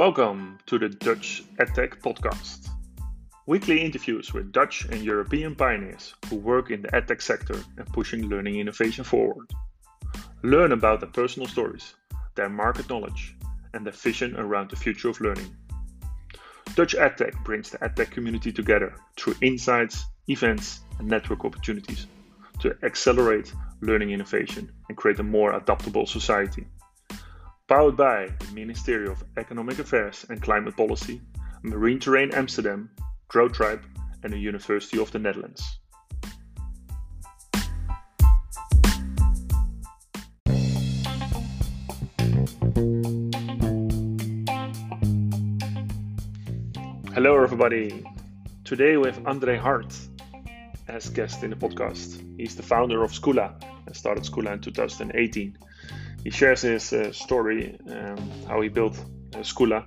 Welcome 0.00 0.58
to 0.64 0.78
the 0.78 0.88
Dutch 0.88 1.42
EdTech 1.58 2.00
podcast. 2.00 2.70
Weekly 3.44 3.82
interviews 3.82 4.32
with 4.32 4.50
Dutch 4.50 4.86
and 4.86 5.04
European 5.04 5.54
pioneers 5.54 6.14
who 6.30 6.36
work 6.36 6.70
in 6.70 6.80
the 6.80 6.88
EdTech 6.88 7.20
sector 7.20 7.62
and 7.76 7.86
pushing 7.88 8.26
learning 8.30 8.58
innovation 8.58 9.04
forward. 9.04 9.50
Learn 10.42 10.72
about 10.72 11.00
their 11.00 11.10
personal 11.10 11.46
stories, 11.46 11.92
their 12.34 12.48
market 12.48 12.88
knowledge, 12.88 13.36
and 13.74 13.84
their 13.84 13.92
vision 13.92 14.34
around 14.36 14.70
the 14.70 14.76
future 14.76 15.10
of 15.10 15.20
learning. 15.20 15.54
Dutch 16.74 16.94
EdTech 16.94 17.44
brings 17.44 17.68
the 17.68 17.76
EdTech 17.80 18.10
community 18.10 18.52
together 18.52 18.94
through 19.18 19.34
insights, 19.42 20.06
events, 20.28 20.80
and 20.98 21.08
network 21.08 21.44
opportunities 21.44 22.06
to 22.60 22.74
accelerate 22.84 23.52
learning 23.82 24.12
innovation 24.12 24.72
and 24.88 24.96
create 24.96 25.18
a 25.18 25.22
more 25.22 25.52
adaptable 25.52 26.06
society. 26.06 26.66
Powered 27.70 27.96
by 27.96 28.28
the 28.40 28.52
Ministry 28.52 29.06
of 29.06 29.22
Economic 29.36 29.78
Affairs 29.78 30.26
and 30.28 30.42
Climate 30.42 30.76
Policy, 30.76 31.20
Marineterrein 31.62 32.34
Amsterdam, 32.34 32.90
Growth 33.28 33.52
Tribe, 33.52 33.84
and 34.24 34.32
the 34.32 34.38
University 34.38 34.98
of 34.98 35.12
the 35.12 35.20
Netherlands. 35.20 35.62
Hello, 47.14 47.40
everybody. 47.40 48.04
Today 48.64 48.96
we 48.96 49.06
have 49.06 49.24
Andre 49.28 49.56
Haardt 49.56 49.96
as 50.88 51.08
guest 51.08 51.44
in 51.44 51.50
the 51.50 51.56
podcast. 51.56 52.20
He's 52.36 52.56
the 52.56 52.64
founder 52.64 53.04
of 53.04 53.12
Squla 53.12 53.54
and 53.86 53.94
started 53.94 54.24
Squla 54.24 54.54
in 54.54 54.60
2018. 54.60 55.56
He 56.24 56.30
shares 56.30 56.62
his 56.62 56.92
uh, 56.92 57.12
story, 57.12 57.78
um, 57.88 58.30
how 58.46 58.60
he 58.60 58.68
built 58.68 58.98
uh, 59.34 59.38
Squla, 59.38 59.84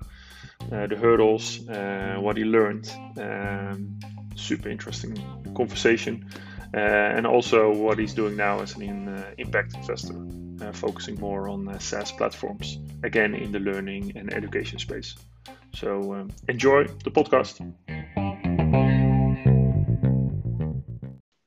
uh, 0.71 0.87
the 0.87 0.95
hurdles, 0.95 1.67
uh, 1.70 2.17
what 2.20 2.37
he 2.37 2.43
learned. 2.43 2.91
Um, 3.17 3.99
super 4.35 4.70
interesting 4.70 5.15
conversation. 5.55 6.25
Uh, 6.75 6.79
and 6.79 7.27
also 7.27 7.71
what 7.71 7.99
he's 7.99 8.15
doing 8.15 8.35
now 8.35 8.59
as 8.59 8.75
an 8.75 9.07
uh, 9.07 9.31
impact 9.37 9.75
investor, 9.75 10.15
focusing 10.73 11.20
more 11.20 11.48
on 11.48 11.79
SaaS 11.79 12.12
platforms, 12.12 12.79
again 13.03 13.35
in 13.35 13.51
the 13.51 13.59
learning 13.59 14.13
and 14.15 14.34
education 14.34 14.79
space. 14.79 15.15
So 15.75 16.13
um, 16.13 16.31
enjoy 16.47 16.85
the 17.03 17.12
podcast. 17.12 17.59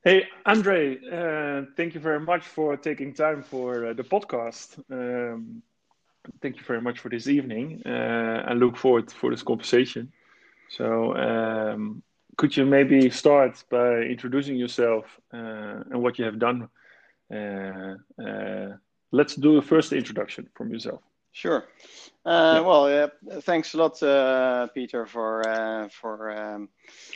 Hey, 0.07 0.23
Andre, 0.45 0.97
uh, 1.11 1.65
thank 1.75 1.93
you 1.93 1.99
very 1.99 2.21
much 2.21 2.45
for 2.45 2.77
taking 2.77 3.13
time 3.13 3.43
for 3.43 3.87
uh, 3.87 3.93
the 3.93 4.03
podcast. 4.03 4.79
Um, 4.89 5.61
thank 6.41 6.55
you 6.55 6.63
very 6.63 6.79
much 6.79 6.99
for 6.99 7.09
this 7.09 7.27
evening. 7.27 7.81
Uh, 7.85 8.41
I 8.47 8.53
look 8.53 8.77
forward 8.77 9.11
for 9.11 9.31
this 9.31 9.43
conversation. 9.43 10.13
So, 10.69 11.13
um, 11.13 12.03
could 12.37 12.55
you 12.55 12.65
maybe 12.65 13.09
start 13.09 13.61
by 13.69 13.97
introducing 14.03 14.55
yourself 14.55 15.03
uh, 15.33 15.83
and 15.91 16.01
what 16.01 16.17
you 16.17 16.23
have 16.23 16.39
done? 16.39 16.69
Uh, 17.29 17.95
uh, 18.25 18.77
let's 19.11 19.35
do 19.35 19.57
a 19.57 19.61
first 19.61 19.91
introduction 19.91 20.47
from 20.55 20.71
yourself. 20.71 21.01
Sure. 21.33 21.65
Uh, 22.27 22.61
well, 22.65 23.09
thanks 23.39 23.73
a 23.73 23.77
lot, 23.77 24.03
uh, 24.03 24.67
Peter, 24.73 25.05
for 25.05 25.47
uh, 25.47 25.87
for 25.87 26.29
um, 26.29 26.67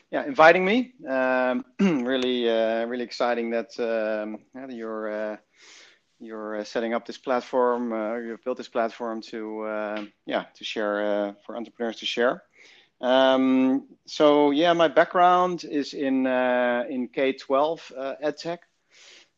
yeah 0.10 0.26
inviting 0.26 0.64
me. 0.64 0.94
Um, 1.06 1.66
really, 1.82 2.50
uh, 2.50 2.86
really 2.86 3.04
exciting 3.04 3.50
that 3.50 3.78
um, 3.78 4.38
you're 4.70 5.38
you're 6.22 6.64
setting 6.64 6.94
up 6.94 7.06
this 7.06 7.18
platform. 7.18 7.92
you've 8.26 8.42
built 8.46 8.58
this 8.58 8.70
platform 8.70 9.22
to 9.24 10.08
yeah 10.26 10.46
to 10.54 10.64
share 10.64 11.36
for 11.46 11.58
entrepreneurs 11.58 11.98
to 11.98 12.06
share. 12.06 12.44
Um, 13.02 13.88
so 14.06 14.52
yeah, 14.52 14.72
my 14.72 14.88
background 14.88 15.66
is 15.66 15.94
in 15.94 16.26
in 16.26 17.10
K 17.10 17.34
twelve 17.34 17.82
edtech. 18.24 18.60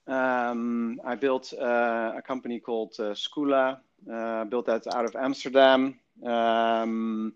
Um, 0.05 0.99
I 1.03 1.15
built 1.15 1.51
a 1.53 2.21
company 2.23 2.59
called 2.59 2.93
uh, 2.99 3.15
uh, 3.53 3.75
built 4.49 4.65
that 4.65 4.87
out 4.93 5.05
of 5.05 5.15
Amsterdam. 5.15 5.99
Um, 6.25 7.33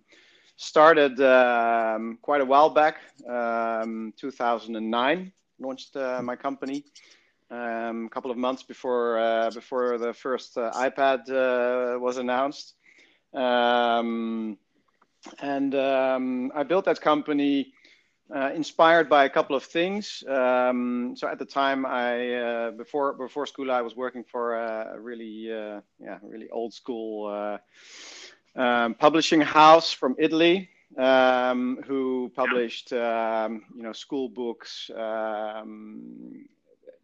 started 0.57 1.22
um, 1.22 2.17
quite 2.22 2.41
a 2.41 2.45
while 2.45 2.69
back, 2.69 2.97
um, 3.29 4.13
2009. 4.17 5.31
Launched 5.59 5.95
uh, 5.95 6.22
my 6.22 6.35
company 6.35 6.83
um, 7.50 8.05
a 8.05 8.09
couple 8.09 8.29
of 8.29 8.38
months 8.38 8.63
before 8.63 9.19
uh, 9.19 9.50
before 9.51 9.97
the 9.97 10.13
first 10.13 10.57
uh, 10.57 10.72
iPad 10.75 11.29
uh, 11.29 12.00
was 12.00 12.17
announced. 12.17 12.75
Um, 13.34 14.57
and 15.39 15.75
um, 15.75 16.51
I 16.55 16.63
built 16.63 16.85
that 16.85 17.01
company 17.01 17.73
uh, 18.35 18.51
inspired 18.53 19.09
by 19.09 19.25
a 19.25 19.29
couple 19.29 19.55
of 19.55 19.63
things. 19.63 20.23
Um, 20.27 21.15
so 21.15 21.27
at 21.27 21.39
the 21.39 21.45
time, 21.45 21.85
I 21.85 22.33
uh, 22.33 22.71
before 22.71 23.13
before 23.13 23.45
school, 23.45 23.71
I 23.71 23.81
was 23.81 23.95
working 23.95 24.23
for 24.23 24.55
a 24.55 24.99
really 24.99 25.51
uh, 25.51 25.81
yeah 25.99 26.19
really 26.21 26.49
old 26.49 26.73
school 26.73 27.27
uh, 27.27 27.57
um, 28.59 28.95
publishing 28.95 29.41
house 29.41 29.91
from 29.93 30.16
Italy 30.17 30.69
um, 30.97 31.79
who 31.85 32.31
published 32.35 32.91
um, 32.93 33.63
you 33.75 33.83
know 33.83 33.93
school 33.93 34.29
books, 34.29 34.89
um, 34.95 36.45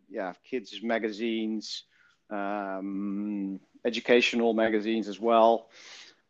yeah 0.10 0.34
kids 0.50 0.82
magazines, 0.84 1.84
um, 2.30 3.60
educational 3.86 4.54
magazines 4.54 5.08
as 5.08 5.20
well. 5.20 5.70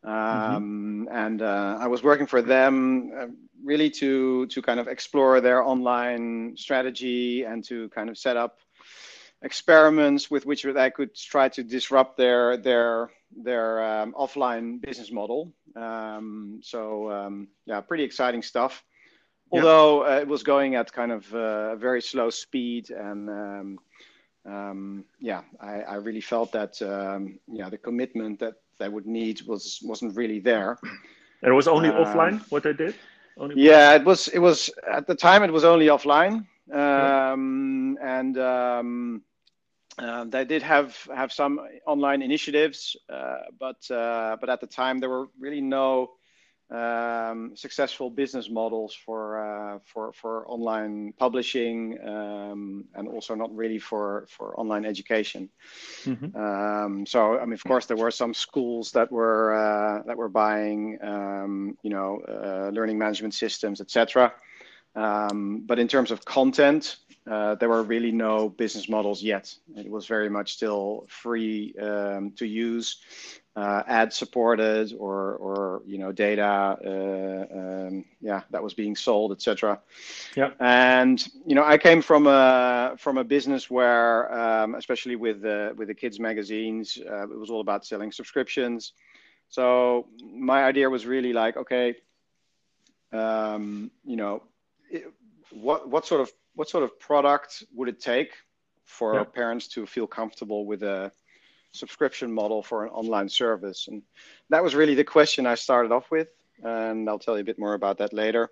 Mm-hmm. 0.05 1.07
And 1.09 1.41
uh, 1.41 1.77
I 1.79 1.87
was 1.87 2.03
working 2.03 2.27
for 2.27 2.41
them 2.41 3.11
uh, 3.17 3.27
really 3.63 3.89
to 3.89 4.45
to 4.47 4.61
kind 4.61 4.79
of 4.79 4.87
explore 4.87 5.41
their 5.41 5.63
online 5.63 6.55
strategy 6.57 7.43
and 7.43 7.63
to 7.65 7.89
kind 7.89 8.09
of 8.09 8.17
set 8.17 8.37
up 8.37 8.59
experiments 9.41 10.31
with 10.31 10.45
which 10.45 10.65
I 10.65 10.89
could 10.89 11.15
try 11.15 11.49
to 11.49 11.63
disrupt 11.63 12.17
their 12.17 12.57
their 12.57 13.11
their 13.35 13.83
um, 13.83 14.13
offline 14.13 14.81
business 14.81 15.11
model. 15.11 15.51
Um, 15.75 16.59
so 16.63 17.11
um, 17.11 17.47
yeah, 17.65 17.81
pretty 17.81 18.03
exciting 18.03 18.41
stuff. 18.41 18.83
Although 19.51 20.05
uh, 20.05 20.19
it 20.19 20.27
was 20.27 20.41
going 20.41 20.75
at 20.75 20.91
kind 20.91 21.11
of 21.11 21.31
uh, 21.33 21.73
a 21.73 21.75
very 21.75 22.01
slow 22.01 22.31
speed, 22.31 22.89
and 22.89 23.29
um, 23.29 23.79
um, 24.45 25.05
yeah, 25.19 25.41
I, 25.59 25.81
I, 25.81 25.95
really 25.95 26.21
felt 26.21 26.51
that 26.53 26.81
um, 26.81 27.39
yeah 27.47 27.69
the 27.69 27.77
commitment 27.77 28.39
that 28.39 28.55
they 28.79 28.89
would 28.89 29.05
need 29.05 29.41
was 29.43 29.79
wasn't 29.83 30.17
really 30.17 30.39
there. 30.39 30.77
And 31.43 31.51
it 31.51 31.55
was 31.55 31.67
only 31.67 31.89
uh, 31.89 31.93
offline 31.93 32.41
what 32.49 32.63
they 32.63 32.73
did. 32.73 32.95
Only 33.37 33.61
yeah, 33.61 33.95
it 33.95 34.03
was. 34.03 34.27
It 34.27 34.39
was 34.39 34.69
at 34.91 35.07
the 35.07 35.15
time. 35.15 35.43
It 35.43 35.51
was 35.51 35.63
only 35.63 35.87
offline, 35.87 36.45
um, 36.71 37.97
yeah. 37.99 38.19
and 38.19 38.37
um, 38.37 39.21
uh, 39.97 40.25
they 40.25 40.45
did 40.45 40.61
have 40.61 40.97
have 41.15 41.31
some 41.31 41.59
online 41.85 42.21
initiatives, 42.21 42.95
uh, 43.09 43.37
but 43.59 43.89
uh, 43.91 44.37
but 44.39 44.49
at 44.49 44.61
the 44.61 44.67
time 44.67 44.99
there 44.99 45.09
were 45.09 45.27
really 45.39 45.61
no 45.61 46.11
um, 46.73 47.55
successful 47.55 48.09
business 48.09 48.49
models 48.49 48.93
for 49.05 49.37
uh, 49.37 49.79
for 49.85 50.11
for 50.13 50.47
online 50.47 51.13
publishing 51.17 51.97
um, 52.05 52.85
and 52.95 53.07
also 53.07 53.35
not 53.35 53.55
really 53.55 53.79
for 53.79 54.25
for 54.27 54.59
online 54.59 54.83
education. 54.83 55.49
Mm-hmm. 56.03 56.35
Um, 56.35 57.05
so 57.05 57.37
I 57.37 57.45
mean, 57.45 57.53
of 57.53 57.63
course, 57.63 57.85
there 57.85 57.97
were 57.97 58.11
some 58.11 58.33
schools 58.33 58.91
that 58.91 59.11
were 59.11 59.53
uh, 59.53 60.03
that 60.07 60.17
were 60.17 60.29
buying 60.29 60.97
um, 61.03 61.77
you 61.83 61.91
know 61.91 62.19
uh, 62.27 62.69
learning 62.73 62.97
management 62.97 63.35
systems, 63.35 63.79
etc. 63.79 64.33
Um, 64.95 65.63
but 65.65 65.79
in 65.79 65.87
terms 65.87 66.11
of 66.11 66.25
content, 66.25 66.97
uh, 67.29 67.55
there 67.55 67.69
were 67.69 67.83
really 67.83 68.11
no 68.11 68.49
business 68.49 68.89
models 68.89 69.23
yet. 69.23 69.53
It 69.75 69.89
was 69.89 70.07
very 70.07 70.29
much 70.29 70.53
still 70.53 71.05
free 71.07 71.73
um, 71.81 72.31
to 72.37 72.45
use 72.45 72.97
uh, 73.55 73.83
ad 73.85 74.11
supported 74.11 74.93
or 74.97 75.35
or 75.35 75.83
you 75.85 75.99
know 75.99 76.11
data 76.11 76.77
uh, 76.83 77.57
um, 77.57 78.05
yeah 78.19 78.41
that 78.49 78.63
was 78.63 78.73
being 78.73 78.95
sold 78.95 79.31
etc 79.31 79.79
yeah. 80.35 80.51
And 80.59 81.23
you 81.45 81.53
know 81.53 81.63
i 81.63 81.77
came 81.77 82.01
from 82.01 82.25
a 82.25 82.95
from 82.97 83.17
a 83.17 83.23
business 83.23 83.69
where 83.69 84.33
um, 84.33 84.75
especially 84.75 85.15
with 85.15 85.41
the 85.41 85.73
with 85.77 85.87
the 85.87 85.93
kids 85.93 86.19
magazines 86.19 86.97
uh, 86.97 87.23
it 87.23 87.37
was 87.37 87.49
all 87.49 87.61
about 87.61 87.85
selling 87.85 88.11
subscriptions. 88.11 88.93
So 89.49 90.07
my 90.23 90.63
idea 90.63 90.89
was 90.89 91.05
really 91.05 91.31
like 91.31 91.55
okay 91.57 91.95
um, 93.11 93.91
you 94.03 94.15
know 94.15 94.41
it, 94.89 95.03
what 95.51 95.87
what 95.89 96.07
sort 96.07 96.21
of 96.21 96.31
what 96.55 96.69
sort 96.69 96.83
of 96.83 96.99
product 96.99 97.63
would 97.75 97.87
it 97.87 97.99
take 97.99 98.31
for 98.85 99.23
parents 99.25 99.67
to 99.67 99.85
feel 99.85 100.07
comfortable 100.07 100.65
with 100.65 100.83
a 100.83 101.11
subscription 101.73 102.31
model 102.31 102.63
for 102.63 102.85
an 102.85 102.91
online 102.91 103.29
service? 103.29 103.87
And 103.87 104.01
that 104.49 104.63
was 104.63 104.75
really 104.75 104.95
the 104.95 105.03
question 105.03 105.45
I 105.45 105.55
started 105.55 105.91
off 105.91 106.09
with. 106.11 106.29
And 106.63 107.09
I'll 107.09 107.19
tell 107.19 107.35
you 107.35 107.41
a 107.41 107.45
bit 107.45 107.59
more 107.59 107.73
about 107.73 107.97
that 107.97 108.13
later. 108.13 108.49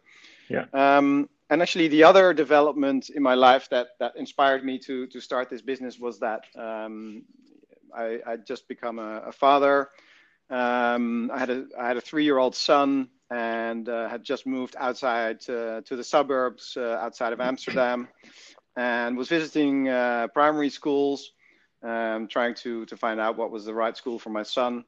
Yeah. 0.50 0.65
Um, 0.73 1.29
and 1.50 1.62
actually, 1.62 1.88
the 1.88 2.03
other 2.03 2.33
development 2.33 3.09
in 3.09 3.21
my 3.21 3.33
life 3.35 3.69
that, 3.69 3.89
that 4.00 4.15
inspired 4.15 4.63
me 4.63 4.79
to, 4.79 5.07
to 5.07 5.19
start 5.19 5.50
this 5.50 5.62
business 5.62 6.00
was 6.00 6.19
that 6.19 6.45
um, 6.57 7.23
I, 7.95 8.19
I 8.25 8.38
just 8.38 8.68
become 8.68 9.00
a, 9.00 9.23
a 9.27 9.31
father. 9.31 9.89
Um, 10.50 11.31
I 11.33 11.39
had 11.39 11.50
a 11.50 11.65
I 11.79 11.88
had 11.88 11.97
a 11.97 12.01
three 12.01 12.25
year 12.25 12.38
old 12.38 12.56
son 12.56 13.07
and 13.29 13.88
uh, 13.88 14.09
had 14.09 14.23
just 14.23 14.45
moved 14.45 14.75
outside 14.77 15.38
uh, 15.50 15.81
to 15.81 15.95
the 15.95 16.03
suburbs 16.03 16.75
uh, 16.75 16.97
outside 17.01 17.31
of 17.31 17.39
Amsterdam, 17.39 18.09
and 18.75 19.18
was 19.18 19.29
visiting 19.29 19.88
uh, 19.88 20.27
primary 20.33 20.69
schools, 20.69 21.31
um, 21.83 22.28
trying 22.28 22.56
to 22.56 22.86
to 22.86 22.98
find 22.98 23.19
out 23.19 23.38
what 23.38 23.51
was 23.51 23.66
the 23.66 23.74
right 23.74 23.95
school 23.95 24.19
for 24.19 24.30
my 24.30 24.44
son. 24.44 24.86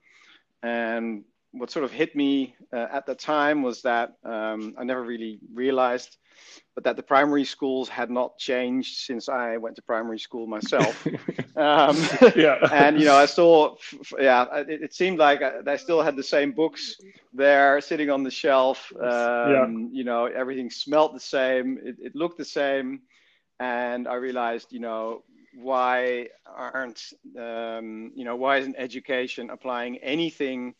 And 0.61 1.25
what 1.53 1.69
sort 1.69 1.85
of 1.85 1.91
hit 1.91 2.15
me 2.15 2.55
uh, 2.73 2.87
at 2.91 3.05
the 3.05 3.13
time 3.13 3.61
was 3.61 3.83
that 3.83 4.15
um, 4.23 4.73
I 4.77 4.83
never 4.83 5.03
really 5.03 5.39
realized, 5.53 6.17
but 6.73 6.83
that 6.83 6.95
the 6.95 7.03
primary 7.03 7.45
schools 7.45 7.87
had 7.87 8.09
not 8.09 8.39
changed 8.39 8.97
since 8.97 9.29
I 9.29 9.57
went 9.57 9.75
to 9.75 9.83
primary 9.83 10.17
school 10.17 10.47
myself. 10.47 11.05
um, 11.55 11.95
yeah. 12.35 12.57
and 12.71 12.99
you 12.99 13.05
know, 13.05 13.15
I 13.15 13.27
still, 13.27 13.77
yeah, 14.19 14.45
it, 14.61 14.81
it 14.83 14.93
seemed 14.95 15.19
like 15.19 15.43
I, 15.43 15.59
I, 15.67 15.77
still 15.77 16.01
had 16.01 16.15
the 16.15 16.23
same 16.23 16.53
books 16.53 16.99
there 17.33 17.79
sitting 17.81 18.09
on 18.09 18.23
the 18.23 18.31
shelf. 18.31 18.91
Um, 18.99 19.03
yeah. 19.03 19.67
You 19.91 20.03
know, 20.05 20.25
everything 20.25 20.71
smelled 20.71 21.15
the 21.15 21.19
same. 21.19 21.77
It, 21.83 21.97
it 21.99 22.15
looked 22.15 22.39
the 22.39 22.45
same, 22.45 23.01
and 23.59 24.07
I 24.07 24.15
realized, 24.15 24.73
you 24.73 24.79
know, 24.79 25.23
why 25.55 26.27
aren't 26.45 27.01
um, 27.37 28.11
you 28.15 28.25
know 28.25 28.35
why 28.35 28.57
isn't 28.57 28.75
education 28.77 29.49
applying 29.49 29.97
anything 29.97 30.75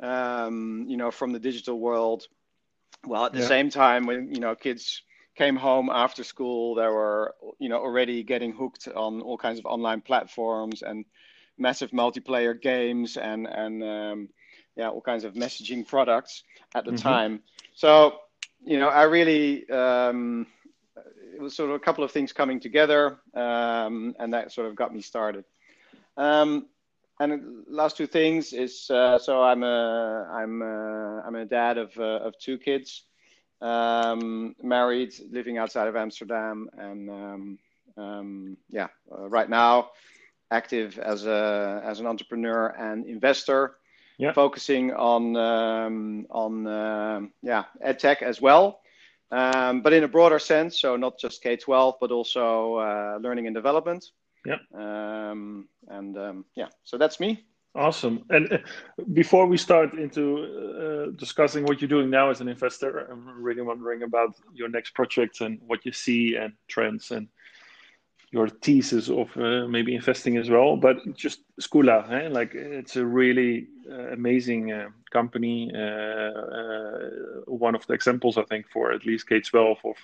um, 0.00 0.86
you 0.88 0.96
know, 0.96 1.10
from 1.10 1.32
the 1.32 1.38
digital 1.38 1.78
world. 1.78 2.26
Well, 3.06 3.26
at 3.26 3.32
the 3.32 3.40
yeah. 3.40 3.48
same 3.48 3.70
time, 3.70 4.06
when 4.06 4.32
you 4.32 4.40
know 4.40 4.54
kids 4.54 5.02
came 5.36 5.56
home 5.56 5.90
after 5.90 6.24
school, 6.24 6.74
they 6.74 6.86
were 6.86 7.34
you 7.58 7.68
know 7.68 7.78
already 7.78 8.22
getting 8.22 8.52
hooked 8.52 8.88
on 8.88 9.20
all 9.20 9.38
kinds 9.38 9.58
of 9.58 9.66
online 9.66 10.00
platforms 10.00 10.82
and 10.82 11.04
massive 11.58 11.90
multiplayer 11.90 12.60
games 12.60 13.16
and 13.16 13.46
and 13.46 13.82
um, 13.82 14.28
yeah, 14.76 14.88
all 14.88 15.00
kinds 15.00 15.24
of 15.24 15.34
messaging 15.34 15.86
products 15.86 16.44
at 16.74 16.84
the 16.84 16.92
mm-hmm. 16.92 17.08
time. 17.08 17.42
So 17.74 18.18
you 18.64 18.78
know, 18.78 18.88
I 18.88 19.04
really 19.04 19.68
um, 19.68 20.46
was 21.42 21.54
sort 21.54 21.70
of 21.70 21.76
a 21.76 21.80
couple 21.80 22.04
of 22.04 22.10
things 22.10 22.32
coming 22.32 22.60
together, 22.60 23.18
um, 23.34 24.14
and 24.18 24.32
that 24.32 24.52
sort 24.52 24.68
of 24.68 24.76
got 24.76 24.94
me 24.94 25.02
started. 25.02 25.44
Um, 26.16 26.66
and 27.20 27.64
last 27.68 27.96
two 27.96 28.06
things 28.06 28.52
is 28.52 28.90
uh, 28.90 29.18
so 29.18 29.42
I'm 29.42 29.62
a 29.62 30.28
I'm 30.32 30.62
a, 30.62 31.22
I'm 31.26 31.34
a 31.34 31.44
dad 31.44 31.78
of 31.78 31.96
uh, 31.98 32.26
of 32.26 32.38
two 32.38 32.58
kids, 32.58 33.04
um, 33.60 34.56
married, 34.62 35.14
living 35.30 35.58
outside 35.58 35.88
of 35.88 35.96
Amsterdam, 35.96 36.68
and 36.76 37.10
um, 37.10 37.58
um, 37.96 38.56
yeah, 38.70 38.88
uh, 39.10 39.28
right 39.28 39.48
now 39.48 39.90
active 40.50 40.98
as 40.98 41.26
a 41.26 41.82
as 41.84 42.00
an 42.00 42.06
entrepreneur 42.06 42.68
and 42.68 43.06
investor, 43.06 43.76
yeah. 44.18 44.32
focusing 44.32 44.92
on 44.92 45.36
um, 45.36 46.26
on 46.30 46.66
um, 46.66 47.32
yeah 47.42 47.64
edtech 47.84 48.22
as 48.22 48.40
well. 48.40 48.81
Um, 49.32 49.80
but 49.80 49.94
in 49.94 50.04
a 50.04 50.08
broader 50.08 50.38
sense, 50.38 50.78
so 50.78 50.94
not 50.96 51.18
just 51.18 51.42
K 51.42 51.56
12, 51.56 51.94
but 52.00 52.10
also 52.10 52.76
uh, 52.76 53.18
learning 53.20 53.46
and 53.46 53.54
development. 53.54 54.04
Yeah. 54.44 54.58
Um, 54.74 55.68
and 55.88 56.18
um, 56.18 56.44
yeah, 56.54 56.68
so 56.84 56.98
that's 56.98 57.18
me. 57.18 57.44
Awesome. 57.74 58.24
And 58.28 58.52
uh, 58.52 58.58
before 59.14 59.46
we 59.46 59.56
start 59.56 59.94
into 59.94 60.44
uh, 60.44 61.16
discussing 61.16 61.64
what 61.64 61.80
you're 61.80 61.88
doing 61.88 62.10
now 62.10 62.28
as 62.28 62.42
an 62.42 62.48
investor, 62.48 63.10
I'm 63.10 63.42
really 63.42 63.62
wondering 63.62 64.02
about 64.02 64.34
your 64.52 64.68
next 64.68 64.92
project 64.92 65.40
and 65.40 65.58
what 65.66 65.86
you 65.86 65.92
see 65.92 66.36
and 66.36 66.52
trends 66.68 67.10
and 67.10 67.28
your 68.32 68.48
thesis 68.48 69.10
of 69.10 69.28
uh, 69.36 69.68
maybe 69.68 69.94
investing 69.94 70.38
as 70.38 70.48
well. 70.48 70.76
But 70.76 70.96
just 71.14 71.40
Squla, 71.60 72.10
eh? 72.10 72.28
like 72.28 72.54
it's 72.54 72.96
a 72.96 73.04
really 73.04 73.68
uh, 73.90 74.08
amazing 74.12 74.72
uh, 74.72 74.88
company. 75.12 75.70
Uh, 75.72 76.30
one 77.46 77.74
of 77.74 77.86
the 77.86 77.92
examples, 77.92 78.38
I 78.38 78.44
think, 78.44 78.66
for 78.72 78.90
at 78.92 79.04
least 79.04 79.28
K 79.28 79.40
12 79.40 79.78
of 79.84 79.96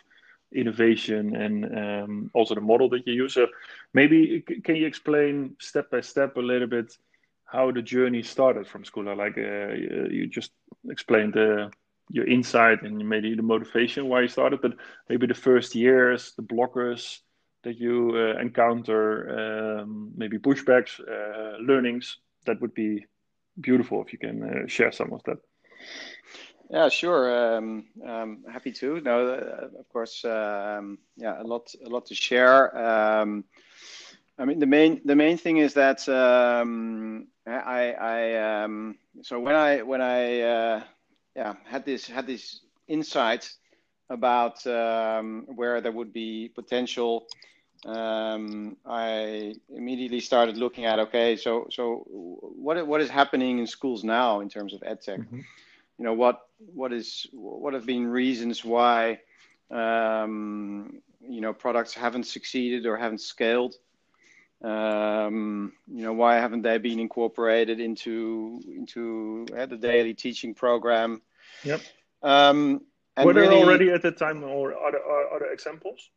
innovation 0.55 1.37
and 1.37 1.65
um, 1.79 2.31
also 2.35 2.55
the 2.55 2.61
model 2.61 2.91
that 2.91 3.07
you 3.07 3.15
use. 3.15 3.35
So 3.35 3.47
maybe 3.95 4.43
can 4.63 4.77
you 4.77 4.87
explain 4.87 5.57
step 5.59 5.91
by 5.91 6.03
step 6.03 6.37
a 6.37 6.41
little 6.41 6.69
bit 6.69 6.97
how 7.47 7.71
the 7.71 7.83
journey 7.83 8.23
started 8.23 8.67
from 8.67 8.85
Squla? 8.85 9.17
Like 9.17 9.39
uh, 9.39 10.09
you 10.13 10.27
just 10.27 10.53
explained 10.91 11.33
the 11.33 11.71
your 12.11 12.27
insight 12.27 12.83
and 12.83 13.07
maybe 13.07 13.35
the 13.35 13.43
motivation 13.43 14.09
why 14.09 14.23
you 14.23 14.29
started, 14.29 14.63
but 14.63 14.73
maybe 15.11 15.27
the 15.27 15.35
first 15.35 15.75
years, 15.75 16.33
the 16.37 16.43
blockers 16.43 17.21
that 17.63 17.79
you 17.79 18.13
uh, 18.15 18.41
encounter, 18.41 19.81
um, 19.81 20.13
maybe 20.17 20.39
pushbacks, 20.39 21.01
uh, 21.01 21.59
learnings. 21.59 22.19
That 22.47 22.61
would 22.61 22.75
be 22.75 23.07
beautiful 23.61 24.03
if 24.03 24.13
you 24.13 24.19
can 24.19 24.43
uh, 24.43 24.67
share 24.69 24.93
some 24.93 25.13
of 25.13 25.23
that. 25.25 25.39
Yeah, 26.71 26.89
sure. 26.89 27.57
Um, 27.57 27.87
um, 28.07 28.45
happy 28.51 28.73
to. 28.73 29.01
No, 29.01 29.29
uh, 29.29 29.79
of 29.79 29.89
course. 29.89 30.25
Um, 30.25 30.99
yeah, 31.17 31.41
a 31.41 31.45
lot, 31.45 31.75
a 31.85 31.89
lot 31.89 32.07
to 32.07 32.15
share. 32.15 32.77
Um, 32.77 33.45
I 34.39 34.45
mean, 34.45 34.59
the 34.59 34.67
main, 34.67 35.01
the 35.05 35.17
main 35.17 35.39
thing 35.39 35.57
is 35.57 35.75
that 35.75 36.09
um, 36.09 37.27
I, 37.47 37.93
I, 37.93 38.63
um, 38.63 38.99
so 39.23 39.41
when 39.41 39.55
I, 39.55 39.83
when 39.83 40.01
I, 40.01 40.41
uh, 40.41 40.83
yeah, 41.35 41.55
had 41.65 41.85
this, 41.85 42.07
had 42.07 42.27
this 42.27 42.61
insight 42.87 43.51
about 44.11 44.65
where 44.65 45.81
there 45.81 45.93
would 45.93 46.13
be 46.13 46.51
potential. 46.55 47.27
I 47.87 49.55
immediately 49.69 50.21
started 50.21 50.57
looking 50.57 50.85
at 50.85 50.99
okay, 50.99 51.37
so, 51.37 51.69
so 51.71 52.05
what, 52.09 52.87
what 52.87 53.01
is 53.01 53.09
happening 53.09 53.59
in 53.59 53.67
schools 53.67 54.03
now 54.05 54.41
in 54.41 54.49
terms 54.49 54.75
of 54.75 54.81
edtech? 54.81 55.21
Mm-hmm 55.21 55.41
you 55.99 56.05
know 56.05 56.15
what 56.15 56.47
what 56.75 56.93
is 56.93 57.27
what 57.33 57.75
have 57.75 57.85
been 57.85 58.07
reasons 58.07 58.65
why 58.65 59.21
um, 59.71 61.01
you 61.21 61.41
know 61.41 61.53
products 61.53 61.93
haven't 61.93 62.25
succeeded 62.25 62.87
or 62.87 62.97
haven't 62.97 63.21
scaled 63.21 63.75
um, 64.63 65.73
you 65.93 66.03
know 66.03 66.13
why 66.13 66.37
haven't 66.37 66.63
they 66.63 66.79
been 66.79 67.01
incorporated 67.01 67.81
into 67.81 68.61
into 68.75 69.47
uh, 69.57 69.67
the 69.67 69.77
daily 69.77 70.15
teaching 70.15 70.55
program 70.55 71.21
yep 71.65 71.81
um, 72.23 72.81
were 73.25 73.32
there 73.35 73.44
really, 73.44 73.62
already 73.62 73.91
at 73.91 74.03
the 74.03 74.11
time 74.11 74.43
or 74.43 74.75
other 74.87 75.00
other 75.35 75.47
examples 75.53 76.11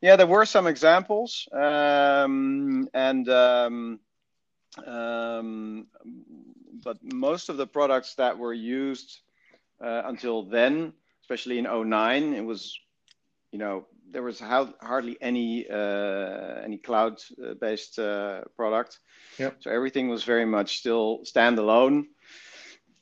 yeah 0.00 0.16
there 0.16 0.26
were 0.26 0.44
some 0.44 0.66
examples 0.66 1.48
um, 1.52 2.88
and 2.94 3.28
um, 3.28 3.98
um, 4.84 5.86
but 6.84 6.98
most 7.02 7.48
of 7.48 7.56
the 7.56 7.66
products 7.66 8.14
that 8.16 8.36
were 8.36 8.52
used 8.52 9.20
uh, 9.82 10.02
until 10.06 10.42
then, 10.44 10.92
especially 11.22 11.58
in 11.58 11.64
09, 11.64 12.34
it 12.34 12.44
was, 12.44 12.78
you 13.52 13.58
know, 13.58 13.86
there 14.10 14.22
was 14.22 14.38
how, 14.38 14.72
hardly 14.80 15.16
any 15.20 15.68
uh, 15.68 16.62
any 16.64 16.78
cloud-based 16.78 17.98
uh, 17.98 18.42
product. 18.56 19.00
Yep. 19.38 19.56
So 19.60 19.70
everything 19.70 20.08
was 20.08 20.22
very 20.24 20.44
much 20.44 20.78
still 20.78 21.20
standalone. 21.24 22.04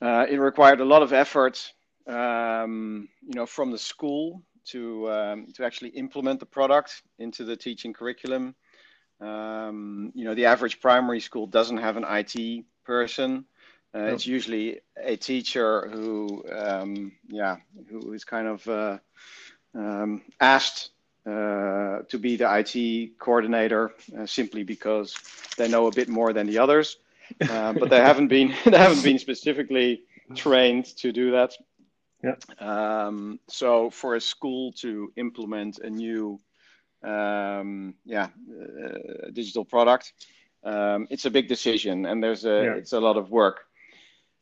Uh, 0.01 0.27
it 0.29 0.39
required 0.39 0.81
a 0.81 0.85
lot 0.85 1.03
of 1.03 1.13
effort, 1.13 1.73
um, 2.07 3.09
you 3.27 3.35
know, 3.35 3.47
from 3.47 3.71
the 3.71 3.79
school 3.79 4.43
to 4.67 5.11
um, 5.11 5.47
to 5.55 5.65
actually 5.65 5.91
implement 5.91 6.41
the 6.41 6.47
product 6.47 7.03
into 7.19 7.45
the 7.45 7.57
teaching 7.57 7.93
curriculum. 7.93 8.55
Um, 9.21 10.13
you 10.15 10.25
know, 10.25 10.35
the 10.35 10.47
average 10.47 10.81
primary 10.81 11.21
school 11.21 11.47
doesn't 11.47 11.79
have 11.79 11.97
an 11.97 12.05
IT 12.09 12.65
person. 12.85 13.45
Uh, 13.95 14.11
It's 14.13 14.27
usually 14.27 14.81
a 14.97 15.17
teacher 15.17 15.89
who, 15.89 16.45
um, 16.53 17.13
yeah, 17.29 17.57
who 17.89 18.13
is 18.13 18.25
kind 18.25 18.49
of 18.49 18.67
uh, 18.69 18.99
um, 19.75 20.23
asked 20.41 20.91
uh, 21.27 22.01
to 22.09 22.19
be 22.19 22.37
the 22.37 22.47
IT 22.59 23.19
coordinator 23.19 23.93
uh, 24.19 24.27
simply 24.27 24.63
because 24.65 25.15
they 25.57 25.69
know 25.69 25.87
a 25.87 25.93
bit 25.93 26.09
more 26.09 26.33
than 26.33 26.47
the 26.47 26.59
others, 26.59 26.97
uh, 27.49 27.73
but 27.73 27.89
they 27.91 28.01
haven't 28.01 28.29
been 28.29 28.55
they 28.65 28.79
haven't 28.79 29.03
been 29.03 29.19
specifically 29.19 30.03
trained 30.35 30.87
to 30.97 31.13
do 31.13 31.31
that. 31.33 31.55
Yeah. 32.25 33.07
Um, 33.07 33.39
so 33.49 33.91
for 33.91 34.15
a 34.15 34.21
school 34.21 34.73
to 34.75 35.13
implement 35.17 35.79
a 35.79 35.91
new, 35.91 36.41
um, 37.03 37.95
yeah, 38.05 38.29
uh, 38.29 39.31
digital 39.33 39.65
product, 39.65 40.13
um, 40.65 41.07
it's 41.11 41.27
a 41.27 41.31
big 41.31 41.49
decision, 41.49 42.07
and 42.07 42.23
there's 42.23 42.45
a 42.45 42.65
yeah. 42.65 42.75
it's 42.75 42.93
a 42.93 43.01
lot 43.01 43.17
of 43.17 43.31
work. 43.31 43.67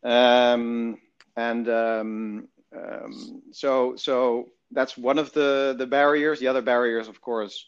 Um, 0.04 0.98
and 1.36 1.68
um, 1.68 2.48
um, 2.76 3.42
so, 3.52 3.96
so 3.96 4.50
that's 4.70 4.96
one 4.96 5.18
of 5.18 5.32
the, 5.32 5.74
the 5.78 5.86
barriers. 5.86 6.38
The 6.38 6.48
other 6.48 6.62
barriers, 6.62 7.08
of 7.08 7.20
course, 7.20 7.66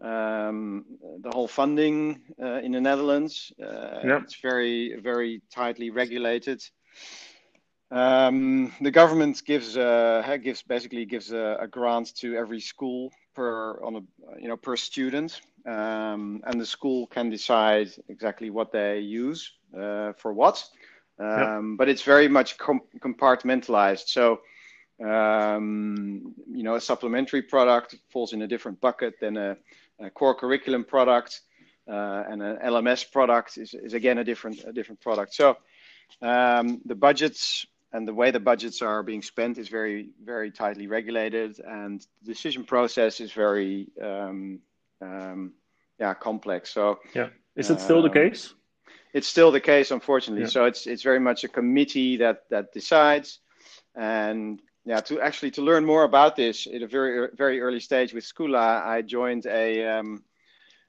um, 0.00 0.84
the 1.20 1.30
whole 1.30 1.48
funding 1.48 2.20
uh, 2.42 2.60
in 2.60 2.72
the 2.72 2.80
Netherlands. 2.80 3.52
Uh, 3.60 4.00
yep. 4.04 4.22
It's 4.24 4.40
very, 4.40 4.96
very 5.00 5.42
tightly 5.52 5.90
regulated. 5.90 6.62
Um, 7.92 8.72
the 8.80 8.90
government 8.90 9.42
gives 9.44 9.76
uh, 9.76 10.38
gives 10.42 10.62
basically 10.62 11.04
gives 11.04 11.32
a, 11.32 11.58
a, 11.60 11.66
grant 11.66 12.14
to 12.18 12.36
every 12.36 12.60
school 12.60 13.12
per 13.34 13.82
on 13.82 13.96
a 13.96 14.40
you 14.40 14.46
know 14.46 14.56
per 14.56 14.76
student, 14.76 15.40
um, 15.66 16.40
and 16.46 16.60
the 16.60 16.66
school 16.66 17.08
can 17.08 17.30
decide 17.30 17.90
exactly 18.08 18.50
what 18.50 18.70
they 18.70 19.00
use 19.00 19.52
uh, 19.76 20.12
for 20.12 20.32
what. 20.32 20.64
Um, 21.18 21.76
But 21.76 21.88
it's 21.88 22.02
very 22.02 22.28
much 22.28 22.56
com- 22.56 22.86
compartmentalized. 22.98 24.08
So, 24.08 24.40
um, 25.04 26.34
you 26.50 26.62
know, 26.62 26.76
a 26.76 26.80
supplementary 26.80 27.42
product 27.42 27.96
falls 28.10 28.32
in 28.32 28.42
a 28.42 28.46
different 28.46 28.80
bucket 28.80 29.20
than 29.20 29.36
a, 29.36 29.56
a 29.98 30.10
core 30.10 30.34
curriculum 30.34 30.84
product, 30.84 31.40
uh, 31.88 32.22
and 32.30 32.40
an 32.40 32.56
LMS 32.64 33.10
product 33.10 33.58
is, 33.58 33.74
is 33.74 33.94
again 33.94 34.18
a 34.18 34.24
different 34.24 34.64
a 34.64 34.72
different 34.72 35.00
product. 35.00 35.34
So, 35.34 35.56
um, 36.22 36.80
the 36.84 36.94
budgets 36.94 37.66
and 37.92 38.06
the 38.06 38.14
way 38.14 38.30
the 38.30 38.40
budgets 38.40 38.82
are 38.82 39.02
being 39.02 39.22
spent 39.22 39.58
is 39.58 39.68
very 39.68 40.10
very 40.22 40.50
tightly 40.50 40.86
regulated, 40.86 41.60
and 41.60 42.06
the 42.22 42.32
decision 42.32 42.64
process 42.64 43.20
is 43.20 43.32
very 43.32 43.88
um, 44.02 44.60
um, 45.00 45.52
yeah 45.98 46.14
complex. 46.14 46.70
So 46.70 47.00
yeah, 47.14 47.28
is 47.56 47.70
it 47.70 47.80
still 47.80 48.02
the 48.02 48.08
um, 48.08 48.14
case? 48.14 48.54
It's 49.12 49.26
still 49.26 49.50
the 49.50 49.60
case, 49.60 49.90
unfortunately. 49.90 50.42
Yeah. 50.42 50.50
So 50.50 50.64
it's 50.66 50.86
it's 50.86 51.02
very 51.02 51.20
much 51.20 51.44
a 51.44 51.48
committee 51.48 52.16
that 52.18 52.48
that 52.50 52.72
decides, 52.72 53.40
and 53.96 54.60
yeah, 54.84 55.00
to 55.00 55.20
actually 55.20 55.50
to 55.52 55.62
learn 55.62 55.84
more 55.84 56.04
about 56.04 56.36
this 56.36 56.66
at 56.66 56.82
a 56.82 56.86
very 56.86 57.28
very 57.36 57.60
early 57.60 57.80
stage 57.80 58.14
with 58.14 58.24
Squla, 58.24 58.86
I 58.86 59.02
joined 59.02 59.46
a 59.46 59.98
um, 59.98 60.22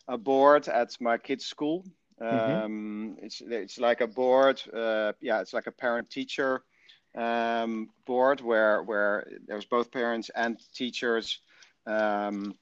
a 0.07 0.17
board 0.17 0.67
at 0.67 0.89
my 1.01 1.17
kids' 1.17 1.45
school. 1.45 1.83
Mm-hmm. 2.21 2.65
Um, 2.65 3.17
it's 3.23 3.41
it's 3.41 3.79
like 3.79 4.01
a 4.01 4.07
board. 4.07 4.61
Uh, 4.71 5.13
yeah, 5.19 5.41
it's 5.41 5.53
like 5.53 5.65
a 5.65 5.71
parent 5.71 6.11
teacher 6.11 6.63
um, 7.15 7.89
board 8.05 8.41
where 8.41 8.83
where 8.83 9.27
there's 9.47 9.65
both 9.65 9.91
parents 9.91 10.29
and 10.35 10.57
teachers 10.73 11.39
um, 11.85 12.55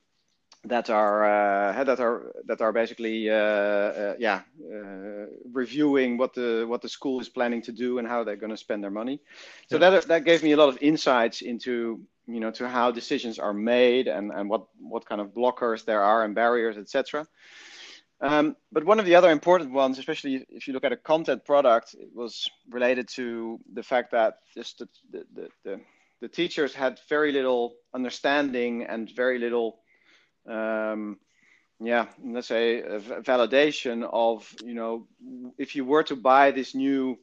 that 0.65 0.89
are 0.89 1.23
uh, 1.23 1.83
that 1.83 1.99
are 1.99 2.33
that 2.45 2.61
are 2.61 2.73
basically 2.73 3.29
uh, 3.29 3.33
uh, 3.33 4.15
yeah 4.19 4.41
uh, 4.73 5.25
reviewing 5.53 6.17
what 6.17 6.33
the 6.33 6.65
what 6.67 6.81
the 6.81 6.89
school 6.89 7.19
is 7.21 7.29
planning 7.29 7.61
to 7.61 7.71
do 7.71 7.97
and 7.99 8.07
how 8.07 8.23
they're 8.23 8.35
going 8.35 8.51
to 8.51 8.57
spend 8.57 8.83
their 8.83 8.91
money. 8.91 9.21
So 9.69 9.77
yeah. 9.77 9.91
that 9.91 10.07
that 10.07 10.25
gave 10.25 10.43
me 10.43 10.51
a 10.51 10.57
lot 10.57 10.69
of 10.69 10.77
insights 10.81 11.41
into 11.41 12.01
you 12.27 12.39
know 12.39 12.51
to 12.51 12.67
how 12.67 12.91
decisions 12.91 13.39
are 13.39 13.53
made 13.53 14.07
and 14.07 14.31
and 14.31 14.49
what 14.49 14.65
what 14.79 15.05
kind 15.05 15.21
of 15.21 15.33
blockers 15.33 15.85
there 15.85 16.03
are 16.03 16.25
and 16.25 16.35
barriers 16.35 16.77
etc. 16.77 17.25
Um, 18.21 18.55
but 18.71 18.83
one 18.83 18.99
of 18.99 19.05
the 19.05 19.15
other 19.15 19.29
important 19.29 19.71
ones, 19.71 19.97
especially 19.97 20.45
if 20.49 20.67
you 20.67 20.73
look 20.73 20.83
at 20.83 20.91
a 20.91 20.97
content 20.97 21.45
product, 21.45 21.93
it 21.93 22.09
was 22.13 22.49
related 22.69 23.07
to 23.09 23.59
the 23.73 23.83
fact 23.83 24.11
that 24.11 24.39
just 24.53 24.79
the, 24.79 24.89
the, 25.11 25.49
the, 25.63 25.81
the, 26.19 26.27
teachers 26.27 26.73
had 26.73 26.99
very 27.07 27.31
little 27.31 27.75
understanding 27.93 28.83
and 28.83 29.09
very 29.15 29.39
little, 29.39 29.79
um, 30.49 31.17
yeah, 31.79 32.07
let's 32.21 32.47
say 32.47 32.83
validation 33.21 34.07
of, 34.11 34.53
you 34.65 34.73
know, 34.73 35.07
if 35.57 35.73
you 35.73 35.85
were 35.85 36.03
to 36.03 36.17
buy 36.17 36.51
this 36.51 36.75
new 36.75 37.17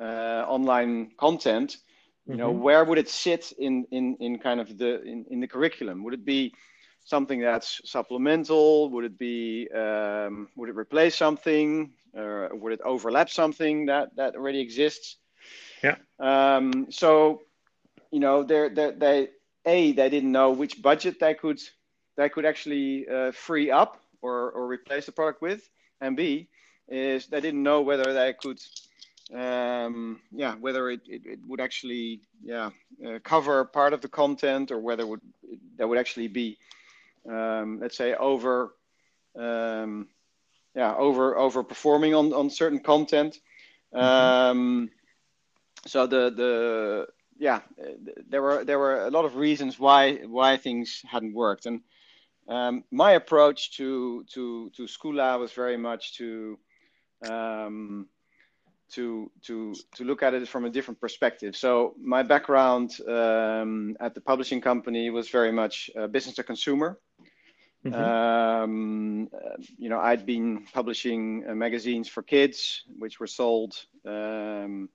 uh, 0.00 0.44
online 0.48 1.10
content, 1.18 1.76
you 2.26 2.36
know, 2.36 2.50
mm-hmm. 2.50 2.62
where 2.62 2.84
would 2.84 2.98
it 2.98 3.10
sit 3.10 3.52
in, 3.58 3.86
in, 3.90 4.16
in 4.20 4.38
kind 4.38 4.60
of 4.60 4.78
the, 4.78 5.02
in, 5.02 5.26
in 5.30 5.40
the 5.40 5.48
curriculum? 5.48 6.04
Would 6.04 6.14
it 6.14 6.24
be, 6.24 6.54
something 7.08 7.40
that's 7.40 7.80
supplemental? 7.84 8.90
Would 8.90 9.04
it 9.04 9.18
be 9.18 9.68
um, 9.74 10.48
would 10.56 10.68
it 10.68 10.76
replace 10.76 11.16
something? 11.16 11.92
Or 12.14 12.50
would 12.54 12.72
it 12.72 12.80
overlap 12.82 13.30
something 13.30 13.86
that 13.86 14.16
that 14.16 14.36
already 14.36 14.60
exists? 14.60 15.16
Yeah. 15.82 15.96
Um, 16.18 16.86
so, 16.90 17.42
you 18.10 18.20
know, 18.20 18.42
they 18.42 18.68
they 18.68 19.28
a 19.64 19.92
they 19.92 20.08
didn't 20.10 20.32
know 20.32 20.50
which 20.50 20.80
budget 20.82 21.18
they 21.20 21.34
could 21.34 21.60
they 22.16 22.28
could 22.28 22.44
actually 22.44 23.08
uh, 23.08 23.32
free 23.32 23.70
up 23.70 24.00
or 24.20 24.50
or 24.50 24.66
replace 24.66 25.06
the 25.06 25.12
product 25.12 25.40
with, 25.40 25.68
and 26.00 26.16
b 26.16 26.48
is 26.88 27.26
they 27.26 27.40
didn't 27.40 27.62
know 27.62 27.82
whether 27.82 28.12
they 28.14 28.32
could 28.32 28.60
um, 29.34 30.20
yeah, 30.32 30.54
whether 30.54 30.88
it, 30.90 31.02
it, 31.06 31.22
it, 31.26 31.38
would 31.46 31.60
actually 31.60 32.22
yeah 32.42 32.70
uh, 33.06 33.18
cover 33.22 33.64
part 33.64 33.92
of 33.92 34.00
the 34.00 34.08
content 34.08 34.70
or 34.70 34.78
whether 34.78 35.06
would 35.06 35.20
there 35.76 35.86
would 35.86 35.98
actually 35.98 36.28
be 36.28 36.56
um, 37.30 37.78
let's 37.80 37.96
say 37.96 38.14
over 38.14 38.74
um, 39.38 40.08
yeah 40.74 40.94
over 40.94 41.36
over 41.36 41.62
performing 41.62 42.14
on 42.14 42.32
on 42.32 42.50
certain 42.50 42.80
content 42.80 43.38
mm-hmm. 43.94 44.04
um, 44.04 44.90
so 45.86 46.06
the 46.06 46.30
the 46.30 47.06
yeah 47.38 47.60
there 48.28 48.42
were 48.42 48.64
there 48.64 48.78
were 48.78 49.06
a 49.06 49.10
lot 49.10 49.24
of 49.24 49.36
reasons 49.36 49.78
why 49.78 50.14
why 50.26 50.56
things 50.56 51.02
hadn't 51.06 51.34
worked 51.34 51.66
and 51.66 51.80
um, 52.48 52.84
my 52.90 53.12
approach 53.12 53.76
to 53.76 54.24
to 54.32 54.70
to 54.74 54.84
Squla 54.84 55.38
was 55.38 55.52
very 55.52 55.76
much 55.76 56.16
to 56.16 56.58
um, 57.28 58.08
to 58.92 59.30
to 59.42 59.74
to 59.96 60.04
look 60.04 60.22
at 60.22 60.34
it 60.34 60.48
from 60.48 60.64
a 60.64 60.70
different 60.70 61.00
perspective. 61.00 61.56
So 61.56 61.94
my 62.00 62.22
background 62.22 62.98
um, 63.06 63.96
at 64.00 64.14
the 64.14 64.22
publishing 64.22 64.62
company 64.62 65.10
was 65.10 65.28
very 65.28 65.52
much 65.52 65.90
uh, 65.98 66.06
business 66.06 66.36
to 66.36 66.42
consumer. 66.42 66.98
Mm-hmm. 67.84 67.94
Um, 67.94 69.28
you 69.78 69.88
know, 69.88 70.00
I'd 70.00 70.26
been 70.26 70.66
publishing 70.72 71.44
uh, 71.48 71.54
magazines 71.54 72.08
for 72.08 72.22
kids, 72.22 72.82
which 72.98 73.20
were 73.20 73.26
sold 73.26 73.74
um, 74.04 74.88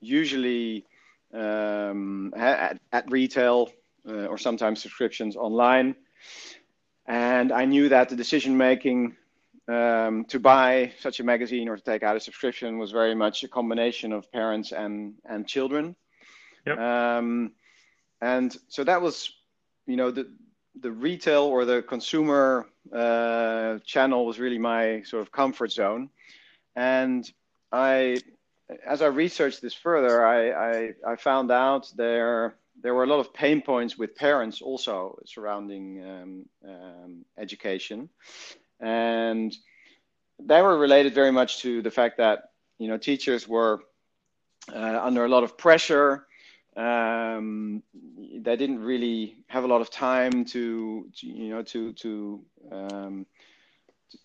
usually 0.00 0.84
um, 1.32 2.32
at, 2.36 2.78
at, 2.92 3.10
retail 3.10 3.70
uh, 4.08 4.26
or 4.26 4.38
sometimes 4.38 4.82
subscriptions 4.82 5.34
online. 5.36 5.96
And 7.06 7.52
I 7.52 7.64
knew 7.64 7.88
that 7.88 8.08
the 8.08 8.16
decision 8.16 8.56
making 8.56 9.16
um, 9.68 10.24
to 10.26 10.38
buy 10.38 10.92
such 11.00 11.20
a 11.20 11.24
magazine 11.24 11.68
or 11.68 11.76
to 11.76 11.82
take 11.82 12.02
out 12.02 12.16
a 12.16 12.20
subscription 12.20 12.78
was 12.78 12.90
very 12.92 13.14
much 13.14 13.44
a 13.44 13.48
combination 13.48 14.12
of 14.12 14.30
parents 14.30 14.72
and 14.72 15.14
and 15.24 15.46
children. 15.46 15.96
Yep. 16.66 16.78
Um, 16.78 17.52
and 18.20 18.56
so 18.68 18.84
that 18.84 19.00
was, 19.00 19.32
you 19.86 19.96
know, 19.96 20.10
the 20.10 20.28
the 20.80 20.90
retail 20.90 21.44
or 21.44 21.64
the 21.64 21.82
consumer 21.82 22.66
uh, 22.92 23.78
channel 23.84 24.26
was 24.26 24.38
really 24.38 24.58
my 24.58 25.02
sort 25.02 25.22
of 25.22 25.32
comfort 25.32 25.72
zone. 25.72 26.10
And 26.74 27.30
I, 27.72 28.18
as 28.86 29.02
I 29.02 29.06
researched 29.06 29.62
this 29.62 29.74
further, 29.74 30.26
I, 30.26 30.50
I, 30.50 30.92
I 31.06 31.16
found 31.16 31.50
out 31.50 31.90
there 31.96 32.56
there 32.82 32.94
were 32.94 33.04
a 33.04 33.06
lot 33.06 33.20
of 33.20 33.32
pain 33.32 33.62
points 33.62 33.96
with 33.96 34.14
parents 34.14 34.60
also 34.60 35.18
surrounding 35.24 36.04
um, 36.04 36.46
um, 36.68 37.24
education, 37.38 38.08
and 38.80 39.56
they 40.38 40.60
were 40.60 40.78
related 40.78 41.14
very 41.14 41.32
much 41.32 41.62
to 41.62 41.80
the 41.80 41.90
fact 41.90 42.18
that 42.18 42.50
you 42.78 42.88
know 42.88 42.98
teachers 42.98 43.48
were 43.48 43.80
uh, 44.74 45.00
under 45.02 45.24
a 45.24 45.28
lot 45.28 45.42
of 45.42 45.56
pressure 45.56 46.25
um, 46.76 47.82
they 47.94 48.56
didn't 48.56 48.80
really 48.80 49.38
have 49.46 49.64
a 49.64 49.66
lot 49.66 49.80
of 49.80 49.90
time 49.90 50.44
to, 50.44 51.08
to 51.16 51.26
you 51.26 51.48
know 51.48 51.62
to 51.62 51.92
to 51.94 52.44
um, 52.70 53.26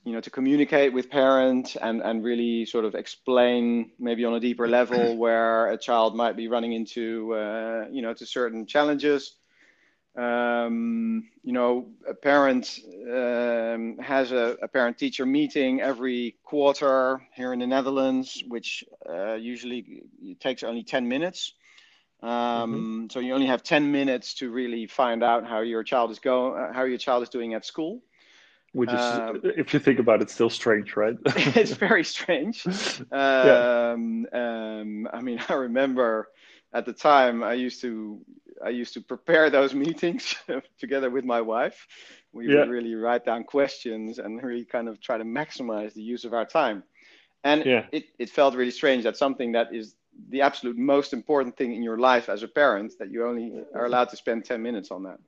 you 0.03 0.11
know 0.11 0.19
to 0.19 0.29
communicate 0.29 0.91
with 0.91 1.09
parents 1.09 1.77
and 1.77 2.01
and 2.01 2.23
really 2.23 2.65
sort 2.65 2.83
of 2.83 2.93
explain 2.93 3.91
maybe 3.99 4.25
on 4.25 4.33
a 4.33 4.39
deeper 4.39 4.67
level 4.67 5.15
where 5.23 5.67
a 5.67 5.77
child 5.77 6.15
might 6.15 6.35
be 6.35 6.47
running 6.49 6.73
into 6.73 7.33
uh, 7.33 7.85
you 7.89 8.01
know 8.01 8.13
to 8.13 8.25
certain 8.25 8.65
challenges. 8.65 9.35
Um, 10.17 11.29
you 11.41 11.53
know 11.53 11.87
a 12.05 12.13
parent 12.13 12.81
um, 13.09 13.97
has 13.99 14.33
a, 14.33 14.57
a 14.61 14.67
parent 14.67 14.97
teacher 14.97 15.25
meeting 15.25 15.79
every 15.79 16.35
quarter 16.43 17.25
here 17.33 17.53
in 17.53 17.59
the 17.59 17.67
netherlands 17.67 18.43
which 18.49 18.83
uh, 19.09 19.35
usually 19.35 20.03
takes 20.41 20.63
only 20.63 20.83
10 20.83 21.07
minutes 21.07 21.53
um, 22.21 22.29
mm-hmm. 22.29 23.05
So 23.09 23.19
you 23.19 23.33
only 23.33 23.47
have 23.47 23.63
10 23.63 23.91
minutes 23.91 24.35
to 24.35 24.51
really 24.51 24.85
find 24.85 25.23
out 25.23 25.47
how 25.47 25.61
your 25.61 25.83
child 25.83 26.11
is 26.11 26.19
going, 26.19 26.61
uh, 26.61 26.73
how 26.73 26.83
your 26.83 26.97
child 26.97 27.23
is 27.23 27.29
doing 27.29 27.53
at 27.53 27.65
school. 27.65 28.01
Which 28.73 28.89
is, 28.89 28.99
um, 28.99 29.41
if 29.43 29.73
you 29.73 29.79
think 29.79 29.99
about 29.99 30.21
it, 30.21 30.29
still 30.29 30.49
strange, 30.49 30.95
right? 30.95 31.17
it's 31.25 31.71
very 31.71 32.03
strange. 32.03 32.65
Um, 33.11 34.27
yeah. 34.31 34.79
um, 34.79 35.07
I 35.11 35.21
mean, 35.21 35.41
I 35.49 35.53
remember 35.53 36.29
at 36.73 36.85
the 36.85 36.93
time 36.93 37.43
I 37.43 37.53
used 37.53 37.81
to 37.81 38.21
I 38.63 38.69
used 38.69 38.93
to 38.93 39.01
prepare 39.01 39.49
those 39.49 39.73
meetings 39.85 40.35
together 40.79 41.09
with 41.09 41.25
my 41.25 41.41
wife. 41.41 41.87
We 42.31 42.47
yeah. 42.47 42.59
would 42.59 42.69
really 42.69 42.95
write 42.95 43.25
down 43.25 43.43
questions 43.43 44.19
and 44.19 44.41
really 44.41 44.63
kind 44.63 44.87
of 44.87 45.01
try 45.01 45.17
to 45.17 45.25
maximize 45.25 45.93
the 45.93 46.03
use 46.03 46.23
of 46.23 46.33
our 46.33 46.45
time. 46.45 46.83
And 47.43 47.65
yeah. 47.65 47.87
it, 47.91 48.05
it 48.19 48.29
felt 48.29 48.55
really 48.55 48.71
strange 48.71 49.03
that 49.03 49.17
something 49.17 49.51
that 49.53 49.73
is 49.73 49.95
the 50.29 50.41
absolute 50.41 50.77
most 50.77 51.13
important 51.13 51.57
thing 51.57 51.73
in 51.73 51.83
your 51.83 51.97
life 51.97 52.29
as 52.29 52.43
a 52.43 52.47
parent 52.47 52.93
that 52.99 53.11
you 53.11 53.25
only 53.25 53.63
are 53.73 53.85
allowed 53.85 54.09
to 54.09 54.17
spend 54.17 54.45
10 54.45 54.61
minutes 54.61 54.91
on 54.91 55.03
that. 55.03 55.19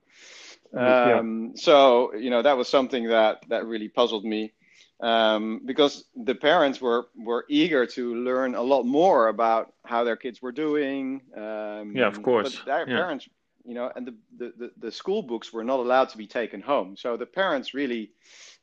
Um, 0.75 1.52
yeah. 1.56 1.62
So, 1.62 2.13
you 2.16 2.30
know, 2.30 2.42
that 2.42 2.58
was 2.58 2.68
something 2.68 3.08
that, 3.10 3.44
that 3.50 3.66
really 3.66 3.90
puzzled 3.90 4.25
me 4.25 4.54
um, 5.02 5.62
because 5.66 6.06
the 6.16 6.36
parents 6.36 6.82
were, 6.82 7.08
were 7.16 7.46
eager 7.50 7.86
to 7.86 8.16
learn 8.16 8.56
a 8.56 8.62
lot 8.62 8.84
more 8.84 9.28
about 9.28 9.74
how 9.86 10.04
their 10.04 10.16
kids 10.16 10.42
were 10.42 10.52
doing. 10.52 11.22
Um, 11.36 11.94
yeah, 11.96 12.08
of 12.08 12.24
course. 12.24 12.56
But 12.56 12.66
their 12.66 12.90
yeah. 12.90 12.96
parents, 12.96 13.28
you 13.66 13.75
know, 13.75 13.92
and 13.96 14.08
the, 14.08 14.16
the, 14.38 14.54
the, 14.58 14.72
the 14.78 14.92
school 14.92 15.22
books 15.22 15.54
were 15.54 15.63
not 15.63 15.80
allowed 15.80 16.10
to 16.10 16.18
be 16.18 16.28
taken 16.28 16.62
home. 16.62 16.96
So 16.98 17.18
the 17.18 17.25
parents 17.25 17.74
really 17.74 18.12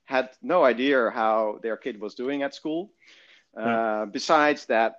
had 0.05 0.31
no 0.43 0.65
idea 0.65 1.11
how 1.11 1.61
their 1.63 1.77
kid 1.77 2.01
was 2.01 2.15
doing 2.15 2.43
at 2.43 2.55
school. 2.55 2.91
Uh, 3.57 4.07
Besides 4.07 4.67
that, 4.67 4.95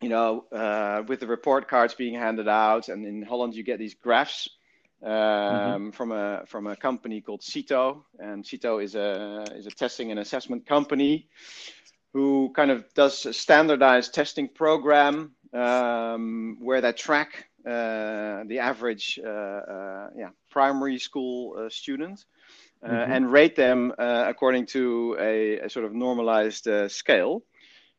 you 0.00 0.08
know, 0.08 0.44
uh, 0.52 1.02
with 1.06 1.20
the 1.20 1.26
report 1.26 1.68
cards 1.68 1.94
being 1.94 2.14
handed 2.14 2.48
out, 2.48 2.88
and 2.88 3.06
in 3.06 3.22
Holland 3.22 3.54
you 3.54 3.62
get 3.62 3.78
these 3.78 3.94
graphs 3.94 4.48
um, 5.02 5.10
mm-hmm. 5.10 5.90
from 5.90 6.12
a 6.12 6.44
from 6.46 6.66
a 6.66 6.76
company 6.76 7.20
called 7.20 7.42
CITO, 7.42 8.04
and 8.18 8.44
CITO 8.44 8.82
is 8.82 8.94
a 8.94 9.44
is 9.54 9.66
a 9.66 9.70
testing 9.70 10.10
and 10.10 10.20
assessment 10.20 10.66
company 10.66 11.28
who 12.12 12.52
kind 12.54 12.70
of 12.70 12.92
does 12.94 13.26
a 13.26 13.32
standardized 13.32 14.14
testing 14.14 14.48
program 14.48 15.32
um, 15.52 16.56
where 16.60 16.80
they 16.80 16.92
track 16.92 17.48
uh, 17.66 18.44
the 18.46 18.58
average 18.60 19.18
uh, 19.24 19.28
uh, 19.28 20.10
yeah 20.16 20.30
primary 20.50 20.98
school 20.98 21.56
uh, 21.58 21.68
student. 21.68 22.24
Uh, 22.82 22.90
mm-hmm. 22.90 23.12
And 23.12 23.32
rate 23.32 23.56
them 23.56 23.92
uh, 23.98 24.26
according 24.28 24.66
to 24.66 25.16
a, 25.18 25.60
a, 25.60 25.70
sort 25.70 25.86
of 25.86 25.94
normalized 25.94 26.68
scale. 26.88 27.42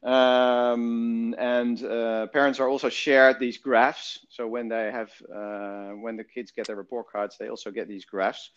Um, 0.03 1.35
and 1.37 1.83
uh, 1.83 2.27
parents 2.27 2.59
are 2.59 2.69
also 2.69 2.89
shared 2.89 3.39
these 3.39 3.57
graphs. 3.57 4.19
So 4.29 4.47
when 4.47 4.69
they 4.69 4.91
have, 4.91 5.11
uh, 5.33 5.91
when 5.99 6.17
the 6.17 6.23
kids 6.23 6.51
get 6.51 6.67
their 6.67 6.75
report 6.75 7.11
cards, 7.11 7.37
they 7.37 7.49
also 7.49 7.71
get 7.71 7.87
these 7.87 8.05
graphs. 8.05 8.51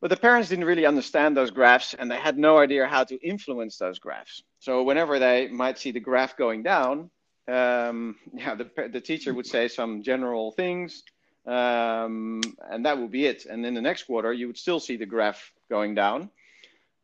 But 0.00 0.10
the 0.10 0.16
parents 0.16 0.48
didn't 0.48 0.64
really 0.64 0.86
understand 0.86 1.36
those 1.36 1.50
graphs, 1.50 1.94
and 1.94 2.08
they 2.10 2.16
had 2.16 2.38
no 2.38 2.58
idea 2.58 2.86
how 2.86 3.02
to 3.04 3.16
influence 3.16 3.78
those 3.78 3.98
graphs. 3.98 4.42
So 4.60 4.84
whenever 4.84 5.18
they 5.18 5.48
might 5.48 5.78
see 5.78 5.90
the 5.90 6.00
graph 6.00 6.36
going 6.36 6.62
down, 6.62 7.10
um, 7.48 8.16
yeah, 8.32 8.54
the, 8.54 8.70
the 8.92 9.00
teacher 9.00 9.34
would 9.34 9.46
say 9.46 9.66
some 9.66 10.02
general 10.02 10.52
things, 10.52 11.02
um, 11.46 12.40
and 12.70 12.86
that 12.86 12.98
would 12.98 13.10
be 13.10 13.26
it. 13.26 13.46
And 13.46 13.66
in 13.66 13.74
the 13.74 13.82
next 13.82 14.04
quarter, 14.04 14.32
you 14.32 14.46
would 14.46 14.58
still 14.58 14.78
see 14.78 14.96
the 14.96 15.06
graph 15.06 15.52
going 15.68 15.96
down. 15.96 16.30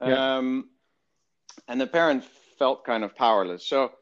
Yeah. 0.01 0.37
Um, 0.37 0.69
and 1.67 1.81
the 1.81 1.87
parent 1.87 2.25
felt 2.59 2.85
kind 2.85 3.05
of 3.05 3.15
powerless. 3.15 3.67
So 3.67 3.93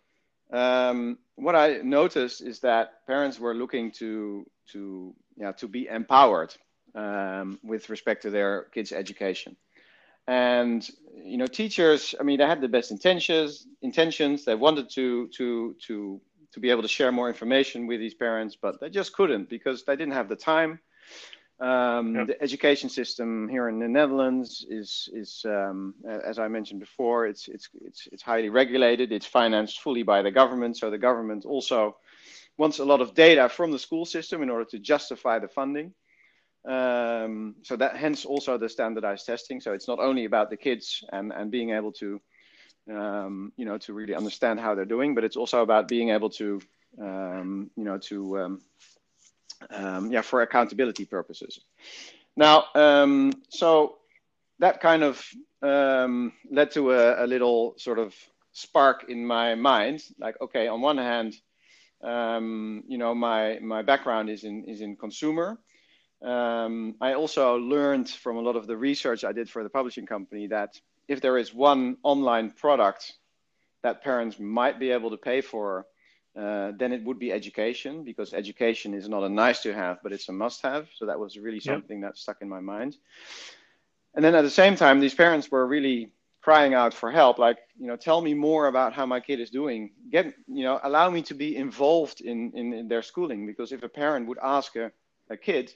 um, 0.52 1.18
what 1.36 1.56
I 1.56 1.78
noticed 1.82 2.42
is 2.42 2.60
that 2.60 3.06
parents 3.06 3.38
were 3.38 3.54
looking 3.54 3.90
to 3.92 4.46
to 4.72 5.14
yeah 5.36 5.52
to 5.52 5.68
be 5.68 5.88
empowered 5.88 6.54
um, 6.94 7.58
with 7.62 7.88
respect 7.90 8.22
to 8.22 8.30
their 8.30 8.64
kids' 8.74 8.92
education, 8.92 9.56
and 10.26 10.86
you 11.24 11.38
know 11.38 11.46
teachers. 11.46 12.14
I 12.18 12.22
mean, 12.22 12.38
they 12.38 12.46
had 12.46 12.60
the 12.60 12.68
best 12.68 12.90
intentions. 12.90 13.66
Intentions. 13.80 14.44
They 14.44 14.54
wanted 14.54 14.90
to 14.90 15.28
to 15.36 15.76
to 15.86 16.20
to 16.52 16.60
be 16.60 16.70
able 16.70 16.82
to 16.82 16.88
share 16.88 17.10
more 17.12 17.28
information 17.28 17.86
with 17.86 17.98
these 17.98 18.14
parents, 18.14 18.56
but 18.60 18.80
they 18.80 18.90
just 18.90 19.14
couldn't 19.14 19.48
because 19.48 19.84
they 19.84 19.96
didn't 19.96 20.12
have 20.12 20.28
the 20.28 20.36
time 20.36 20.78
um, 21.62 22.16
yep. 22.16 22.26
The 22.26 22.42
education 22.42 22.88
system 22.88 23.48
here 23.48 23.68
in 23.68 23.78
the 23.78 23.86
Netherlands 23.86 24.66
is, 24.68 25.08
is 25.12 25.44
um, 25.46 25.94
as 26.04 26.40
I 26.40 26.48
mentioned 26.48 26.80
before, 26.80 27.26
it's, 27.26 27.46
it's, 27.46 27.68
it's, 27.82 28.08
it's 28.10 28.22
highly 28.22 28.48
regulated. 28.48 29.12
It's 29.12 29.26
financed 29.26 29.80
fully 29.80 30.02
by 30.02 30.22
the 30.22 30.32
government. 30.32 30.76
So 30.76 30.90
the 30.90 30.98
government 30.98 31.44
also 31.44 31.96
wants 32.58 32.80
a 32.80 32.84
lot 32.84 33.00
of 33.00 33.14
data 33.14 33.48
from 33.48 33.70
the 33.70 33.78
school 33.78 34.04
system 34.04 34.42
in 34.42 34.50
order 34.50 34.64
to 34.70 34.78
justify 34.80 35.38
the 35.38 35.46
funding. 35.46 35.94
Um, 36.68 37.56
so 37.62 37.76
that 37.76 37.96
hence 37.96 38.24
also 38.24 38.58
the 38.58 38.68
standardized 38.68 39.26
testing. 39.26 39.60
So 39.60 39.72
it's 39.72 39.86
not 39.86 40.00
only 40.00 40.24
about 40.24 40.50
the 40.50 40.56
kids 40.56 41.04
and, 41.12 41.32
and 41.32 41.50
being 41.50 41.70
able 41.70 41.92
to, 41.92 42.20
um, 42.90 43.52
you 43.56 43.66
know, 43.66 43.78
to 43.78 43.92
really 43.92 44.14
understand 44.16 44.58
how 44.58 44.74
they're 44.74 44.84
doing, 44.84 45.14
but 45.14 45.22
it's 45.22 45.36
also 45.36 45.62
about 45.62 45.86
being 45.86 46.10
able 46.10 46.30
to, 46.30 46.60
um, 47.00 47.70
you 47.76 47.84
know, 47.84 47.98
to 47.98 48.58
um, 49.70 50.10
yeah, 50.10 50.22
for 50.22 50.42
accountability 50.42 51.04
purposes. 51.04 51.60
Now, 52.36 52.64
um, 52.74 53.32
so 53.48 53.96
that 54.58 54.80
kind 54.80 55.02
of 55.02 55.24
um, 55.62 56.32
led 56.50 56.70
to 56.72 56.92
a, 56.92 57.24
a, 57.24 57.26
little 57.26 57.74
sort 57.78 57.98
of 57.98 58.14
spark 58.52 59.04
in 59.08 59.26
my 59.26 59.54
mind. 59.54 60.02
Like, 60.18 60.40
okay, 60.40 60.68
on 60.68 60.80
one 60.80 60.98
hand, 60.98 61.34
um, 62.02 62.84
you 62.88 62.98
know, 62.98 63.14
my 63.14 63.58
my 63.60 63.82
background 63.82 64.30
is 64.30 64.44
in 64.44 64.64
is 64.64 64.80
in 64.80 64.96
consumer. 64.96 65.58
Um, 66.22 66.94
I 67.00 67.14
also 67.14 67.56
learned 67.56 68.08
from 68.08 68.36
a 68.36 68.40
lot 68.40 68.56
of 68.56 68.66
the 68.66 68.76
research 68.76 69.24
I 69.24 69.32
did 69.32 69.50
for 69.50 69.62
the 69.62 69.68
publishing 69.68 70.06
company 70.06 70.46
that 70.48 70.80
if 71.08 71.20
there 71.20 71.36
is 71.36 71.52
one 71.52 71.96
online 72.04 72.50
product 72.50 73.12
that 73.82 74.02
parents 74.02 74.38
might 74.38 74.78
be 74.78 74.92
able 74.92 75.10
to 75.10 75.16
pay 75.16 75.40
for 75.40 75.86
uh, 76.36 76.72
then 76.78 76.92
it 76.92 77.04
would 77.04 77.18
be 77.18 77.32
education 77.32 78.04
because 78.04 78.32
education 78.32 78.94
is 78.94 79.08
not 79.08 79.22
a 79.22 79.28
nice 79.28 79.62
to 79.62 79.74
have, 79.74 79.98
but 80.02 80.12
it's 80.12 80.28
a 80.28 80.32
must 80.32 80.62
have. 80.62 80.88
So 80.94 81.06
that 81.06 81.18
was 81.18 81.36
really 81.38 81.60
something 81.60 82.00
that 82.02 82.16
stuck 82.16 82.38
in 82.40 82.48
my 82.48 82.60
mind. 82.60 82.96
And 84.14 84.24
then 84.24 84.34
at 84.34 84.42
the 84.42 84.50
same 84.50 84.76
time, 84.76 85.00
these 85.00 85.14
parents 85.14 85.50
were 85.50 85.66
really 85.66 86.10
crying 86.40 86.74
out 86.74 86.92
for 86.92 87.08
help 87.12 87.38
like 87.38 87.58
you 87.78 87.86
know 87.86 87.94
tell 87.94 88.20
me 88.20 88.34
more 88.34 88.66
about 88.66 88.92
how 88.92 89.06
my 89.06 89.20
kid 89.20 89.40
is 89.40 89.50
doing. 89.50 89.90
Get 90.10 90.34
you 90.48 90.64
know 90.64 90.80
allow 90.82 91.08
me 91.10 91.22
to 91.22 91.34
be 91.34 91.56
involved 91.56 92.20
in 92.20 92.52
in, 92.54 92.72
in 92.72 92.88
their 92.88 93.02
schooling 93.02 93.46
because 93.46 93.72
if 93.72 93.82
a 93.82 93.88
parent 93.88 94.26
would 94.26 94.38
ask 94.42 94.74
a, 94.76 94.90
a 95.30 95.36
kid 95.36 95.72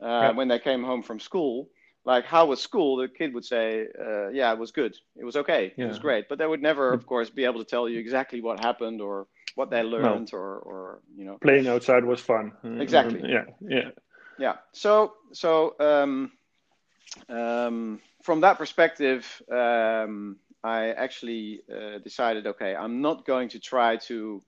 uh, 0.00 0.32
when 0.34 0.48
they 0.48 0.58
came 0.58 0.82
home 0.84 1.02
from 1.02 1.20
school 1.20 1.68
like 2.04 2.26
how 2.26 2.46
was 2.46 2.60
school? 2.60 2.96
The 2.96 3.08
kid 3.08 3.32
would 3.34 3.44
say 3.44 3.86
uh, 3.98 4.28
yeah 4.28 4.52
it 4.52 4.58
was 4.58 4.72
good. 4.72 4.94
It 5.16 5.24
was 5.24 5.36
okay. 5.36 5.72
Yeah. 5.76 5.86
it 5.86 5.88
was 5.88 5.98
great. 5.98 6.28
But 6.28 6.38
they 6.38 6.46
would 6.46 6.62
never 6.62 6.92
of 6.92 7.06
course 7.06 7.30
be 7.30 7.44
able 7.44 7.60
to 7.60 7.64
tell 7.64 7.88
you 7.88 7.98
exactly 7.98 8.40
what 8.40 8.60
happened 8.60 9.00
or 9.00 9.26
what 9.54 9.70
they 9.70 9.82
learned 9.82 10.30
no. 10.32 10.38
or 10.38 10.58
or 10.58 11.00
you 11.16 11.24
know 11.24 11.38
playing 11.38 11.68
outside 11.68 12.04
was 12.04 12.20
fun 12.20 12.52
exactly 12.80 13.20
yeah 13.24 13.44
yeah 13.60 13.90
yeah 14.38 14.56
so 14.72 15.14
so 15.32 15.74
um, 15.80 16.32
um, 17.28 18.00
from 18.22 18.40
that 18.40 18.58
perspective 18.58 19.42
um, 19.50 20.36
i 20.62 20.90
actually 20.90 21.60
uh, 21.72 21.98
decided 21.98 22.46
okay 22.46 22.74
i'm 22.74 23.00
not 23.00 23.24
going 23.24 23.48
to 23.48 23.58
try 23.58 23.96
to 23.96 24.42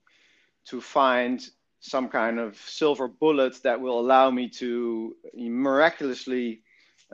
to 0.65 0.81
find 0.81 1.49
some 1.81 2.09
kind 2.09 2.41
of 2.41 2.57
silver 2.57 3.07
bullet 3.07 3.63
that 3.63 3.81
will 3.81 4.01
allow 4.01 4.31
me 4.31 4.49
to 4.49 5.15
miraculously 5.35 6.63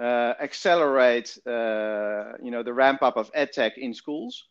uh, 0.01 0.33
accelerate 0.41 1.37
uh, 1.47 2.33
you 2.43 2.51
know 2.51 2.63
the 2.63 2.73
ramp 2.73 3.03
up 3.03 3.17
of 3.19 3.31
edtech 3.35 3.77
in 3.77 3.93
schools 3.93 4.45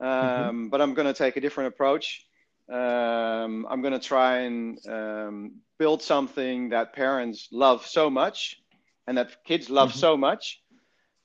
mm-hmm. 0.00 0.08
um, 0.08 0.56
mm-hmm. 0.56 0.68
but 0.68 0.80
i'm 0.80 0.94
going 0.94 1.06
to 1.06 1.12
take 1.12 1.36
a 1.36 1.40
different 1.40 1.68
approach 1.68 2.24
um, 2.72 3.66
I'm 3.68 3.82
going 3.82 3.92
to 3.92 4.00
try 4.00 4.38
and 4.38 4.78
um, 4.88 5.52
build 5.78 6.02
something 6.02 6.70
that 6.70 6.94
parents 6.94 7.48
love 7.52 7.86
so 7.86 8.08
much 8.08 8.62
and 9.06 9.18
that 9.18 9.44
kids 9.44 9.68
love 9.68 9.90
mm-hmm. 9.90 9.98
so 9.98 10.16
much 10.16 10.62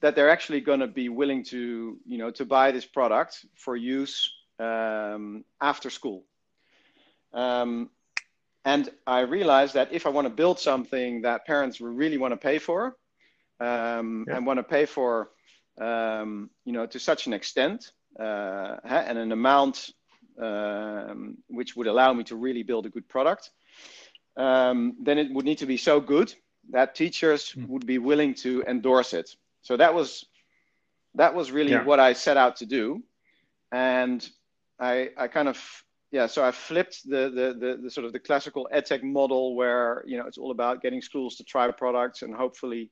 that 0.01 0.15
they're 0.15 0.29
actually 0.29 0.61
going 0.61 0.81
to 0.81 0.87
be 0.87 1.07
willing 1.09 1.43
to, 1.45 1.97
you 2.05 2.17
know, 2.17 2.31
to 2.31 2.45
buy 2.45 2.71
this 2.71 2.85
product 2.85 3.45
for 3.55 3.77
use 3.77 4.29
um, 4.59 5.45
after 5.61 5.89
school. 5.89 6.25
Um, 7.33 7.89
and 8.65 8.89
I 9.05 9.21
realized 9.21 9.75
that 9.75 9.93
if 9.93 10.05
I 10.05 10.09
want 10.09 10.25
to 10.25 10.33
build 10.33 10.59
something 10.59 11.21
that 11.21 11.45
parents 11.45 11.79
really 11.79 12.17
want 12.17 12.33
to 12.33 12.37
pay 12.37 12.59
for 12.59 12.97
um, 13.61 14.25
yeah. 14.27 14.35
and 14.35 14.45
want 14.45 14.57
to 14.57 14.63
pay 14.63 14.85
for, 14.85 15.29
um, 15.79 16.49
you 16.65 16.73
know, 16.73 16.85
to 16.87 16.99
such 16.99 17.27
an 17.27 17.33
extent 17.33 17.91
uh, 18.19 18.75
and 18.83 19.17
an 19.17 19.31
amount 19.31 19.91
um, 20.41 21.37
which 21.47 21.75
would 21.75 21.87
allow 21.87 22.13
me 22.13 22.23
to 22.25 22.35
really 22.35 22.63
build 22.63 22.85
a 22.85 22.89
good 22.89 23.07
product, 23.07 23.51
um, 24.35 24.95
then 25.01 25.17
it 25.17 25.33
would 25.33 25.45
need 25.45 25.57
to 25.59 25.65
be 25.65 25.77
so 25.77 25.99
good 25.99 26.33
that 26.69 26.95
teachers 26.95 27.53
mm. 27.53 27.67
would 27.67 27.85
be 27.85 27.97
willing 27.97 28.33
to 28.35 28.63
endorse 28.67 29.13
it. 29.13 29.35
So 29.61 29.77
that 29.77 29.93
was 29.93 30.25
that 31.15 31.33
was 31.33 31.51
really 31.51 31.71
yeah. 31.71 31.83
what 31.83 31.99
I 31.99 32.13
set 32.13 32.37
out 32.37 32.57
to 32.57 32.65
do, 32.65 33.03
and 33.71 34.27
I 34.79 35.09
I 35.17 35.27
kind 35.27 35.47
of 35.47 35.59
yeah 36.11 36.27
so 36.27 36.43
I 36.43 36.51
flipped 36.51 37.01
the, 37.09 37.29
the 37.29 37.57
the 37.59 37.79
the 37.83 37.91
sort 37.91 38.05
of 38.05 38.13
the 38.13 38.19
classical 38.19 38.69
edtech 38.73 39.03
model 39.03 39.55
where 39.55 40.03
you 40.05 40.17
know 40.17 40.25
it's 40.25 40.37
all 40.37 40.51
about 40.51 40.81
getting 40.81 41.01
schools 41.01 41.35
to 41.37 41.43
try 41.43 41.69
products 41.71 42.21
and 42.21 42.33
hopefully 42.33 42.91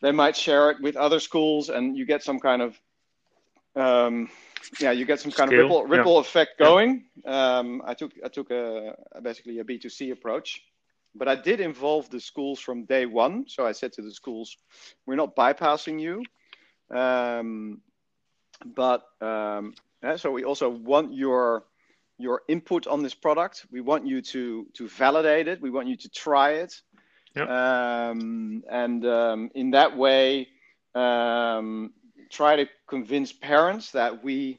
they 0.00 0.12
might 0.12 0.36
share 0.36 0.70
it 0.70 0.80
with 0.80 0.96
other 0.96 1.20
schools 1.20 1.68
and 1.68 1.96
you 1.96 2.04
get 2.06 2.22
some 2.22 2.38
kind 2.38 2.62
of 2.62 2.78
um, 3.76 4.28
yeah, 4.80 4.92
you 4.92 5.04
get 5.04 5.20
some 5.20 5.32
kind 5.32 5.48
Scale. 5.48 5.60
of 5.60 5.64
ripple 5.64 5.84
ripple 5.84 6.14
yeah. 6.14 6.20
effect 6.20 6.58
going. 6.58 7.04
Yeah. 7.24 7.58
Um, 7.58 7.82
I 7.84 7.94
took 7.94 8.12
I 8.24 8.28
took 8.28 8.50
a, 8.50 8.96
a 9.12 9.20
basically 9.20 9.58
a 9.58 9.64
B 9.64 9.78
two 9.78 9.88
C 9.88 10.10
approach, 10.10 10.62
but 11.14 11.28
I 11.28 11.34
did 11.34 11.60
involve 11.60 12.10
the 12.10 12.20
schools 12.20 12.60
from 12.60 12.84
day 12.84 13.06
one. 13.06 13.44
So 13.48 13.66
I 13.66 13.72
said 13.72 13.92
to 13.94 14.02
the 14.02 14.12
schools, 14.12 14.56
we're 15.06 15.16
not 15.16 15.36
bypassing 15.36 16.00
you, 16.00 16.22
um, 16.96 17.80
but 18.64 19.06
um, 19.20 19.74
yeah, 20.02 20.16
so 20.16 20.30
we 20.30 20.44
also 20.44 20.68
want 20.68 21.14
your 21.14 21.64
your 22.18 22.42
input 22.48 22.86
on 22.86 23.02
this 23.02 23.14
product. 23.14 23.66
We 23.70 23.80
want 23.80 24.06
you 24.06 24.22
to 24.22 24.66
to 24.74 24.88
validate 24.88 25.48
it. 25.48 25.60
We 25.60 25.70
want 25.70 25.88
you 25.88 25.96
to 25.96 26.08
try 26.08 26.52
it, 26.52 26.80
um, 27.36 28.62
and 28.70 29.04
um, 29.06 29.50
in 29.54 29.70
that 29.72 29.96
way. 29.96 30.48
Um, 30.94 31.92
try 32.34 32.56
to 32.56 32.66
convince 32.86 33.32
parents 33.32 33.92
that 33.92 34.24
we 34.24 34.58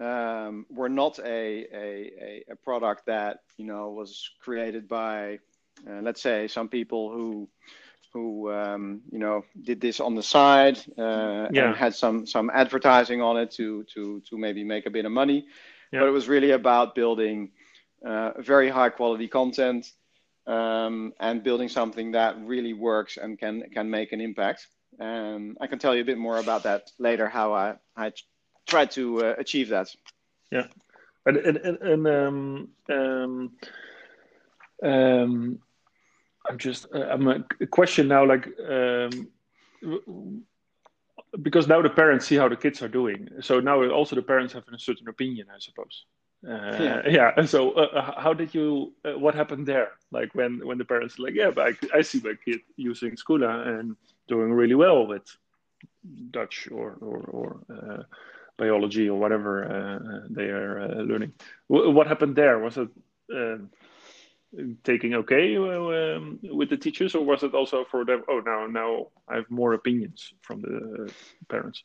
um, 0.00 0.66
were 0.70 0.88
not 0.88 1.18
a, 1.20 1.66
a, 1.72 2.44
a, 2.50 2.56
product 2.64 3.06
that 3.06 3.40
you 3.58 3.64
know 3.64 3.90
was 3.90 4.28
created 4.40 4.88
by 4.88 5.38
uh, 5.88 6.00
let's 6.02 6.20
say 6.20 6.48
some 6.48 6.68
people 6.68 7.12
who 7.12 7.48
who 8.12 8.50
um, 8.52 9.02
you 9.12 9.18
know 9.18 9.44
did 9.62 9.80
this 9.80 10.00
on 10.00 10.14
the 10.14 10.22
side 10.22 10.78
uh, 10.98 11.46
yeah. 11.52 11.66
and 11.66 11.76
had 11.76 11.94
some 11.94 12.26
some 12.26 12.50
advertising 12.52 13.20
on 13.20 13.36
it 13.36 13.50
to 13.52 13.84
to 13.94 14.20
to 14.28 14.38
maybe 14.38 14.64
make 14.64 14.86
a 14.86 14.90
bit 14.90 15.04
of 15.04 15.12
money. 15.12 15.46
yeah. 15.92 16.00
but 16.00 16.08
it 16.08 16.12
was 16.12 16.28
really 16.28 16.52
about 16.52 16.94
building 16.94 17.50
uh, 18.04 18.32
very 18.40 18.68
high 18.68 18.90
quality 18.90 19.28
content 19.28 19.92
um, 20.46 21.12
and 21.20 21.42
building 21.42 21.68
something 21.68 22.12
that 22.12 22.36
really 22.44 22.72
works 22.72 23.16
and 23.16 23.38
can 23.38 23.62
can 23.72 23.88
make 23.90 24.12
an 24.12 24.20
impact. 24.20 24.66
Um, 25.00 25.56
I 25.60 25.66
can 25.66 25.78
tell 25.78 25.94
you 25.94 26.02
a 26.02 26.04
bit 26.04 26.18
more 26.18 26.38
about 26.38 26.62
that 26.64 26.90
later. 26.98 27.28
How 27.28 27.52
I 27.52 27.74
I 27.96 28.12
try 28.66 28.86
to 28.86 29.26
uh, 29.26 29.34
achieve 29.38 29.68
that. 29.70 29.94
Yeah, 30.50 30.66
and 31.26 31.36
and 31.36 31.56
and, 31.56 32.06
um, 32.06 32.68
um, 32.90 33.52
um, 34.82 35.58
I'm 36.48 36.58
just 36.58 36.86
uh, 36.94 37.06
I'm 37.10 37.28
a 37.28 37.66
question 37.66 38.08
now 38.08 38.24
like 38.26 38.48
um, 38.68 39.28
because 41.42 41.66
now 41.66 41.82
the 41.82 41.90
parents 41.90 42.26
see 42.26 42.36
how 42.36 42.48
the 42.48 42.56
kids 42.56 42.82
are 42.82 42.88
doing. 42.88 43.28
So 43.40 43.60
now 43.60 43.82
also 43.90 44.16
the 44.16 44.22
parents 44.22 44.52
have 44.52 44.64
a 44.72 44.78
certain 44.78 45.08
opinion, 45.08 45.48
I 45.54 45.58
suppose. 45.58 46.04
Uh, 46.46 46.76
yeah. 46.78 47.02
yeah. 47.08 47.30
And 47.36 47.48
so, 47.48 47.72
uh, 47.72 47.88
uh, 47.94 48.20
how 48.20 48.34
did 48.34 48.54
you? 48.54 48.92
Uh, 49.04 49.18
what 49.18 49.34
happened 49.34 49.66
there? 49.66 49.92
Like 50.10 50.34
when 50.34 50.60
when 50.66 50.78
the 50.78 50.84
parents 50.84 51.18
like, 51.18 51.34
yeah, 51.34 51.50
but 51.50 51.74
I, 51.92 51.98
I 51.98 52.02
see 52.02 52.20
my 52.22 52.34
kid 52.44 52.60
using 52.76 53.16
Squla 53.16 53.66
and 53.66 53.96
doing 54.28 54.52
really 54.52 54.74
well 54.74 55.06
with 55.06 55.24
Dutch 56.30 56.68
or 56.70 56.96
or, 57.00 57.18
or 57.18 57.60
uh, 57.70 58.02
biology 58.56 59.08
or 59.08 59.18
whatever 59.18 59.64
uh, 59.64 60.26
they 60.30 60.44
are 60.44 61.02
learning. 61.04 61.32
W- 61.68 61.90
what 61.90 62.06
happened 62.06 62.36
there? 62.36 62.58
Was 62.58 62.78
it 62.78 62.88
taking 64.84 65.14
okay 65.14 65.56
um, 65.56 66.38
with 66.42 66.70
the 66.70 66.76
teachers, 66.76 67.14
or 67.14 67.24
was 67.24 67.42
it 67.42 67.54
also 67.54 67.84
for 67.90 68.04
them? 68.04 68.22
Oh, 68.28 68.40
now 68.40 68.66
now 68.66 69.06
I 69.28 69.36
have 69.36 69.50
more 69.50 69.74
opinions 69.74 70.32
from 70.42 70.60
the 70.60 71.12
parents. 71.48 71.84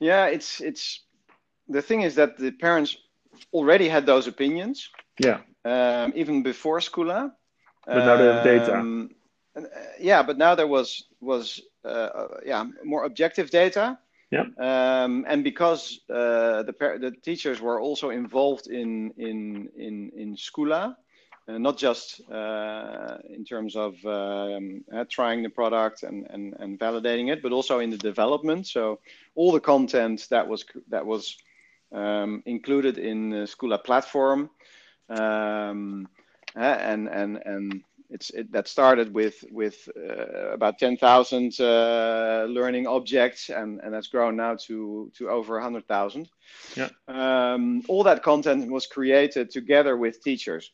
Yeah, 0.00 0.26
it's 0.26 0.60
it's 0.60 1.04
the 1.68 1.82
thing 1.82 2.02
is 2.02 2.14
that 2.16 2.36
the 2.36 2.50
parents 2.50 2.96
already 3.52 3.88
had 3.88 4.04
those 4.06 4.26
opinions. 4.26 4.90
Yeah. 5.18 5.40
Um, 5.64 6.12
even 6.16 6.42
before 6.42 6.80
Squla. 6.80 7.32
But 7.86 8.04
now 8.04 8.16
they 8.16 8.24
have 8.24 8.44
data. 8.44 8.78
Um, 8.78 9.10
uh, 9.56 9.60
yeah, 10.00 10.22
but 10.22 10.38
now 10.38 10.54
there 10.54 10.66
was 10.66 11.04
was 11.20 11.60
uh, 11.84 11.88
uh, 11.88 12.28
yeah 12.44 12.64
more 12.84 13.04
objective 13.04 13.50
data. 13.50 13.98
Yeah. 14.30 14.46
Um, 14.58 15.26
and 15.28 15.44
because 15.44 16.00
uh, 16.08 16.62
the 16.62 16.72
the 17.00 17.12
teachers 17.22 17.60
were 17.60 17.80
also 17.80 18.10
involved 18.10 18.66
in 18.66 19.12
in 19.18 19.68
in 19.76 20.10
in 20.16 20.36
Squla, 20.36 20.96
uh, 21.48 21.58
not 21.58 21.76
just 21.76 22.22
uh, 22.30 23.18
in 23.28 23.44
terms 23.44 23.76
of 23.76 23.94
um, 24.06 24.84
trying 25.10 25.42
the 25.42 25.50
product 25.50 26.02
and, 26.02 26.26
and 26.30 26.54
and 26.58 26.78
validating 26.78 27.30
it, 27.30 27.42
but 27.42 27.52
also 27.52 27.80
in 27.80 27.90
the 27.90 27.98
development. 27.98 28.66
So 28.66 29.00
all 29.34 29.52
the 29.52 29.60
content 29.60 30.26
that 30.30 30.48
was 30.48 30.64
that 30.88 31.04
was 31.04 31.36
um, 31.92 32.42
included 32.46 32.96
in 32.96 33.28
the 33.30 33.46
Squla 33.46 33.84
platform. 33.84 34.48
Um, 35.10 36.08
and 36.54 37.08
and 37.08 37.40
and 37.44 37.82
it's 38.12 38.30
it, 38.30 38.52
that 38.52 38.68
started 38.68 39.12
with 39.14 39.44
with 39.50 39.88
uh, 39.96 40.52
about 40.52 40.78
10,000 40.78 41.60
uh, 41.60 42.46
learning 42.48 42.86
objects 42.86 43.50
and 43.50 43.80
and 43.80 43.92
that's 43.92 44.08
grown 44.08 44.36
now 44.36 44.54
to 44.66 45.10
to 45.16 45.28
over 45.28 45.54
100,000 45.54 46.28
yeah. 46.76 46.88
Um, 47.08 47.82
all 47.88 48.04
that 48.04 48.22
content 48.22 48.70
was 48.70 48.86
created 48.86 49.50
together 49.50 49.96
with 49.96 50.22
teachers. 50.22 50.70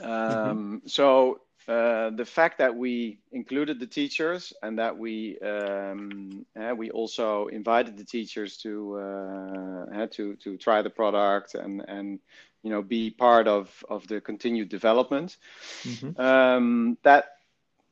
Mm-hmm. 0.00 0.10
Um, 0.10 0.82
so 0.86 1.40
uh, 1.68 2.10
the 2.10 2.24
fact 2.24 2.58
that 2.58 2.74
we 2.74 3.20
included 3.32 3.78
the 3.78 3.86
teachers 3.86 4.52
and 4.62 4.78
that 4.78 4.96
we 4.96 5.38
um, 5.40 6.44
uh, 6.60 6.74
we 6.74 6.90
also 6.90 7.46
invited 7.48 7.96
the 7.96 8.04
teachers 8.04 8.56
to 8.58 8.96
uh, 8.96 10.06
to 10.10 10.36
to 10.36 10.56
try 10.56 10.82
the 10.82 10.90
product 10.90 11.54
and 11.54 11.84
and 11.88 12.18
you 12.62 12.70
know 12.70 12.82
be 12.82 13.10
part 13.10 13.48
of 13.48 13.84
of 13.88 14.06
the 14.08 14.20
continued 14.20 14.68
development 14.68 15.36
mm-hmm. 15.82 16.20
um, 16.20 16.98
that 17.02 17.36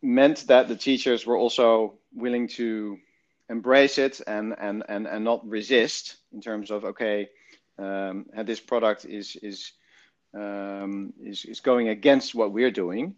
meant 0.02 0.46
that 0.46 0.68
the 0.68 0.76
teachers 0.76 1.26
were 1.26 1.37
also 1.37 1.94
willing 2.14 2.48
to 2.48 2.98
embrace 3.50 3.98
it 3.98 4.20
and 4.26 4.54
and 4.59 4.85
and, 4.88 5.07
and 5.07 5.24
not 5.24 5.46
resist 5.48 6.16
in 6.33 6.40
terms 6.40 6.70
of 6.70 6.85
okay 6.85 7.28
um, 7.78 8.26
this 8.44 8.61
product 8.61 9.04
is 9.04 9.37
is 9.37 9.72
um, 10.35 11.12
is, 11.22 11.44
is 11.46 11.61
going 11.61 11.88
against 11.88 12.35
what 12.35 12.52
we're 12.52 12.70
doing 12.70 13.14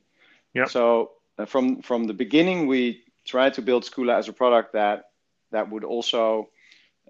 yeah. 0.55 0.67
So 0.67 1.13
uh, 1.39 1.45
from 1.45 1.83
from 1.83 2.05
the 2.05 2.15
beginning, 2.15 2.67
we 2.67 3.05
tried 3.25 3.55
to 3.55 3.63
build 3.63 3.85
Squla 3.85 4.19
as 4.19 4.29
a 4.29 4.33
product 4.33 4.73
that 4.73 5.11
that 5.53 5.71
would 5.71 5.85
also 5.85 6.49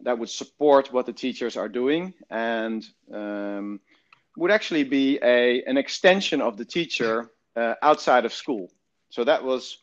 that 0.03 0.19
would 0.19 0.31
support 0.31 0.93
what 0.93 1.07
the 1.07 1.13
teachers 1.13 1.57
are 1.57 1.69
doing 1.69 2.15
and 2.31 2.87
um, 3.13 3.81
would 4.41 4.51
actually 4.51 4.85
be 4.85 5.19
a 5.23 5.63
an 5.71 5.77
extension 5.77 6.41
of 6.41 6.57
the 6.57 6.65
teacher 6.65 7.31
uh, 7.57 7.75
outside 7.83 8.25
of 8.25 8.33
school. 8.33 8.69
So 9.11 9.25
that 9.25 9.45
was 9.45 9.79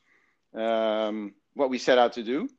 um, 0.54 1.34
what 1.54 1.70
we 1.70 1.78
set 1.78 1.98
out 1.98 2.14
to 2.14 2.24
do, 2.24 2.50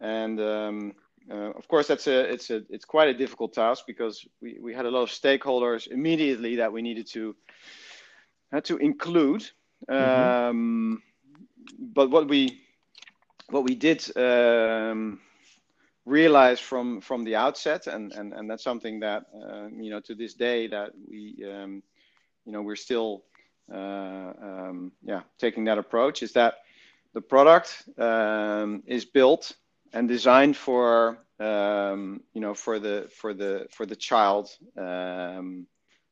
and 0.00 0.40
um, 0.40 0.92
uh, 1.30 1.52
of 1.60 1.66
course 1.68 1.86
that's 1.86 2.06
a 2.06 2.18
it's 2.34 2.50
a 2.50 2.62
it's 2.68 2.84
quite 2.84 3.08
a 3.08 3.14
difficult 3.14 3.54
task 3.54 3.84
because 3.86 4.26
we, 4.42 4.58
we 4.60 4.74
had 4.74 4.86
a 4.86 4.90
lot 4.90 5.02
of 5.02 5.10
stakeholders 5.10 5.86
immediately 5.86 6.56
that 6.56 6.72
we 6.72 6.82
needed 6.82 7.06
to 7.14 7.34
had 8.52 8.64
to 8.64 8.76
include 8.78 9.44
Mm-hmm. 9.88 10.50
Um, 10.50 11.02
but 11.78 12.10
what 12.10 12.28
we 12.28 12.60
what 13.50 13.64
we 13.64 13.74
did 13.74 14.04
um, 14.16 15.20
realize 16.08 16.60
from 16.60 17.00
from 17.00 17.24
the 17.24 17.36
outset, 17.36 17.86
and 17.86 18.12
and, 18.12 18.32
and 18.32 18.50
that's 18.50 18.64
something 18.64 19.00
that 19.00 19.26
uh, 19.34 19.68
you 19.68 19.90
know 19.90 20.00
to 20.00 20.14
this 20.14 20.34
day 20.34 20.66
that 20.68 20.92
we 21.08 21.44
um, 21.44 21.82
you 22.44 22.52
know 22.52 22.62
we're 22.62 22.76
still 22.76 23.24
uh, 23.72 24.32
um, 24.42 24.92
yeah 25.02 25.22
taking 25.38 25.64
that 25.64 25.78
approach 25.78 26.22
is 26.22 26.32
that 26.32 26.54
the 27.14 27.20
product 27.20 27.88
um, 27.98 28.82
is 28.86 29.04
built 29.04 29.52
and 29.92 30.08
designed 30.08 30.56
for 30.56 31.18
um, 31.40 32.22
you 32.32 32.40
know 32.40 32.54
for 32.54 32.78
the 32.78 33.08
for 33.14 33.34
the 33.34 33.66
for 33.70 33.86
the 33.86 33.96
child 33.96 34.50
um, 34.76 35.66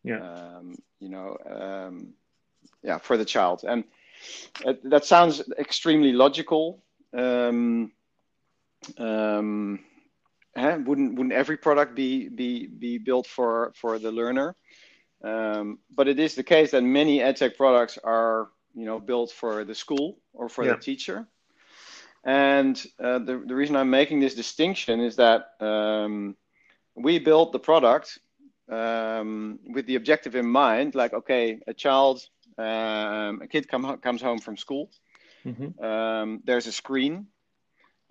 yeah. 0.04 0.20
um, 0.20 0.76
you 1.00 1.08
know 1.08 1.36
um, 1.50 2.14
yeah 2.82 2.98
for 2.98 3.16
the 3.16 3.24
child. 3.24 3.64
And 3.66 3.84
that 4.84 5.04
sounds 5.04 5.42
extremely 5.58 6.12
logical 6.12 6.82
um, 7.12 7.92
um, 8.98 9.80
eh, 10.56 10.76
wouldn't 10.76 11.14
wouldn't 11.14 11.32
every 11.32 11.56
product 11.56 11.94
be 11.94 12.28
be 12.28 12.66
be 12.66 12.98
built 12.98 13.26
for 13.26 13.72
for 13.74 13.98
the 13.98 14.10
learner 14.10 14.54
um, 15.24 15.78
but 15.94 16.08
it 16.08 16.18
is 16.18 16.34
the 16.34 16.42
case 16.42 16.70
that 16.70 16.82
many 16.82 17.18
edtech 17.18 17.56
products 17.56 17.98
are 18.02 18.48
you 18.74 18.84
know 18.84 18.98
built 18.98 19.30
for 19.30 19.64
the 19.64 19.74
school 19.74 20.18
or 20.32 20.48
for 20.48 20.64
yeah. 20.64 20.72
the 20.72 20.78
teacher 20.78 21.26
and 22.24 22.86
uh, 23.02 23.18
the, 23.18 23.42
the 23.46 23.54
reason 23.54 23.76
i'm 23.76 23.90
making 23.90 24.20
this 24.20 24.34
distinction 24.34 25.00
is 25.00 25.16
that 25.16 25.50
um, 25.60 26.36
we 26.94 27.18
built 27.18 27.52
the 27.52 27.58
product 27.58 28.18
um, 28.70 29.58
with 29.68 29.86
the 29.86 29.94
objective 29.94 30.34
in 30.34 30.46
mind 30.46 30.94
like 30.94 31.12
okay 31.12 31.58
a 31.66 31.74
child 31.74 32.26
um, 32.58 33.42
a 33.42 33.46
kid 33.48 33.68
come, 33.68 33.98
comes 33.98 34.22
home 34.22 34.38
from 34.38 34.56
school. 34.56 34.90
Mm-hmm. 35.44 35.84
Um, 35.84 36.40
there's 36.44 36.66
a 36.66 36.72
screen. 36.72 37.26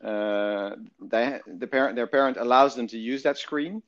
Uh, 0.03 0.75
they, 1.01 1.39
the 1.47 1.67
parent, 1.67 1.95
their 1.95 2.07
parent 2.07 2.37
allows 2.37 2.75
them 2.75 2.87
to 2.87 2.97
use 2.97 3.23
that 3.23 3.37
screen. 3.37 3.81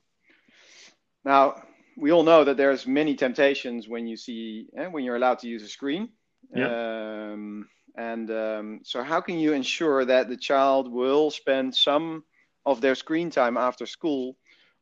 Now, 1.24 1.62
we 1.98 2.12
all 2.12 2.24
know 2.24 2.44
that 2.44 2.58
there's 2.58 2.88
many 2.88 3.16
temptations 3.16 3.88
when 3.88 4.08
you 4.08 4.18
see 4.18 4.68
eh, 4.78 4.88
when 4.88 5.04
you're 5.04 5.16
allowed 5.16 5.40
to 5.40 5.48
use 5.48 5.64
a 5.64 5.68
screen. 5.68 6.10
Yeah. 6.56 7.32
Um, 7.32 7.68
and 7.96 8.30
um, 8.32 8.80
so, 8.84 9.04
how 9.04 9.22
can 9.22 9.40
you 9.40 9.54
ensure 9.54 10.06
that 10.06 10.30
the 10.30 10.38
child 10.38 10.92
will 10.92 11.32
spend 11.32 11.76
some 11.76 12.24
of 12.66 12.82
their 12.82 12.96
screen 12.96 13.30
time 13.32 13.58
after 13.58 13.86
school 13.86 14.38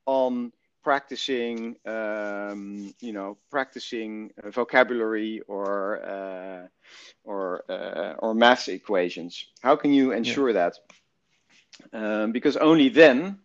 on 0.06 0.52
practicing, 0.86 1.76
um, 1.86 2.94
you 3.02 3.12
know, 3.12 3.38
practicing 3.50 4.32
vocabulary 4.46 5.42
or 5.48 6.00
uh, 6.06 6.68
or 7.24 7.64
uh, 7.70 8.14
or 8.20 8.34
math 8.36 8.70
equations. 8.70 9.46
How 9.62 9.76
can 9.76 9.92
you 9.92 10.12
ensure 10.12 10.50
yeah. 10.50 10.70
that? 10.70 10.74
Um, 11.94 12.32
because 12.32 12.58
only 12.58 12.90
then, 12.90 13.40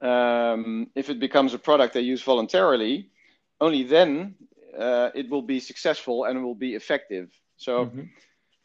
um, 0.00 0.90
if 0.94 1.08
it 1.08 1.18
becomes 1.20 1.54
a 1.54 1.58
product 1.58 1.94
they 1.94 2.00
use 2.00 2.22
voluntarily, 2.22 3.10
only 3.60 3.84
then 3.84 4.34
uh, 4.78 5.10
it 5.14 5.30
will 5.30 5.42
be 5.42 5.60
successful 5.60 6.24
and 6.24 6.42
will 6.42 6.54
be 6.54 6.74
effective. 6.74 7.30
So. 7.56 7.86
Mm-hmm 7.86 8.02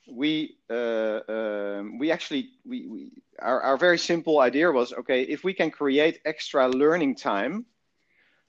we 0.09 0.55
uh, 0.69 1.19
um, 1.27 1.97
we 1.99 2.11
actually 2.11 2.51
we, 2.65 2.87
we 2.87 3.11
our, 3.39 3.61
our 3.61 3.75
very 3.75 3.97
simple 3.97 4.39
idea 4.39 4.71
was 4.71 4.93
okay 4.93 5.23
if 5.23 5.43
we 5.43 5.53
can 5.53 5.69
create 5.69 6.21
extra 6.23 6.69
learning 6.69 7.13
time 7.13 7.65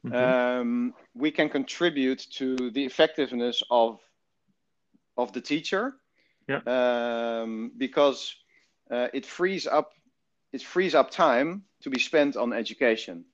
mm-hmm. 0.07 0.15
um, 0.15 0.95
we 1.15 1.31
can 1.31 1.49
contribute 1.49 2.27
to 2.31 2.71
the 2.71 2.85
effectiveness 2.85 3.63
of 3.71 4.01
of 5.17 5.33
the 5.33 5.41
teacher. 5.41 5.95
Yeah. 6.49 6.61
Um, 6.65 7.73
because 7.77 8.35
uh, 8.91 9.09
it 9.13 9.27
frees 9.27 9.67
up 9.67 9.93
it 10.53 10.63
frees 10.63 10.95
up 10.95 11.11
time 11.11 11.65
to 11.83 11.91
be 11.91 11.99
spent 11.99 12.37
on 12.37 12.53
education, 12.53 13.25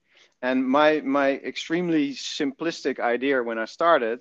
and 0.41 0.67
my 0.67 1.01
my 1.01 1.31
extremely 1.31 2.11
simplistic 2.11 2.99
idea 2.99 3.43
when 3.43 3.57
I 3.57 3.65
started 3.65 4.19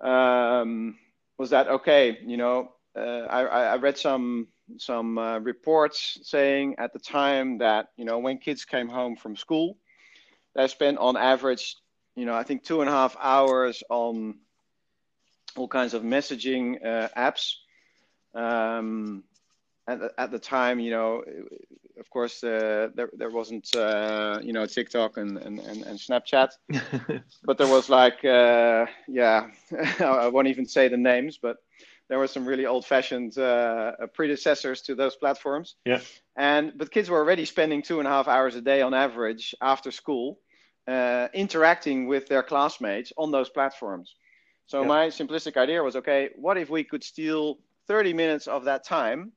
um, 0.00 0.98
was 1.38 1.50
that 1.50 1.68
okay? 1.68 2.18
You 2.24 2.36
know, 2.36 2.72
uh, 2.96 3.26
I, 3.30 3.42
I 3.42 3.76
read 3.76 3.98
some 3.98 4.48
some 4.78 5.18
uh, 5.18 5.38
reports 5.40 6.18
saying 6.22 6.76
at 6.78 6.92
the 6.92 6.98
time 6.98 7.58
that 7.58 7.88
you 7.96 8.04
know 8.04 8.18
when 8.18 8.38
kids 8.38 8.64
came 8.64 8.88
home 8.88 9.16
from 9.16 9.36
school, 9.36 9.76
they 10.54 10.66
spent 10.68 10.98
on 10.98 11.16
average, 11.16 11.76
you 12.16 12.24
know, 12.24 12.34
I 12.34 12.42
think 12.42 12.64
two 12.64 12.80
and 12.80 12.88
a 12.88 12.92
half 12.92 13.16
hours 13.20 13.82
on 13.90 14.38
all 15.56 15.68
kinds 15.68 15.94
of 15.94 16.02
messaging 16.02 16.84
uh, 16.84 17.08
apps. 17.16 17.54
Um, 18.34 19.24
at, 19.90 19.98
the, 20.00 20.12
at 20.18 20.30
the 20.30 20.38
time, 20.38 20.78
you 20.78 20.90
know, 20.90 21.22
of 21.98 22.08
course, 22.10 22.42
uh, 22.42 22.88
there 22.94 23.10
there 23.12 23.30
wasn't 23.30 23.74
uh, 23.76 24.38
you 24.42 24.52
know 24.52 24.64
TikTok 24.64 25.16
and 25.18 25.36
and, 25.36 25.58
and, 25.58 25.82
and 25.82 25.98
Snapchat, 25.98 26.50
but 27.44 27.58
there 27.58 27.66
was 27.66 27.90
like 27.90 28.24
uh, 28.24 28.86
yeah, 29.06 29.48
I 30.00 30.28
won't 30.28 30.48
even 30.48 30.66
say 30.66 30.88
the 30.88 30.96
names, 30.96 31.38
but 31.40 31.56
there 32.08 32.18
were 32.18 32.26
some 32.26 32.44
really 32.44 32.66
old-fashioned 32.66 33.38
uh, 33.38 33.92
predecessors 34.14 34.82
to 34.82 34.96
those 34.96 35.14
platforms. 35.14 35.76
Yeah. 35.84 36.00
And 36.36 36.72
but 36.76 36.90
kids 36.90 37.10
were 37.10 37.18
already 37.18 37.44
spending 37.44 37.82
two 37.82 37.98
and 37.98 38.08
a 38.08 38.10
half 38.10 38.28
hours 38.28 38.54
a 38.56 38.60
day 38.60 38.80
on 38.82 38.94
average 38.94 39.54
after 39.60 39.90
school, 39.90 40.38
uh, 40.88 41.28
interacting 41.34 42.06
with 42.06 42.26
their 42.28 42.42
classmates 42.42 43.12
on 43.16 43.30
those 43.30 43.50
platforms. 43.50 44.14
So 44.66 44.80
yeah. 44.80 44.88
my 44.88 45.06
simplistic 45.08 45.56
idea 45.56 45.82
was, 45.82 45.96
okay, 45.96 46.30
what 46.36 46.56
if 46.56 46.70
we 46.70 46.82
could 46.84 47.04
steal 47.04 47.58
30 47.88 48.14
minutes 48.14 48.46
of 48.46 48.64
that 48.64 48.84
time 48.84 49.32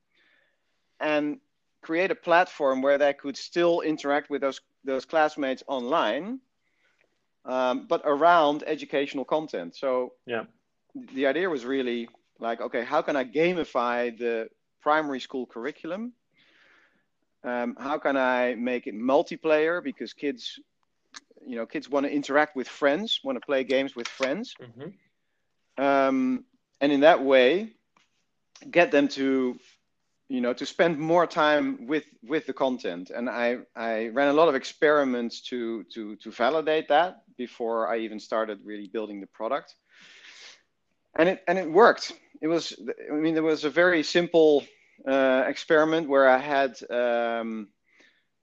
and 1.04 1.40
create 1.82 2.10
a 2.10 2.16
platform 2.16 2.82
where 2.82 2.98
they 2.98 3.14
could 3.14 3.38
still 3.38 3.82
interact 3.82 4.30
with 4.30 4.42
those 4.42 4.60
those 4.86 5.06
classmates 5.06 5.64
online, 5.68 6.40
um, 7.46 7.86
but 7.88 8.02
around 8.06 8.64
educational 8.66 9.26
content. 9.26 9.76
So 9.76 10.14
yeah, 10.26 10.46
the 11.14 11.28
idea 11.28 11.50
was 11.50 11.66
really 11.66 12.10
like, 12.40 12.62
okay, 12.62 12.84
how 12.84 13.02
can 13.02 13.16
I 13.16 13.26
gamify 13.26 14.18
the 14.18 14.50
primary 14.82 15.20
school 15.20 15.46
curriculum? 15.46 16.14
Um, 17.44 17.76
how 17.78 17.98
can 17.98 18.16
I 18.16 18.56
make 18.56 18.88
it 18.88 18.96
multiplayer 18.96 19.84
because 19.84 20.14
kids, 20.14 20.60
you 21.46 21.58
know, 21.58 21.66
kids 21.66 21.90
want 21.90 22.06
to 22.06 22.12
interact 22.12 22.56
with 22.56 22.68
friends, 22.70 23.20
want 23.24 23.36
to 23.36 23.46
play 23.46 23.66
games 23.66 23.96
with 23.96 24.08
friends, 24.08 24.56
mm-hmm. 24.62 25.84
um, 25.84 26.46
and 26.80 26.92
in 26.92 27.02
that 27.02 27.22
way, 27.22 27.74
get 28.70 28.92
them 28.92 29.08
to, 29.10 29.58
you 30.30 30.42
know, 30.42 30.54
to 30.54 30.66
spend 30.66 30.98
more 30.98 31.28
time 31.28 31.88
with 31.88 32.06
with 32.24 32.46
the 32.46 32.54
content. 32.54 33.12
And 33.12 33.30
I 33.30 33.58
I 33.76 34.08
ran 34.08 34.30
a 34.30 34.34
lot 34.34 34.50
of 34.50 34.56
experiments 34.56 35.42
to 35.50 35.84
to 35.94 36.16
to 36.18 36.32
validate 36.32 36.88
that 36.90 37.24
before 37.38 37.94
I 37.94 38.00
even 38.00 38.20
started 38.20 38.60
really 38.64 38.88
building 38.88 39.22
the 39.22 39.28
product 39.28 39.76
and 41.16 41.30
it 41.30 41.44
and 41.48 41.58
it 41.58 41.72
worked. 41.72 42.14
It 42.42 42.48
was 42.48 42.74
I 43.12 43.16
mean 43.16 43.34
there 43.34 43.44
was 43.44 43.64
a 43.64 43.70
very 43.70 44.04
simple 44.04 44.66
uh, 45.08 45.44
experiment 45.48 46.10
where 46.10 46.28
I 46.28 46.38
had 46.38 46.78
um, 46.90 47.70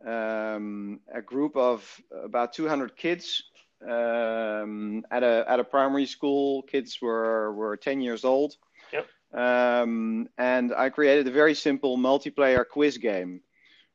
um, 0.07 1.01
a 1.13 1.23
group 1.23 1.57
of 1.57 2.01
about 2.25 2.53
200 2.53 2.97
kids 2.97 3.43
um, 3.83 5.05
at 5.11 5.23
a 5.23 5.45
at 5.49 5.61
a 5.61 5.65
primary 5.65 6.07
school. 6.07 6.63
Kids 6.63 6.99
were 7.01 7.53
were 7.53 7.77
10 7.77 8.01
years 8.01 8.25
old. 8.25 8.57
Um, 9.33 10.29
and 10.39 10.75
I 10.75 10.91
created 10.91 11.29
a 11.29 11.31
very 11.31 11.55
simple 11.55 11.97
multiplayer 11.97 12.65
quiz 12.69 12.99
game 12.99 13.43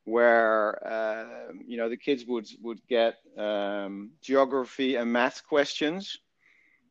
where 0.05 0.87
uh, 0.87 1.51
you 1.65 1.77
know 1.77 1.89
the 1.89 1.97
kids 1.97 2.25
would 2.25 2.47
would 2.61 2.79
get 2.87 3.15
um, 3.37 4.11
geography 4.21 4.95
and 4.95 5.11
math 5.11 5.45
questions. 5.47 6.17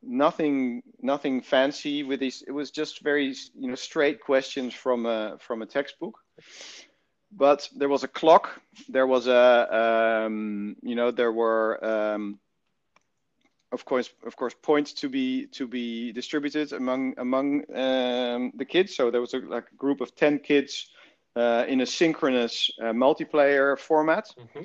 Nothing 0.02 0.82
nothing 1.00 1.40
fancy 1.40 2.02
with 2.02 2.20
these 2.20 2.42
it 2.46 2.52
was 2.52 2.70
just 2.70 3.02
very 3.02 3.34
you 3.54 3.68
know 3.68 3.74
straight 3.76 4.20
questions 4.20 4.74
from 4.74 5.06
a 5.06 5.38
from 5.38 5.62
a 5.62 5.66
textbook. 5.66 6.18
But 7.32 7.68
there 7.74 7.88
was 7.88 8.04
a 8.04 8.08
clock. 8.08 8.60
There 8.88 9.06
was 9.06 9.26
a 9.26 10.26
um, 10.26 10.76
you 10.82 10.94
know 10.94 11.10
there 11.10 11.32
were 11.32 11.82
um, 11.84 12.38
of 13.74 13.84
course 13.84 14.08
of 14.26 14.34
course 14.36 14.54
points 14.62 14.92
to 14.92 15.08
be 15.08 15.46
to 15.58 15.66
be 15.66 16.12
distributed 16.12 16.72
among 16.72 17.14
among 17.18 17.46
um, 17.74 18.52
the 18.60 18.64
kids 18.74 18.96
so 18.96 19.10
there 19.10 19.20
was 19.20 19.34
a, 19.34 19.40
like 19.56 19.66
a 19.72 19.76
group 19.76 20.00
of 20.00 20.14
10 20.14 20.38
kids 20.38 20.90
uh, 21.36 21.64
in 21.68 21.80
a 21.80 21.86
synchronous 21.86 22.70
uh, 22.80 22.92
multiplayer 23.04 23.78
format 23.78 24.26
mm-hmm. 24.38 24.64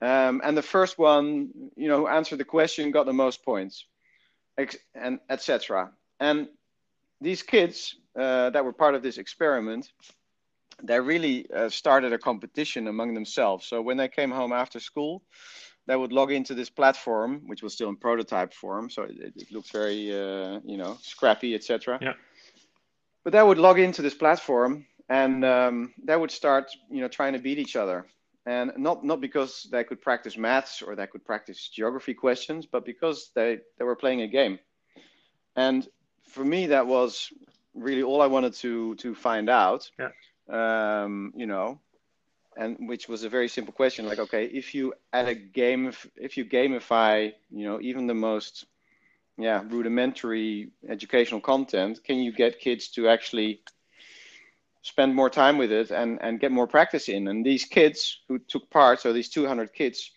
Um, 0.00 0.40
and 0.44 0.56
the 0.56 0.62
first 0.62 0.96
one 0.96 1.48
you 1.76 1.88
know 1.88 1.98
who 1.98 2.06
answered 2.06 2.38
the 2.38 2.44
question 2.44 2.92
got 2.92 3.06
the 3.06 3.12
most 3.12 3.44
points 3.44 3.84
and 4.94 5.20
etc. 5.30 5.90
And 6.20 6.48
these 7.20 7.42
kids 7.42 7.96
uh, 8.18 8.50
that 8.50 8.64
were 8.64 8.72
part 8.72 8.94
of 8.94 9.02
this 9.02 9.18
experiment, 9.18 9.90
they 10.82 11.00
really 11.00 11.50
uh, 11.50 11.68
started 11.68 12.12
a 12.12 12.18
competition 12.18 12.88
among 12.88 13.14
themselves. 13.14 13.66
So 13.66 13.82
when 13.82 13.96
they 13.96 14.08
came 14.08 14.30
home 14.30 14.52
after 14.52 14.80
school, 14.80 15.22
they 15.88 15.96
would 15.96 16.12
log 16.12 16.30
into 16.30 16.54
this 16.54 16.70
platform, 16.70 17.42
which 17.46 17.62
was 17.62 17.72
still 17.72 17.88
in 17.88 17.96
prototype 17.96 18.52
form, 18.52 18.90
so 18.90 19.02
it, 19.02 19.32
it 19.34 19.50
looked 19.50 19.72
very, 19.72 20.12
uh, 20.12 20.60
you 20.64 20.76
know, 20.76 20.98
scrappy, 21.00 21.54
etc. 21.54 21.98
Yeah. 22.00 22.12
But 23.24 23.32
they 23.32 23.42
would 23.42 23.58
log 23.58 23.80
into 23.80 24.02
this 24.02 24.14
platform 24.14 24.86
and 25.08 25.44
um, 25.44 25.94
they 26.04 26.16
would 26.16 26.30
start, 26.30 26.70
you 26.90 27.00
know, 27.00 27.08
trying 27.08 27.32
to 27.32 27.38
beat 27.38 27.58
each 27.58 27.74
other 27.74 28.06
and 28.44 28.72
not 28.76 29.02
not 29.04 29.20
because 29.20 29.68
they 29.72 29.82
could 29.82 30.00
practice 30.00 30.36
maths 30.36 30.82
or 30.82 30.94
they 30.94 31.06
could 31.06 31.24
practice 31.24 31.68
geography 31.68 32.14
questions, 32.14 32.66
but 32.66 32.84
because 32.84 33.30
they 33.34 33.58
they 33.78 33.84
were 33.84 33.96
playing 33.96 34.22
a 34.22 34.28
game. 34.28 34.58
And 35.56 35.88
for 36.22 36.44
me, 36.44 36.66
that 36.66 36.86
was 36.86 37.32
really 37.74 38.02
all 38.02 38.20
I 38.20 38.26
wanted 38.26 38.52
to 38.64 38.94
to 38.96 39.14
find 39.14 39.48
out. 39.48 39.90
Yeah. 39.98 40.10
Um, 40.50 41.32
you 41.34 41.46
know, 41.46 41.80
and 42.58 42.88
which 42.88 43.08
was 43.08 43.24
a 43.24 43.28
very 43.28 43.48
simple 43.48 43.72
question, 43.72 44.06
like, 44.06 44.18
okay, 44.18 44.44
if 44.46 44.74
you 44.74 44.92
add 45.12 45.28
a 45.28 45.34
game, 45.34 45.92
if 46.16 46.36
you 46.36 46.44
gamify, 46.44 47.32
you 47.50 47.64
know, 47.64 47.80
even 47.80 48.06
the 48.06 48.14
most 48.14 48.66
yeah 49.38 49.62
rudimentary 49.68 50.70
educational 50.88 51.40
content, 51.40 52.00
can 52.02 52.18
you 52.18 52.32
get 52.32 52.60
kids 52.60 52.88
to 52.88 53.08
actually 53.08 53.60
spend 54.82 55.14
more 55.14 55.30
time 55.30 55.58
with 55.58 55.70
it 55.70 55.90
and, 55.90 56.18
and 56.22 56.40
get 56.40 56.52
more 56.52 56.66
practice 56.66 57.08
in. 57.08 57.28
And 57.28 57.44
these 57.44 57.64
kids 57.64 58.20
who 58.28 58.38
took 58.38 58.70
part, 58.70 59.00
so 59.00 59.12
these 59.12 59.28
200 59.28 59.72
kids, 59.72 60.10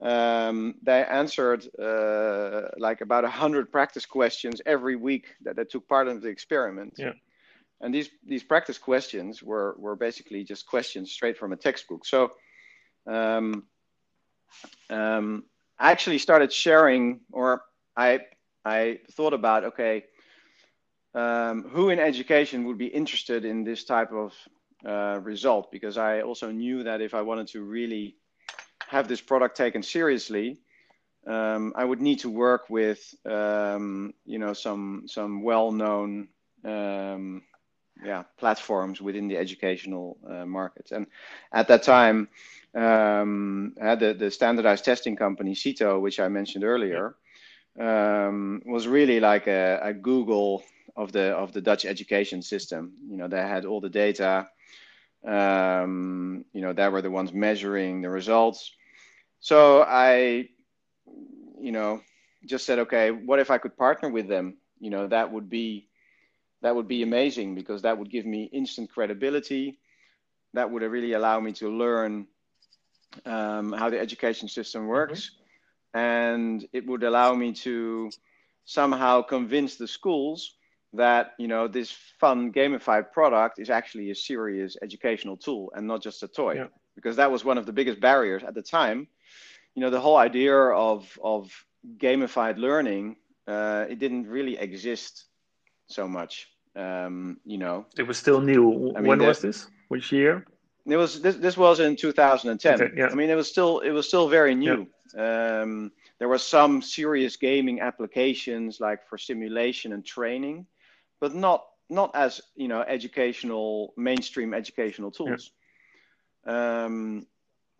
um, 0.00 0.74
they 0.82 1.04
answered 1.04 1.66
uh, 1.78 2.68
like 2.78 3.00
about 3.00 3.24
100 3.24 3.70
practice 3.70 4.06
questions 4.06 4.62
every 4.64 4.96
week 4.96 5.26
that 5.42 5.56
they 5.56 5.64
took 5.64 5.88
part 5.88 6.08
in 6.08 6.20
the 6.20 6.28
experiment. 6.28 6.94
Yeah. 6.96 7.12
And 7.80 7.94
these, 7.94 8.10
these 8.26 8.42
practice 8.42 8.78
questions 8.78 9.42
were, 9.42 9.76
were 9.78 9.96
basically 9.96 10.44
just 10.44 10.66
questions 10.66 11.12
straight 11.12 11.38
from 11.38 11.52
a 11.52 11.56
textbook. 11.56 12.04
So 12.04 12.32
um, 13.06 13.64
um, 14.90 15.44
I 15.78 15.92
actually 15.92 16.18
started 16.18 16.52
sharing, 16.52 17.20
or 17.32 17.62
I, 17.96 18.20
I 18.64 18.98
thought 19.12 19.32
about, 19.32 19.64
okay, 19.64 20.04
um, 21.14 21.64
who 21.70 21.90
in 21.90 21.98
education 21.98 22.64
would 22.64 22.78
be 22.78 22.86
interested 22.86 23.44
in 23.44 23.64
this 23.64 23.84
type 23.84 24.12
of 24.12 24.34
uh, 24.86 25.18
result 25.22 25.70
because 25.70 25.98
I 25.98 26.20
also 26.20 26.50
knew 26.50 26.84
that 26.84 27.00
if 27.00 27.14
I 27.14 27.22
wanted 27.22 27.48
to 27.48 27.62
really 27.62 28.16
have 28.88 29.08
this 29.08 29.20
product 29.20 29.56
taken 29.56 29.82
seriously, 29.82 30.58
um, 31.26 31.72
I 31.76 31.84
would 31.84 32.00
need 32.00 32.20
to 32.20 32.30
work 32.30 32.70
with 32.70 33.14
um, 33.26 34.14
you 34.24 34.38
know 34.38 34.52
some 34.52 35.04
some 35.06 35.42
well-known 35.42 36.28
um, 36.64 37.42
yeah 38.04 38.24
platforms 38.38 39.00
within 39.00 39.28
the 39.28 39.36
educational 39.36 40.18
uh, 40.28 40.46
markets. 40.46 40.92
And 40.92 41.06
at 41.52 41.68
that 41.68 41.82
time, 41.82 42.28
um, 42.74 43.74
the 43.76 44.14
the 44.18 44.30
standardized 44.30 44.84
testing 44.84 45.16
company 45.16 45.54
CITO, 45.54 46.00
which 46.00 46.20
I 46.20 46.28
mentioned 46.28 46.64
earlier, 46.64 47.16
um, 47.78 48.62
was 48.66 48.86
really 48.86 49.20
like 49.20 49.46
a, 49.46 49.80
a 49.82 49.92
Google 49.92 50.62
of 50.96 51.12
the 51.12 51.32
of 51.36 51.52
the 51.52 51.60
Dutch 51.60 51.84
education 51.84 52.42
system. 52.42 52.92
You 53.08 53.16
know, 53.16 53.28
they 53.28 53.40
had 53.40 53.64
all 53.64 53.80
the 53.80 53.88
data. 53.90 54.48
Um, 55.26 56.44
you 56.52 56.60
know, 56.60 56.72
they 56.72 56.88
were 56.88 57.02
the 57.02 57.10
ones 57.10 57.32
measuring 57.32 58.02
the 58.02 58.10
results. 58.10 58.72
So 59.40 59.82
I, 59.82 60.48
you 61.60 61.72
know, 61.72 62.00
just 62.46 62.66
said, 62.66 62.80
okay, 62.80 63.10
what 63.10 63.40
if 63.40 63.50
I 63.50 63.58
could 63.58 63.76
partner 63.76 64.08
with 64.08 64.28
them? 64.28 64.58
You 64.80 64.90
know, 64.90 65.08
that 65.08 65.32
would 65.32 65.50
be 65.50 65.87
that 66.62 66.74
would 66.74 66.88
be 66.88 67.02
amazing 67.02 67.54
because 67.54 67.82
that 67.82 67.98
would 67.98 68.10
give 68.10 68.26
me 68.26 68.44
instant 68.52 68.90
credibility. 68.90 69.78
That 70.54 70.70
would 70.70 70.82
really 70.82 71.12
allow 71.12 71.40
me 71.40 71.52
to 71.52 71.68
learn 71.68 72.26
um, 73.24 73.72
how 73.72 73.90
the 73.90 73.98
education 73.98 74.48
system 74.48 74.86
works, 74.86 75.30
mm-hmm. 75.94 75.98
and 75.98 76.68
it 76.72 76.86
would 76.86 77.04
allow 77.04 77.34
me 77.34 77.52
to 77.52 78.10
somehow 78.64 79.22
convince 79.22 79.76
the 79.76 79.88
schools 79.88 80.54
that 80.92 81.32
you 81.38 81.48
know 81.48 81.68
this 81.68 81.90
fun 82.18 82.52
gamified 82.52 83.12
product 83.12 83.58
is 83.58 83.70
actually 83.70 84.10
a 84.10 84.14
serious 84.14 84.76
educational 84.82 85.36
tool 85.36 85.70
and 85.74 85.86
not 85.86 86.02
just 86.02 86.22
a 86.22 86.28
toy 86.28 86.54
yeah. 86.54 86.66
because 86.94 87.16
that 87.16 87.30
was 87.30 87.44
one 87.44 87.58
of 87.58 87.66
the 87.66 87.72
biggest 87.72 88.00
barriers 88.00 88.42
at 88.42 88.54
the 88.54 88.62
time 88.62 89.06
you 89.74 89.82
know 89.82 89.90
the 89.90 90.00
whole 90.00 90.16
idea 90.16 90.54
of 90.54 91.18
of 91.22 91.52
gamified 91.98 92.56
learning 92.56 93.16
uh, 93.46 93.84
it 93.88 93.98
didn't 93.98 94.26
really 94.26 94.56
exist 94.56 95.26
so 95.88 96.06
much. 96.06 96.48
Um, 96.76 97.38
you 97.44 97.58
know, 97.58 97.86
it 97.96 98.04
was 98.04 98.18
still 98.18 98.40
new. 98.40 98.92
I 98.94 99.00
mean, 99.00 99.08
when 99.08 99.18
was 99.18 99.40
this? 99.40 99.68
Which 99.88 100.12
year? 100.12 100.46
It 100.86 100.96
was 100.96 101.20
this. 101.20 101.36
This 101.36 101.56
was 101.56 101.80
in 101.80 101.96
2010. 101.96 102.74
Okay, 102.74 102.94
yeah. 102.96 103.08
I 103.08 103.14
mean, 103.14 103.30
it 103.30 103.34
was 103.34 103.48
still 103.48 103.80
it 103.80 103.90
was 103.90 104.06
still 104.06 104.28
very 104.28 104.54
new. 104.54 104.86
Yeah. 105.16 105.60
Um, 105.62 105.90
there 106.18 106.28
were 106.28 106.38
some 106.38 106.82
serious 106.82 107.36
gaming 107.36 107.80
applications 107.80 108.80
like 108.80 109.06
for 109.08 109.18
simulation 109.18 109.92
and 109.92 110.04
training, 110.04 110.66
but 111.20 111.34
not 111.34 111.64
not 111.90 112.14
as 112.14 112.40
you 112.54 112.68
know 112.68 112.82
educational 112.82 113.92
mainstream 113.96 114.54
educational 114.54 115.10
tools. 115.10 115.50
Yeah. 116.46 116.84
Um, 116.84 117.26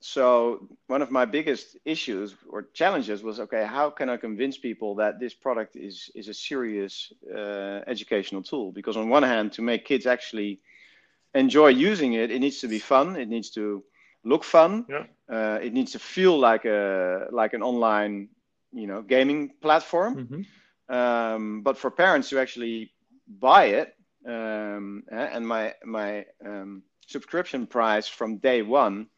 so 0.01 0.69
one 0.87 1.03
of 1.03 1.11
my 1.11 1.25
biggest 1.25 1.77
issues 1.85 2.37
or 2.49 2.63
challenges 2.73 3.23
was 3.23 3.41
okay 3.41 3.65
how 3.65 3.91
can 3.91 4.09
i 4.09 4.17
convince 4.17 4.57
people 4.57 4.95
that 4.95 5.19
this 5.19 5.35
product 5.35 5.75
is 5.75 6.11
is 6.15 6.29
a 6.29 6.35
serious 6.35 7.13
uh, 7.35 7.81
educational 7.87 8.43
tool 8.43 8.71
because 8.71 8.97
on 8.97 9.09
one 9.09 9.25
hand 9.25 9.53
to 9.53 9.63
make 9.63 9.85
kids 9.85 10.07
actually 10.07 10.61
enjoy 11.35 11.69
using 11.69 12.13
it 12.13 12.31
it 12.31 12.39
needs 12.39 12.61
to 12.61 12.69
be 12.69 12.79
fun 12.79 13.17
it 13.17 13.29
needs 13.29 13.51
to 13.51 13.83
look 14.25 14.45
fun 14.45 14.87
yeah. 14.89 15.05
uh, 15.29 15.59
it 15.61 15.73
needs 15.73 15.93
to 15.93 15.99
feel 15.99 16.39
like 16.39 16.65
a 16.65 17.27
like 17.33 17.53
an 17.53 17.63
online 17.63 18.29
you 18.73 18.87
know 18.87 19.03
gaming 19.03 19.51
platform 19.61 20.15
mm-hmm. 20.17 20.95
um, 20.95 21.63
but 21.63 21.77
for 21.77 21.91
parents 21.91 22.29
to 22.29 22.39
actually 22.39 22.93
buy 23.27 23.65
it 23.65 23.97
um, 24.27 25.03
and 25.11 25.47
my 25.47 25.75
my 25.85 26.25
um, 26.45 26.83
subscription 27.07 27.67
price 27.67 28.07
from 28.07 28.37
day 28.37 28.63
one 28.63 29.09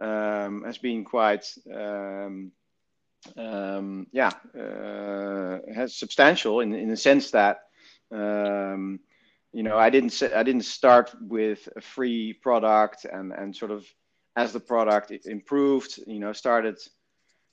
um, 0.00 0.64
has 0.64 0.78
been 0.78 1.04
quite 1.04 1.46
um, 1.74 2.52
um, 3.36 4.06
yeah 4.12 4.32
uh, 4.58 5.58
has 5.74 5.96
substantial 5.96 6.60
in 6.60 6.74
in 6.74 6.88
the 6.88 6.96
sense 6.96 7.30
that 7.30 7.64
um, 8.12 9.00
you 9.52 9.62
know 9.62 9.76
I 9.76 9.90
didn't 9.90 10.22
I 10.34 10.42
didn't 10.42 10.64
start 10.64 11.14
with 11.20 11.68
a 11.76 11.80
free 11.80 12.32
product 12.32 13.04
and 13.04 13.32
and 13.32 13.54
sort 13.54 13.70
of 13.70 13.86
as 14.36 14.52
the 14.52 14.60
product 14.60 15.10
improved 15.26 15.98
you 16.06 16.20
know 16.20 16.32
started 16.32 16.78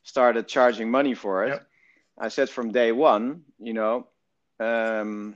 started 0.04 0.48
charging 0.48 0.90
money 0.90 1.16
for 1.16 1.46
it. 1.46 1.50
Yep. 1.50 1.68
I 2.18 2.30
said 2.30 2.50
from 2.50 2.72
day 2.72 2.92
one, 2.92 3.42
you 3.60 3.74
know, 3.74 4.08
um, 4.60 5.36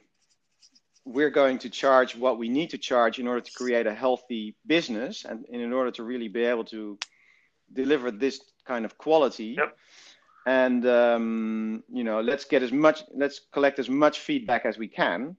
we're 1.09 1.31
going 1.31 1.57
to 1.57 1.69
charge 1.71 2.15
what 2.15 2.37
we 2.37 2.47
need 2.49 2.69
to 2.69 2.77
charge 2.77 3.17
in 3.17 3.27
order 3.27 3.41
to 3.41 3.51
create 3.51 3.87
a 3.87 3.93
healthy 3.93 4.55
business 4.67 5.25
and 5.25 5.43
in 5.47 5.73
order 5.73 5.89
to 5.89 6.03
really 6.03 6.27
be 6.27 6.43
able 6.43 6.63
to 6.63 6.99
deliver 7.73 8.11
this 8.11 8.39
kind 8.65 8.85
of 8.85 8.95
quality 8.99 9.55
yep. 9.57 9.75
and 10.45 10.85
um, 10.85 11.83
you 11.91 12.03
know 12.03 12.21
let's 12.21 12.45
get 12.45 12.61
as 12.61 12.71
much 12.71 13.03
let's 13.15 13.41
collect 13.51 13.79
as 13.79 13.89
much 13.89 14.19
feedback 14.19 14.65
as 14.65 14.77
we 14.77 14.87
can 14.87 15.35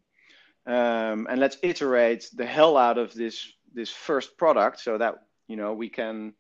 um, 0.67 1.29
and 1.31 1.39
let's 1.39 1.59
iterate 1.63 2.29
the 2.35 2.47
hell 2.47 2.77
out 2.77 2.99
of 2.99 3.15
this 3.15 3.53
this 3.73 3.91
first 3.91 4.37
product 4.37 4.81
so 4.81 4.99
that 4.99 5.15
you 5.47 5.57
know 5.57 5.73
we 5.73 5.89
can 5.89 6.33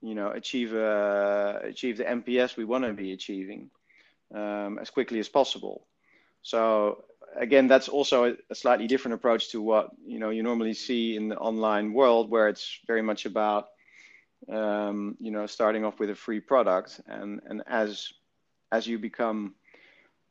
you 0.00 0.16
know 0.16 0.30
achieve 0.30 0.74
uh, 0.74 1.60
achieve 1.62 1.96
the 1.98 2.04
NPS 2.04 2.56
we 2.56 2.64
want 2.64 2.82
to 2.84 2.92
be 2.92 3.12
achieving 3.12 3.70
um, 4.34 4.80
as 4.80 4.90
quickly 4.90 5.20
as 5.20 5.28
possible 5.28 5.86
so 6.42 7.04
again, 7.36 7.68
that's 7.68 7.88
also 7.88 8.36
a, 8.50 8.54
slightly 8.54 8.86
different 8.86 9.14
approach 9.14 9.50
to 9.50 9.60
what 9.60 9.90
you 10.06 10.18
know 10.18 10.30
you 10.30 10.42
normally 10.42 10.74
see 10.74 11.16
in 11.16 11.28
the 11.28 11.36
online 11.36 11.92
world, 11.92 12.30
where 12.30 12.48
it's 12.48 12.80
very 12.86 13.02
much 13.02 13.26
about 13.26 13.68
um, 14.50 15.16
you 15.20 15.30
know 15.30 15.46
starting 15.46 15.84
off 15.84 15.98
with 15.98 16.10
a 16.10 16.14
free 16.14 16.40
product, 16.40 17.00
and 17.06 17.40
and 17.46 17.62
as 17.66 18.12
as 18.70 18.86
you 18.86 18.98
become 18.98 19.54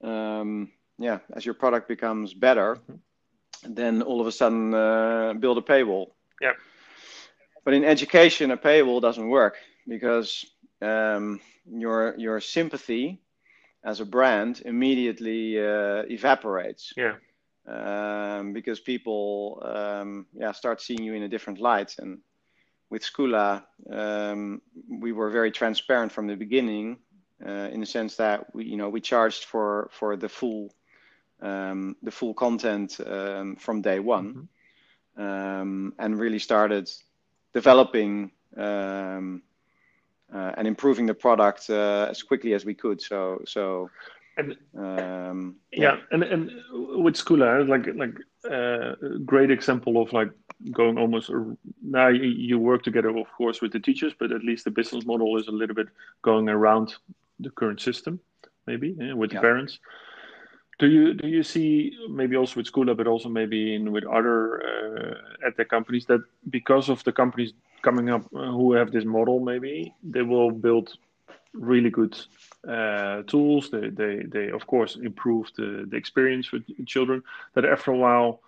um, 0.03 0.71
yeah 0.97 1.19
as 1.33 1.45
your 1.45 1.55
product 1.55 1.87
becomes 1.87 2.33
better, 2.33 2.75
mm-hmm. 2.75 3.73
then 3.73 4.01
all 4.01 4.21
of 4.21 4.27
a 4.27 4.31
sudden 4.31 4.73
uh, 4.73 5.33
build 5.33 5.57
a 5.57 5.61
paywall. 5.61 6.11
Yeah. 6.41 6.53
But 7.63 7.75
in 7.75 7.83
education, 7.83 8.49
a 8.49 8.57
paywall 8.57 9.01
doesn't 9.01 9.29
work 9.29 9.57
because 9.87 10.45
um, 10.81 11.39
your 11.69 12.15
your 12.17 12.39
sympathy 12.39 13.21
as 13.83 13.99
a 13.99 14.05
brand 14.05 14.61
immediately 14.65 15.59
uh, 15.59 16.03
evaporates. 16.09 16.93
Yeah. 16.95 17.15
Um, 17.67 18.53
because 18.53 18.79
people 18.79 19.61
um, 19.63 20.25
yeah 20.33 20.51
start 20.51 20.81
seeing 20.81 21.03
you 21.03 21.13
in 21.13 21.21
a 21.21 21.29
different 21.29 21.59
light 21.59 21.95
and 21.99 22.17
with 22.89 23.03
Squla 23.03 23.63
um, 23.91 24.63
we 24.89 25.11
were 25.11 25.29
very 25.29 25.51
transparent 25.51 26.11
from 26.11 26.25
the 26.25 26.35
beginning 26.35 26.97
uh, 27.45 27.69
in 27.71 27.79
the 27.79 27.85
sense 27.85 28.15
that 28.15 28.53
we 28.55 28.65
you 28.65 28.77
know 28.77 28.89
we 28.89 28.99
charged 28.99 29.43
for 29.43 29.91
for 29.91 30.17
the 30.17 30.27
full 30.27 30.73
um, 31.39 31.95
the 32.01 32.09
full 32.09 32.33
content 32.33 32.99
um, 33.05 33.55
from 33.57 33.81
day 33.81 33.99
one 33.99 34.27
mm-hmm. 34.33 34.45
Um, 35.17 35.93
and 35.99 36.17
really 36.17 36.39
started 36.39 36.89
developing 37.53 38.31
um, 38.55 39.43
and 40.31 40.67
improving 40.67 41.05
the 41.05 41.13
product 41.13 41.69
uh, 41.69 42.07
as 42.09 42.23
quickly 42.23 42.53
as 42.53 42.65
we 42.65 42.73
could. 42.73 43.01
So 43.01 43.41
so. 43.45 43.89
And, 44.37 44.55
um, 44.77 45.57
yeah. 45.73 45.81
yeah, 45.81 45.97
and 46.11 46.23
and 46.23 46.51
with 47.03 47.15
Squla, 47.15 47.67
like 47.67 47.85
like 47.95 48.15
uh, 48.49 48.95
great 49.25 49.51
example 49.51 50.01
of 50.01 50.13
like 50.13 50.31
going 50.71 50.97
almost 50.97 51.29
now 51.81 52.07
you 52.07 52.57
work 52.57 52.81
together, 52.81 53.09
of 53.09 53.27
course, 53.37 53.61
with 53.61 53.73
the 53.73 53.79
teachers, 53.79 54.13
but 54.17 54.31
at 54.31 54.43
least 54.43 54.63
the 54.63 54.71
business 54.71 55.05
model 55.05 55.37
is 55.37 55.47
a 55.47 55.51
little 55.51 55.75
bit 55.75 55.89
going 56.21 56.47
around 56.47 56.95
the 57.41 57.49
current 57.49 57.81
system, 57.81 58.19
maybe 58.67 58.95
yeah, 58.97 59.13
with 59.13 59.33
yeah. 59.33 59.39
the 59.39 59.41
parents. 59.41 59.79
Do 60.79 60.87
you 60.87 61.13
do 61.13 61.27
you 61.27 61.43
see 61.43 61.95
maybe 62.09 62.37
also 62.37 62.55
with 62.55 62.71
Squla, 62.71 62.95
but 62.95 63.07
also 63.07 63.29
maybe 63.29 63.75
in 63.75 63.91
with 63.91 64.05
other 64.05 64.63
uh, 65.45 65.51
the 65.57 65.65
companies 65.65 66.05
that 66.05 66.23
because 66.49 66.89
of 66.89 67.03
the 67.03 67.11
companies 67.11 67.53
coming 67.81 68.09
up 68.09 68.23
uh, 68.35 68.51
who 68.51 68.73
have 68.73 68.91
this 68.91 69.05
model, 69.05 69.39
maybe 69.39 69.93
they 70.03 70.21
will 70.21 70.51
build 70.51 70.97
really 71.53 71.89
good 71.89 72.17
uh, 72.67 73.23
tools. 73.23 73.69
They, 73.69 73.89
they 73.89 74.23
they 74.27 74.49
of 74.49 74.65
course 74.67 74.95
improve 74.95 75.47
the, 75.55 75.85
the 75.89 75.97
experience 75.97 76.51
with 76.51 76.63
children. 76.85 77.23
That 77.53 77.65
after 77.65 77.91
a 77.91 77.97
while, 77.97 78.41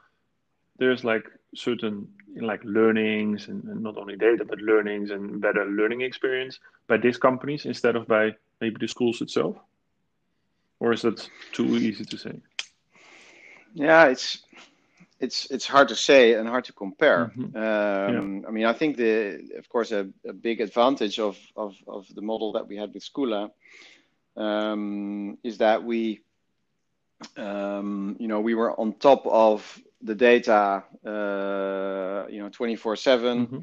there's 0.77 1.03
like 1.03 1.29
certain 1.55 2.07
like 2.41 2.63
learnings 2.63 3.47
and, 3.47 3.63
and 3.65 3.83
not 3.83 3.97
only 3.97 4.15
data 4.15 4.43
but 4.43 4.59
learnings 4.59 5.11
and 5.11 5.39
better 5.39 5.65
learning 5.65 6.01
experience 6.01 6.59
by 6.87 6.97
these 6.97 7.17
companies 7.17 7.65
instead 7.65 7.95
of 7.95 8.07
by 8.07 8.31
maybe 8.59 8.77
the 8.79 8.87
schools 8.87 9.21
itself 9.21 9.55
or 10.83 10.91
is 10.91 11.03
that 11.03 11.29
too 11.53 11.77
easy 11.77 12.03
to 12.03 12.17
say? 12.17 12.33
Yeah, 13.73 14.05
it's 14.07 14.43
it's 15.23 15.39
it's 15.55 15.65
hard 15.65 15.87
to 15.89 15.95
say 15.95 16.33
and 16.33 16.47
hard 16.47 16.65
to 16.65 16.73
compare. 16.73 17.31
Mm-hmm. 17.37 17.55
Um, 17.65 18.41
yeah. 18.41 18.47
I 18.47 18.51
mean, 18.51 18.65
I 18.65 18.73
think 18.73 18.97
the 18.97 19.17
of 19.57 19.69
course 19.69 19.91
a, 19.91 20.09
a, 20.27 20.33
big 20.33 20.61
advantage 20.61 21.17
of, 21.19 21.37
of 21.55 21.75
of 21.87 22.01
the 22.13 22.21
model 22.21 22.51
that 22.53 22.67
we 22.67 22.75
had 22.77 22.93
with 22.93 23.03
Squla 23.09 23.51
um, 24.35 25.37
is 25.43 25.57
that 25.59 25.83
we 25.83 26.21
um, 27.37 28.17
you 28.19 28.27
know 28.27 28.41
we 28.41 28.55
were 28.55 28.77
on 28.79 28.93
top 28.93 29.25
of 29.25 29.81
the 30.01 30.15
data 30.15 30.83
uh, 31.05 32.27
you 32.29 32.39
know 32.41 32.49
24 32.49 32.97
7 32.97 33.47
mm-hmm. 33.47 33.59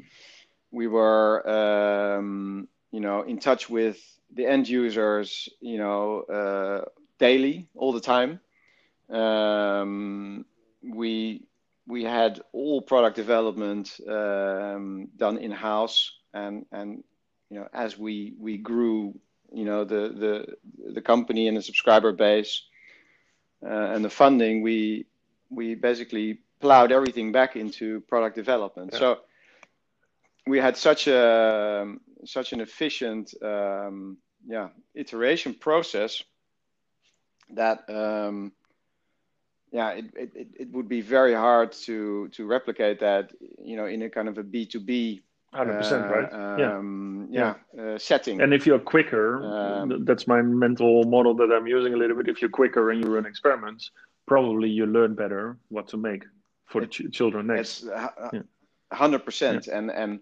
we 0.71 0.87
were 0.87 1.47
um, 1.47 2.67
you 2.91 2.99
know 2.99 3.21
in 3.21 3.37
touch 3.39 3.69
with 3.69 3.99
the 4.33 4.47
end 4.47 4.67
users 4.67 5.49
you 5.59 5.77
know 5.77 6.21
uh, 6.23 6.81
daily, 7.21 7.67
all 7.75 7.93
the 7.93 8.01
time. 8.01 8.39
Um, 9.09 10.45
we 10.83 11.43
we 11.91 12.05
had 12.05 12.39
all 12.53 12.81
product 12.81 13.17
development 13.17 13.99
um, 14.07 15.09
done 15.17 15.37
in 15.37 15.51
house, 15.51 15.97
and 16.33 16.65
and 16.71 17.03
you 17.49 17.59
know 17.59 17.67
as 17.73 17.97
we 17.97 18.33
we 18.39 18.57
grew, 18.57 19.13
you 19.51 19.65
know 19.65 19.83
the 19.83 20.03
the 20.23 20.33
the 20.93 21.01
company 21.01 21.49
and 21.49 21.57
the 21.57 21.61
subscriber 21.61 22.13
base 22.13 22.63
uh, 23.65 23.93
and 23.93 24.05
the 24.05 24.09
funding, 24.09 24.61
we 24.61 25.05
we 25.49 25.75
basically 25.75 26.39
plowed 26.61 26.93
everything 26.93 27.33
back 27.33 27.57
into 27.57 27.99
product 28.11 28.35
development. 28.35 28.91
Yeah. 28.93 28.99
So 28.99 29.19
we 30.47 30.59
had 30.59 30.77
such 30.77 31.07
a 31.07 31.93
such 32.23 32.53
an 32.53 32.61
efficient 32.61 33.33
um, 33.43 34.17
yeah 34.47 34.69
iteration 34.95 35.53
process 35.55 36.23
that 37.53 37.79
um, 37.89 38.53
yeah, 39.71 39.91
it, 39.91 40.05
it, 40.15 40.47
it 40.59 40.71
would 40.71 40.89
be 40.89 41.01
very 41.01 41.33
hard 41.33 41.71
to 41.85 42.27
to 42.29 42.45
replicate 42.45 42.99
that, 42.99 43.31
you 43.63 43.75
know, 43.75 43.85
in 43.85 44.01
a 44.03 44.09
kind 44.09 44.27
of 44.27 44.37
a 44.37 44.43
B 44.43 44.65
two 44.65 44.79
B. 44.79 45.23
Hundred 45.53 45.77
percent, 45.79 46.09
right? 46.09 46.31
Um, 46.31 47.27
yeah, 47.29 47.55
yeah, 47.75 47.83
uh, 47.83 47.97
setting. 47.97 48.39
And 48.39 48.53
if 48.53 48.65
you're 48.65 48.79
quicker, 48.79 49.43
um, 49.43 50.05
that's 50.05 50.25
my 50.25 50.41
mental 50.41 51.03
model 51.03 51.33
that 51.35 51.51
I'm 51.51 51.67
using 51.67 51.93
a 51.93 51.97
little 51.97 52.15
bit. 52.15 52.29
If 52.29 52.41
you're 52.41 52.49
quicker 52.49 52.91
and 52.91 53.03
you 53.03 53.13
run 53.13 53.25
experiments, 53.25 53.91
probably 54.27 54.69
you 54.69 54.85
learn 54.85 55.13
better 55.13 55.57
what 55.67 55.89
to 55.89 55.97
make 55.97 56.23
for 56.67 56.79
the 56.81 56.87
ch- 56.87 57.11
children 57.11 57.47
next. 57.47 57.85
Hundred 58.93 59.25
percent, 59.25 59.67
and 59.67 59.91
and 59.91 60.19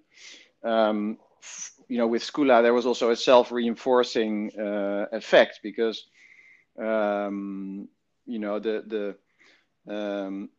um, 0.63 1.17
you 1.87 1.97
know, 1.97 2.07
with 2.07 2.23
Squla, 2.23 2.61
there 2.61 2.73
was 2.73 2.85
also 2.85 3.09
a 3.11 3.15
self-reinforcing 3.15 4.51
uh, 4.59 5.05
effect 5.11 5.59
because, 5.63 6.05
um, 6.79 7.87
you 8.25 8.39
know, 8.39 8.59
the 8.59 8.83
the, 8.87 9.15
um, 9.89 10.49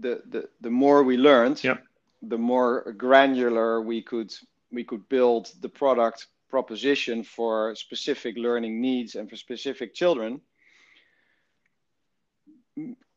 the 0.00 0.22
the 0.28 0.48
the 0.60 0.70
more 0.70 1.02
we 1.02 1.16
learned, 1.16 1.62
yeah. 1.62 1.76
the 2.22 2.38
more 2.38 2.92
granular 2.92 3.80
we 3.80 4.02
could 4.02 4.34
we 4.72 4.84
could 4.84 5.08
build 5.08 5.52
the 5.60 5.68
product 5.68 6.26
proposition 6.48 7.22
for 7.24 7.74
specific 7.74 8.36
learning 8.36 8.80
needs 8.80 9.14
and 9.16 9.28
for 9.28 9.36
specific 9.36 9.94
children, 9.94 10.40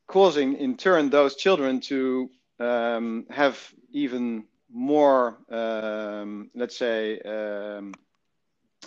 causing 0.08 0.56
in 0.56 0.76
turn 0.76 1.10
those 1.10 1.36
children 1.36 1.80
to 1.80 2.30
um, 2.60 3.26
have 3.30 3.56
even 3.92 4.44
more, 4.72 5.38
um, 5.50 6.50
let's 6.56 6.78
say, 6.78 7.20
um, 7.22 7.94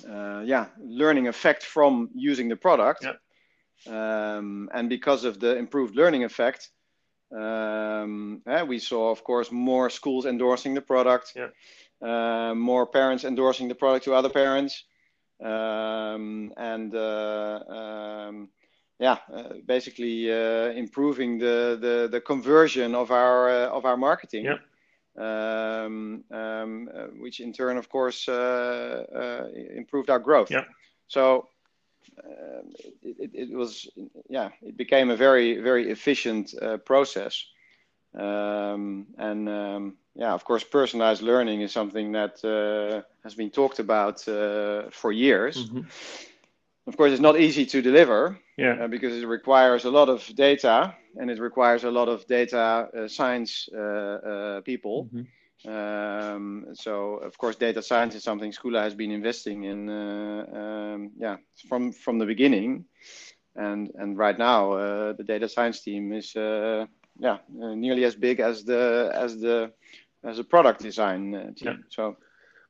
uh, 0.09 0.43
yeah, 0.45 0.67
learning 0.79 1.29
effect 1.29 1.63
from 1.65 2.11
using 2.15 2.49
the 2.49 2.57
product. 2.57 3.05
Yeah. 3.05 3.13
Um, 3.87 4.69
and 4.75 4.89
because 4.89 5.25
of 5.25 5.41
the 5.41 5.57
improved 5.57 5.97
learning 5.97 6.25
effect, 6.25 6.71
um, 7.33 8.43
yeah, 8.47 8.65
we 8.65 8.79
saw, 8.79 9.11
of 9.11 9.23
course, 9.25 9.53
more 9.53 9.89
schools 9.91 10.27
endorsing 10.27 10.75
the 10.75 10.81
product, 10.81 11.35
yeah. 11.37 11.49
uh, 12.03 12.55
more 12.55 12.87
parents 12.87 13.25
endorsing 13.25 13.69
the 13.69 13.75
product 13.75 14.05
to 14.05 14.15
other 14.15 14.29
parents, 14.29 14.85
um, 15.43 16.53
and 16.57 16.95
uh, 16.95 17.61
um, 17.69 18.49
yeah, 18.99 19.19
uh, 19.33 19.55
basically 19.65 20.31
uh, 20.31 20.71
improving 20.73 21.39
the, 21.39 21.79
the, 21.81 22.09
the 22.11 22.21
conversion 22.21 22.95
of 22.95 23.11
our 23.11 23.49
uh, 23.49 23.69
of 23.69 23.85
our 23.85 23.97
marketing. 23.97 24.45
Yeah. 24.45 24.59
Um, 25.17 26.25
um, 26.31 26.89
uh, 26.95 27.07
which 27.19 27.41
in 27.41 27.53
turn, 27.53 27.77
of 27.77 27.89
course, 27.89 28.29
uh, 28.29 29.05
uh, 29.13 29.49
improved 29.77 30.09
our 30.09 30.21
growth. 30.21 30.51
Yeah. 30.51 30.65
So 31.09 31.49
um, 32.25 32.73
it, 33.03 33.17
it, 33.19 33.31
it, 33.35 33.53
was, 33.53 33.89
yeah, 34.29 34.51
it 34.63 34.77
became 34.77 35.11
a 35.11 35.17
very, 35.17 35.61
very 35.61 35.91
efficient 35.91 36.55
process. 36.85 37.45
Um, 38.15 39.07
and 39.19 39.49
um, 39.49 39.97
yeah, 40.15 40.33
of 40.33 40.45
course, 40.45 40.65
personalized 40.65 41.23
learning 41.23 41.61
is 41.61 41.73
something 41.73 42.13
that 42.13 42.41
has 43.23 43.35
been 43.35 43.51
talked 43.51 43.79
about 43.79 44.21
for 44.21 45.13
years. 45.13 45.57
Mm-hmm. 45.57 45.81
Of 46.87 46.97
course, 46.97 47.13
it's 47.13 47.21
not 47.21 47.39
easy 47.39 47.67
to 47.67 47.83
deliver 47.83 48.39
yeah. 48.61 48.85
Uh, 48.85 48.89
because 48.89 49.17
it 49.23 49.27
requires 49.27 49.85
a 49.87 49.91
lot 49.91 50.09
of 50.09 50.27
data 50.37 50.95
and 51.19 51.31
it 51.31 51.39
requires 51.41 51.85
a 51.85 51.91
lot 51.91 52.09
of 52.09 52.27
data 52.27 52.59
uh, 52.59 53.09
science 53.09 53.69
uh, 53.75 53.79
uh 53.79 54.61
people. 54.61 55.05
Mm-hmm. 55.05 55.23
Um, 55.67 56.67
so, 56.73 57.17
of 57.17 57.37
course, 57.37 57.57
data 57.57 57.83
science 57.83 58.15
is 58.15 58.25
something 58.25 58.51
Squla 58.51 58.83
has 58.83 58.95
been 58.95 59.11
investing 59.11 59.65
in, 59.65 59.91
uh, 59.91 60.47
um, 60.55 61.11
yeah, 61.19 61.37
from 61.69 61.93
from 61.93 62.19
the 62.19 62.27
beginning, 62.27 62.87
and 63.57 63.91
and 63.97 64.17
right 64.17 64.39
now 64.39 64.73
uh, 64.73 65.13
the 65.13 65.25
data 65.25 65.49
science 65.49 65.83
team 65.83 66.13
is, 66.13 66.35
yeah, 66.35 67.39
nearly 67.51 68.05
as 68.05 68.15
big 68.15 68.41
as 68.41 68.65
the 68.65 69.11
as 69.15 69.39
the 69.39 69.71
as 70.25 70.39
a 70.39 70.45
product 70.45 70.81
design 70.81 71.55
team. 71.57 71.69
Yeah. 71.69 71.77
So, 71.89 72.17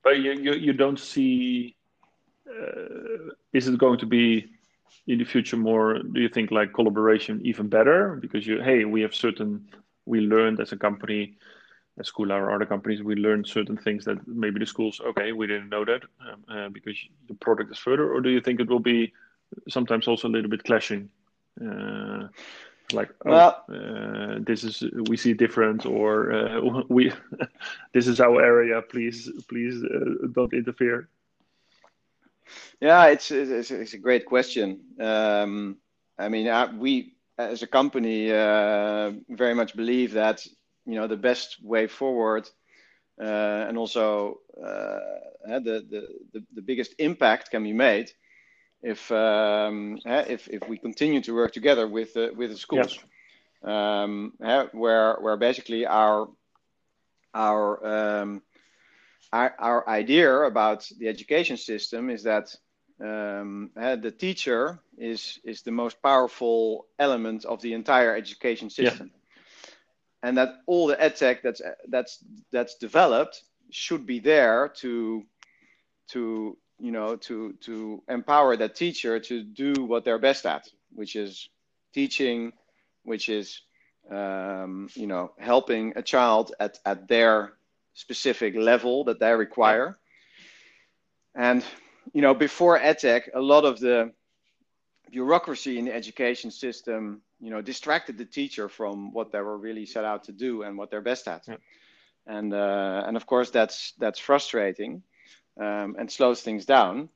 but 0.03 0.19
you, 0.19 0.33
you 0.33 0.55
you 0.55 0.73
don't 0.73 0.99
see 0.99 1.77
uh, 2.49 3.31
is 3.53 3.69
it 3.69 3.79
going 3.79 3.99
to 3.99 4.07
be 4.07 4.51
in 5.07 5.19
the 5.19 5.25
future 5.25 5.57
more 5.57 5.99
do 5.99 6.21
you 6.21 6.29
think 6.29 6.51
like 6.51 6.73
collaboration 6.73 7.41
even 7.45 7.69
better 7.69 8.17
because 8.21 8.47
you 8.47 8.61
hey 8.63 8.85
we 8.85 9.01
have 9.01 9.15
certain 9.15 9.67
we 10.07 10.21
learned 10.21 10.61
as 10.61 10.73
a 10.73 10.77
company 10.77 11.37
at 12.01 12.07
school 12.07 12.33
or 12.33 12.53
other 12.55 12.67
companies 12.67 13.03
we 13.03 13.15
learn 13.15 13.45
certain 13.45 13.77
things 13.77 14.05
that 14.05 14.19
maybe 14.27 14.59
the 14.59 14.67
schools 14.67 15.01
okay 15.11 15.33
we 15.33 15.47
didn't 15.47 15.69
know 15.69 15.85
that 15.85 16.03
um, 16.27 16.45
uh, 16.49 16.69
because 16.69 16.99
the 17.29 17.35
product 17.35 17.71
is 17.71 17.79
further 17.79 18.13
or 18.13 18.21
do 18.21 18.31
you 18.31 18.41
think 18.41 18.61
it 18.61 18.69
will 18.69 18.87
be 18.95 19.13
sometimes 19.69 20.09
also 20.09 20.27
a 20.29 20.35
little 20.37 20.51
bit 20.51 20.65
clashing 20.65 21.09
uh, 21.65 22.27
like 22.93 23.11
oh, 23.27 23.31
well, 23.31 23.65
uh, 23.73 24.39
this 24.41 24.65
is 24.65 24.83
we 25.09 25.17
see 25.17 25.33
different 25.35 25.87
or 25.87 26.33
uh, 26.33 26.83
we 26.89 27.13
this 27.95 28.07
is 28.09 28.21
our 28.21 28.43
area 28.43 28.83
please 28.83 29.31
please 29.49 29.85
uh, 29.85 30.27
don't 30.33 30.53
interfere 30.53 31.09
yeah, 32.81 33.07
it's 33.07 33.31
it's, 33.31 33.71
it's 33.71 33.95
a 33.95 33.99
great 33.99 34.27
question. 34.27 34.81
Um, 34.99 35.77
I 36.19 36.29
mean, 36.29 36.49
uh, 36.49 36.73
we 36.77 37.15
as 37.39 37.63
a 37.63 37.67
company 37.67 38.31
uh, 38.33 39.13
very 39.29 39.55
much 39.55 39.77
believe 39.77 40.13
that 40.13 40.47
you 40.91 40.97
know 40.97 41.07
the 41.07 41.17
best 41.17 41.63
way 41.63 41.87
forward, 41.87 42.49
uh, 43.21 43.67
and 43.69 43.79
also 43.79 44.41
uh, 44.59 45.59
the, 45.59 45.85
the, 45.91 46.09
the 46.33 46.45
the 46.55 46.63
biggest 46.63 46.95
impact 46.99 47.51
can 47.51 47.63
be 47.63 47.73
made 47.73 48.13
if 48.83 49.11
um, 49.13 49.99
if 50.05 50.49
if 50.49 50.69
we 50.69 50.79
continue 50.79 51.21
to 51.23 51.35
work 51.35 51.53
together 51.53 51.87
with 51.87 52.15
with 52.15 52.51
the 52.51 52.57
schools, 52.57 52.99
um, 53.63 54.33
where 54.73 55.17
where 55.21 55.37
basically 55.37 55.87
our 55.87 56.29
our 57.35 57.87
um, 57.87 58.43
our, 59.33 59.55
our 59.59 59.89
idea 59.89 60.33
about 60.43 60.89
the 60.99 61.09
education 61.09 61.57
system 61.57 62.11
is 62.11 62.23
that 62.25 62.55
um, 63.01 63.71
uh, 63.77 63.97
the 63.97 64.11
teacher 64.11 64.81
is 64.99 65.39
is 65.45 65.63
the 65.63 65.71
most 65.71 66.03
powerful 66.03 66.87
element 66.99 67.45
of 67.45 67.61
the 67.63 67.73
entire 67.75 68.17
education 68.17 68.71
system, 68.71 69.11
yeah. 69.13 69.20
And 70.23 70.37
that 70.39 70.57
all 70.67 70.87
the 70.87 70.97
edtech 70.97 71.43
that's 71.43 71.63
that's 71.89 72.25
that's 72.53 72.75
developed 72.77 73.43
should 73.71 74.07
be 74.07 74.19
there 74.19 74.69
to 74.69 75.25
to 76.09 76.57
you 76.79 76.93
know 76.93 77.17
to 77.17 77.53
to 77.61 78.03
empower 78.09 78.57
that 78.57 78.75
teacher 78.75 79.19
to 79.21 79.43
do 79.43 79.73
what 79.85 80.05
they're 80.05 80.19
best 80.19 80.47
at, 80.47 80.69
which 80.93 81.17
is 81.17 81.49
teaching, 81.95 82.53
which 83.05 83.29
is 83.29 83.63
um, 84.11 84.89
you 84.95 85.07
know 85.07 85.33
helping 85.39 85.93
a 85.97 86.03
child 86.03 86.53
at 86.61 86.79
at 86.85 87.09
their 87.09 87.53
specific 87.95 88.55
level 88.57 89.05
that 89.05 89.21
they 89.21 89.33
require. 89.33 89.99
And 91.35 91.65
you 92.13 92.23
know, 92.23 92.35
before 92.35 92.79
EdTech, 92.79 93.35
a 93.35 93.41
lot 93.41 93.65
of 93.65 93.79
the 93.79 94.13
bureaucracy 95.11 95.79
in 95.79 95.85
the 95.85 95.95
education 95.95 96.51
system, 96.51 97.23
you 97.41 97.51
know, 97.51 97.63
distracted 97.63 98.19
the 98.19 98.25
teacher 98.25 98.69
from 98.69 99.13
what 99.13 99.33
they 99.33 99.41
were 99.41 99.57
really 99.57 99.87
set 99.87 100.05
out 100.05 100.25
to 100.25 100.33
do 100.33 100.63
and 100.63 100.77
what 100.77 100.91
they're 100.91 101.01
best 101.01 101.27
at. 101.27 101.45
Yeah. 101.49 101.57
And 102.27 102.53
uh, 102.53 103.03
and 103.07 103.17
of 103.17 103.27
course, 103.27 103.51
that's 103.51 103.93
that's 103.99 104.19
frustrating 104.19 105.03
um, 105.59 105.97
and 105.99 106.11
slows 106.11 106.43
things 106.43 106.67
down. 106.67 107.09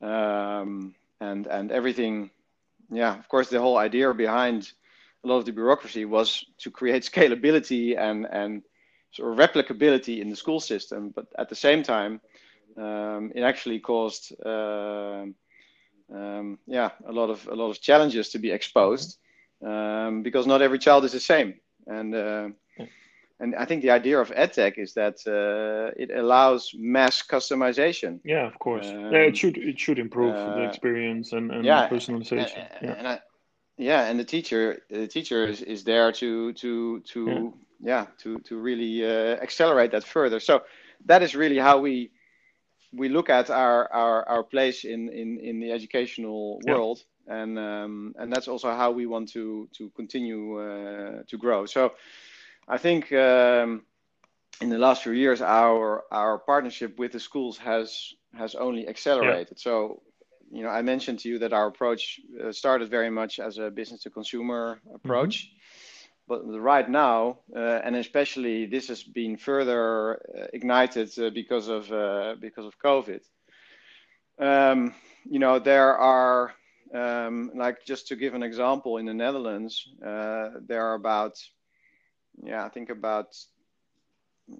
Um, 0.00 0.94
and 1.20 1.46
and 1.46 1.72
everything, 1.72 2.30
yeah. 2.90 3.18
Of 3.18 3.28
course, 3.28 3.48
the 3.48 3.60
whole 3.60 3.76
idea 3.76 4.14
behind 4.14 4.70
a 5.24 5.28
lot 5.28 5.38
of 5.38 5.44
the 5.44 5.52
bureaucracy 5.52 6.04
was 6.04 6.44
to 6.58 6.70
create 6.70 7.02
scalability 7.12 7.98
and 7.98 8.26
and 8.30 8.62
sort 9.12 9.32
of 9.32 9.38
replicability 9.38 10.20
in 10.20 10.30
the 10.30 10.36
school 10.36 10.60
system. 10.60 11.10
But 11.10 11.26
at 11.36 11.48
the 11.48 11.56
same 11.56 11.82
time, 11.82 12.20
um, 12.76 13.32
it 13.34 13.42
actually 13.42 13.80
caused 13.80 14.32
uh, 14.44 15.24
um, 16.14 16.58
yeah 16.66 16.90
a 17.08 17.12
lot 17.12 17.30
of 17.30 17.48
a 17.48 17.54
lot 17.54 17.70
of 17.70 17.80
challenges 17.80 18.30
to 18.30 18.38
be 18.38 18.52
exposed 18.52 19.18
um, 19.64 20.22
because 20.22 20.46
not 20.46 20.62
every 20.62 20.78
child 20.78 21.04
is 21.04 21.12
the 21.12 21.20
same 21.20 21.54
and 21.86 22.14
uh, 22.14 22.48
and 23.40 23.54
I 23.56 23.64
think 23.64 23.82
the 23.82 23.90
idea 23.90 24.20
of 24.20 24.30
edtech 24.30 24.78
is 24.78 24.94
that 24.94 25.16
uh, 25.26 25.92
it 25.96 26.10
allows 26.16 26.70
mass 26.78 27.22
customization. 27.22 28.20
Yeah, 28.24 28.46
of 28.46 28.58
course. 28.58 28.86
Um, 28.86 29.12
yeah, 29.12 29.18
it 29.30 29.36
should 29.36 29.58
it 29.58 29.78
should 29.78 29.98
improve 29.98 30.34
the 30.34 30.64
uh, 30.64 30.68
experience 30.68 31.32
and, 31.32 31.50
and 31.50 31.64
yeah, 31.64 31.88
personalization. 31.88 32.66
And, 32.80 32.82
yeah. 32.82 32.92
And 32.92 33.08
I, 33.08 33.20
yeah, 33.76 34.06
and 34.06 34.20
the 34.20 34.24
teacher 34.24 34.82
the 34.88 35.08
teacher 35.08 35.46
is, 35.46 35.62
is 35.62 35.82
there 35.84 36.12
to 36.12 36.52
to 36.52 37.00
to 37.00 37.26
yeah, 37.26 37.50
yeah 37.80 38.06
to 38.18 38.38
to 38.38 38.56
really 38.56 39.04
uh, 39.04 39.36
accelerate 39.42 39.90
that 39.90 40.04
further. 40.04 40.38
So 40.38 40.62
that 41.06 41.22
is 41.22 41.34
really 41.34 41.58
how 41.58 41.80
we 41.80 42.12
we 42.96 43.08
look 43.08 43.28
at 43.28 43.50
our, 43.50 43.92
our, 43.92 44.28
our 44.28 44.42
place 44.44 44.84
in, 44.84 45.08
in, 45.08 45.40
in 45.40 45.60
the 45.60 45.72
educational 45.72 46.60
world, 46.64 46.98
yeah. 46.98 47.04
And 47.26 47.58
um, 47.58 48.14
and 48.18 48.32
that's 48.32 48.48
also 48.48 48.70
how 48.70 48.90
we 48.90 49.06
want 49.06 49.30
to 49.32 49.68
to 49.76 49.90
continue 49.90 50.60
uh, 50.60 51.22
to 51.28 51.38
grow. 51.38 51.66
So, 51.66 51.92
I 52.68 52.78
think 52.78 53.12
um, 53.12 53.82
in 54.60 54.68
the 54.68 54.78
last 54.78 55.02
few 55.02 55.12
years, 55.12 55.40
our 55.42 56.04
our 56.10 56.38
partnership 56.38 56.98
with 56.98 57.12
the 57.12 57.20
schools 57.20 57.58
has 57.58 58.14
has 58.36 58.54
only 58.54 58.88
accelerated. 58.88 59.56
Yeah. 59.56 59.62
So, 59.62 60.02
you 60.50 60.62
know, 60.62 60.70
I 60.70 60.82
mentioned 60.82 61.20
to 61.20 61.28
you 61.28 61.38
that 61.38 61.52
our 61.52 61.66
approach 61.66 62.20
uh, 62.42 62.52
started 62.52 62.90
very 62.90 63.10
much 63.10 63.38
as 63.38 63.58
a 63.58 63.70
business 63.70 64.02
to 64.02 64.10
consumer 64.10 64.80
approach. 64.94 65.44
Mm-hmm 65.44 65.58
but 66.26 66.42
right 66.46 66.88
now, 66.88 67.38
uh, 67.54 67.80
and 67.84 67.96
especially 67.96 68.66
this 68.66 68.88
has 68.88 69.02
been 69.02 69.36
further 69.36 70.14
uh, 70.14 70.46
ignited 70.52 71.10
uh, 71.18 71.30
because 71.30 71.68
of 71.68 71.92
uh, 71.92 72.36
because 72.40 72.64
of 72.64 72.78
COVID. 72.78 73.20
Um, 74.38 74.94
you 75.28 75.38
know, 75.38 75.58
there 75.58 75.96
are 75.96 76.54
um, 76.94 77.50
like 77.54 77.84
just 77.84 78.08
to 78.08 78.16
give 78.16 78.34
an 78.34 78.42
example, 78.42 78.96
in 78.98 79.06
the 79.06 79.14
Netherlands, 79.14 79.88
uh, 80.04 80.50
there 80.66 80.86
are 80.86 80.94
about 80.94 81.38
yeah, 82.42 82.64
I 82.64 82.68
think 82.68 82.90
about 82.90 83.36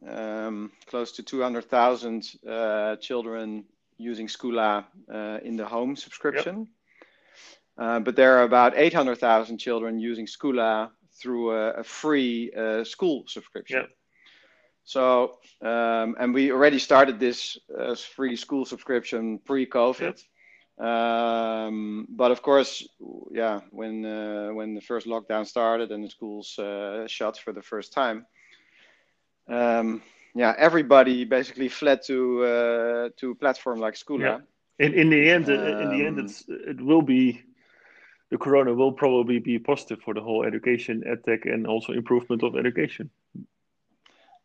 um, 0.09 0.72
close 0.87 1.12
to 1.12 1.22
200,000 1.22 2.30
uh, 2.49 2.97
children 2.97 3.64
using 3.99 4.26
Squla 4.26 4.85
uh, 5.12 5.39
in 5.43 5.57
the 5.57 5.66
home 5.66 5.97
subscription. 5.97 6.59
Yep. 6.59 6.68
Uh, 7.76 8.01
but 8.01 8.16
there 8.16 8.39
are 8.39 8.45
about 8.45 8.76
800,000 8.76 9.59
children 9.59 9.99
using 9.99 10.26
Squla 10.26 10.91
through 11.12 11.53
a, 11.53 11.70
a 11.72 11.85
free 11.85 12.53
uh, 12.53 12.85
school 12.85 13.24
subscription. 13.26 13.80
Yep. 13.80 13.91
So, 14.85 15.39
um, 15.62 16.14
and 16.18 16.35
we 16.35 16.53
already 16.53 16.78
started 16.78 17.18
this 17.18 17.59
uh, 17.76 17.95
free 17.95 18.37
school 18.37 18.64
subscription 18.64 19.39
pre-COVID. 19.39 20.01
Yep. 20.01 20.18
Um, 20.79 22.07
but 22.09 22.33
of 22.33 22.43
course, 22.43 22.87
yeah, 23.31 23.61
when 23.70 24.05
uh, 24.05 24.51
when 24.53 24.75
the 24.75 24.81
first 24.81 25.07
lockdown 25.07 25.47
started 25.47 25.93
and 25.93 26.03
the 26.03 26.11
schools 26.11 26.59
uh, 26.59 27.07
shut 27.07 27.39
for 27.39 27.53
the 27.53 27.62
first 27.62 27.93
time, 27.93 28.27
um, 29.49 30.03
yeah, 30.35 30.53
everybody 30.59 31.25
basically 31.25 31.68
fled 31.68 32.01
to 32.07 32.45
uh, 32.45 33.09
to 33.18 33.31
a 33.31 33.35
platform 33.35 33.79
like 33.79 33.95
Squla. 33.95 34.20
Yeah. 34.20 34.39
In 34.87 34.95
in 34.95 35.11
the 35.11 35.31
end, 35.31 35.49
um, 35.49 35.55
in 35.55 35.91
the 35.91 36.07
end, 36.07 36.18
um, 36.18 36.25
it's 36.25 36.45
it 36.49 36.81
will 36.81 37.03
be 37.03 37.43
the 38.31 38.39
corona 38.39 38.75
will 38.75 38.93
probably 38.93 39.39
be 39.39 39.61
positive 39.61 40.01
for 40.03 40.12
the 40.12 40.20
whole 40.20 40.45
education, 40.45 41.05
edtech, 41.07 41.47
and 41.47 41.68
also 41.68 41.93
improvement 41.93 42.43
of 42.43 42.57
education. 42.57 43.11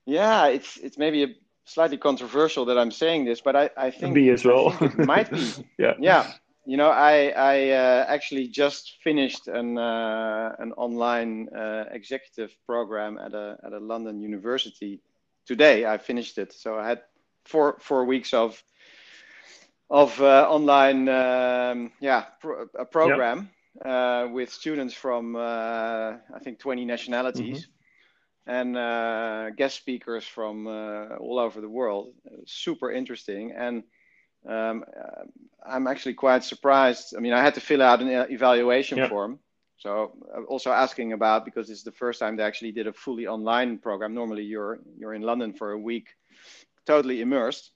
Yeah, 0.06 0.48
it's 0.48 0.78
it's 0.78 0.98
maybe 1.00 1.24
a 1.24 1.28
slightly 1.70 1.98
controversial 1.98 2.66
that 2.66 2.78
I'm 2.78 2.92
saying 2.92 3.26
this, 3.26 3.42
but 3.42 3.56
I, 3.56 3.70
I 3.78 3.92
think 3.92 4.16
me 4.16 4.30
as 4.30 4.46
well. 4.46 4.76
it 4.82 4.98
might 4.98 5.30
be. 5.32 5.52
yeah. 5.78 5.94
Yeah. 6.00 6.32
You 6.66 6.78
know, 6.78 6.90
I 6.90 7.30
I 7.30 7.70
uh, 7.70 8.06
actually 8.08 8.48
just 8.48 8.98
finished 9.04 9.48
an 9.48 9.78
uh, 9.78 10.56
an 10.60 10.74
online 10.74 11.50
uh, 11.50 11.86
executive 11.92 12.52
program 12.66 13.18
at 13.18 13.34
a 13.34 13.58
at 13.66 13.74
a 13.74 13.80
London 13.80 14.22
university 14.22 15.02
today. 15.46 15.86
I 15.86 15.98
finished 15.98 16.38
it, 16.38 16.54
so 16.54 16.78
I 16.78 16.88
had 16.88 17.02
four 17.46 17.78
four 17.80 18.06
weeks 18.06 18.34
of 18.34 18.62
of 19.90 20.22
uh, 20.22 20.48
online 20.50 21.10
um, 21.10 21.92
yeah 22.00 22.26
pro- 22.42 22.68
a 22.78 22.86
program. 22.86 23.38
Yep 23.38 23.48
uh, 23.86 24.28
with 24.32 24.52
students 24.52 24.94
from 24.94 25.36
uh, 25.36 25.40
I 25.40 26.40
think 26.44 26.60
20 26.60 26.86
nationalities 26.86 27.62
mm-hmm. 27.62 27.72
And 28.46 28.78
uh, 28.78 29.50
guest 29.52 29.78
speakers 29.78 30.26
from 30.26 30.68
uh, 30.68 31.16
all 31.18 31.40
over 31.40 31.62
the 31.62 31.70
world. 31.70 32.14
Super 32.46 32.92
interesting, 32.92 33.52
and 33.52 33.84
um, 34.48 34.84
uh, 34.88 35.24
I'm 35.66 35.88
actually 35.88 36.16
quite 36.16 36.44
surprised. 36.44 37.16
I 37.16 37.20
mean, 37.20 37.34
I 37.34 37.42
had 37.42 37.56
to 37.56 37.62
fill 37.62 37.82
out 37.82 38.02
an 38.02 38.10
evaluation 38.32 38.98
yep. 38.98 39.10
form. 39.10 39.40
So 39.78 40.12
also 40.50 40.72
asking 40.72 41.14
about 41.14 41.46
because 41.46 41.70
it's 41.70 41.84
the 41.84 41.92
first 41.94 42.20
time 42.20 42.36
they 42.36 42.44
actually 42.44 42.74
did 42.74 42.88
a 42.88 42.94
fully 42.94 43.28
online 43.28 43.78
program. 43.78 44.14
Normally 44.14 44.44
you're 44.44 44.80
you're 44.98 45.14
in 45.14 45.22
London 45.22 45.54
for 45.54 45.72
a 45.72 45.80
week, 45.80 46.10
totally 46.86 47.22
immersed 47.22 47.72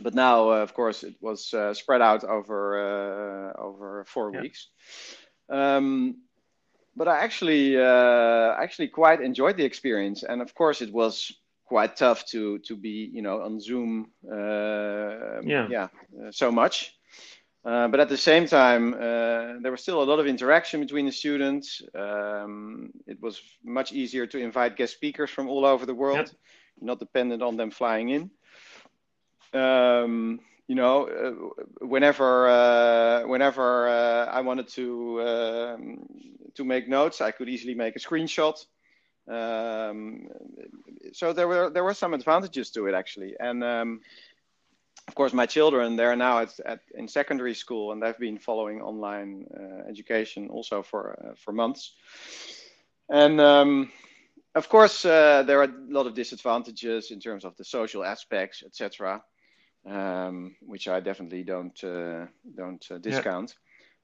but 0.00 0.14
now, 0.14 0.50
uh, 0.50 0.56
of 0.56 0.74
course, 0.74 1.04
it 1.04 1.14
was 1.20 1.54
uh, 1.54 1.72
spread 1.72 2.02
out 2.02 2.24
over 2.24 3.52
uh, 3.54 3.60
over 3.60 4.04
four 4.08 4.32
yeah. 4.32 4.40
weeks. 4.40 4.68
Um, 5.48 6.22
but 6.96 7.08
I 7.08 7.18
actually 7.18 7.76
actually 7.78 8.88
quite 8.88 9.20
enjoyed 9.20 9.56
the 9.56 9.64
experience, 9.64 10.22
and 10.22 10.42
of 10.42 10.54
course, 10.54 10.82
it 10.82 10.92
was 10.92 11.32
quite 11.64 11.96
tough 11.96 12.24
to 12.26 12.58
to 12.60 12.76
be 12.76 13.10
you 13.12 13.22
know 13.22 13.42
on 13.42 13.60
Zoom. 13.60 14.10
yeah, 15.44 15.66
yeah, 15.70 15.88
so 16.30 16.50
much. 16.50 16.94
Uh, 17.64 17.88
but 17.88 17.98
at 17.98 18.10
the 18.10 18.16
same 18.16 18.46
time, 18.46 18.92
uh, 18.92 19.54
there 19.62 19.70
was 19.70 19.80
still 19.80 20.02
a 20.02 20.04
lot 20.04 20.18
of 20.18 20.26
interaction 20.26 20.80
between 20.80 21.06
the 21.06 21.12
students. 21.12 21.80
Um, 21.94 22.90
it 23.06 23.18
was 23.22 23.40
much 23.64 23.90
easier 23.92 24.26
to 24.26 24.38
invite 24.38 24.76
guest 24.76 24.92
speakers 24.92 25.30
from 25.30 25.48
all 25.48 25.64
over 25.64 25.86
the 25.86 25.94
world, 25.94 26.26
yep. 26.26 26.28
not 26.82 26.98
dependent 26.98 27.42
on 27.42 27.56
them 27.56 27.70
flying 27.70 28.10
in 28.10 28.30
um, 29.54 30.40
you 30.66 30.74
know, 30.74 31.08
uh, 31.08 31.84
whenever 31.84 32.48
uh, 32.48 33.26
whenever 33.26 33.88
uh, 33.88 34.26
I 34.26 34.40
wanted 34.40 34.68
to 34.68 35.22
um, 35.22 36.06
to 36.54 36.64
make 36.64 36.88
notes, 36.88 37.20
I 37.20 37.32
could 37.32 37.48
easily 37.48 37.74
make 37.74 37.96
a 37.96 37.98
screenshot. 37.98 38.64
Um, 39.28 40.28
so 41.12 41.32
there 41.32 41.48
were 41.48 41.70
there 41.70 41.84
were 41.84 41.94
some 41.94 42.14
advantages 42.14 42.70
to 42.72 42.86
it 42.86 42.94
actually, 42.94 43.34
and 43.38 43.62
um, 43.62 44.00
of 45.06 45.14
course 45.14 45.34
my 45.34 45.46
children 45.46 45.96
they're 45.96 46.16
now 46.16 46.40
at, 46.40 46.58
at, 46.64 46.80
in 46.94 47.08
secondary 47.08 47.54
school 47.54 47.92
and 47.92 48.02
they've 48.02 48.18
been 48.18 48.38
following 48.38 48.80
online 48.80 49.46
uh, 49.54 49.88
education 49.88 50.48
also 50.48 50.82
for 50.82 51.18
uh, 51.22 51.34
for 51.36 51.52
months, 51.52 51.92
and 53.10 53.38
um, 53.38 53.92
of 54.54 54.68
course 54.70 55.02
there 55.02 55.60
are 55.60 55.64
a 55.64 55.74
lot 55.88 56.06
of 56.06 56.14
disadvantages 56.14 57.10
in 57.10 57.20
terms 57.20 57.44
of 57.44 57.54
the 57.56 57.64
social 57.64 58.02
aspects, 58.02 58.62
etc 58.62 59.22
um, 59.86 60.56
which 60.60 60.88
I 60.88 61.00
definitely 61.00 61.42
don't 61.42 61.82
uh, 61.84 62.26
don't 62.56 62.84
uh, 62.90 62.98
discount. 62.98 63.54
Yeah. 63.54 63.60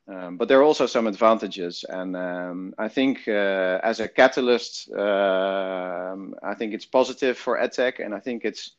Um, 0.08 0.36
but 0.36 0.48
there 0.48 0.58
are 0.58 0.64
also 0.64 0.86
some 0.86 1.06
advantages, 1.06 1.84
and 1.88 2.16
um, 2.16 2.74
I 2.78 2.88
think 2.88 3.28
uh, 3.28 3.78
as 3.82 4.00
a 4.00 4.08
catalyst, 4.08 4.90
um, 4.92 6.34
I 6.42 6.54
think 6.54 6.74
it's 6.74 6.86
positive 6.86 7.38
for 7.38 7.58
edtech, 7.58 8.04
and 8.04 8.14
I 8.14 8.18
think 8.18 8.44
it's 8.44 8.72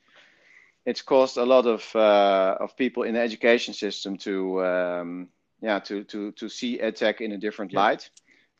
it's 0.86 1.02
caused 1.02 1.38
a 1.38 1.46
lot 1.46 1.66
of 1.66 1.96
uh, 1.96 2.58
of 2.60 2.76
people 2.76 3.04
in 3.04 3.14
the 3.14 3.22
education 3.22 3.74
system 3.74 4.18
to 4.18 4.66
um, 4.66 5.30
yeah 5.62 5.80
to 5.80 6.04
to 6.06 6.32
to 6.34 6.50
see 6.50 6.80
edtech 6.80 7.22
in 7.22 7.32
a 7.32 7.38
different 7.38 7.72
yeah. 7.72 7.80
light 7.80 8.10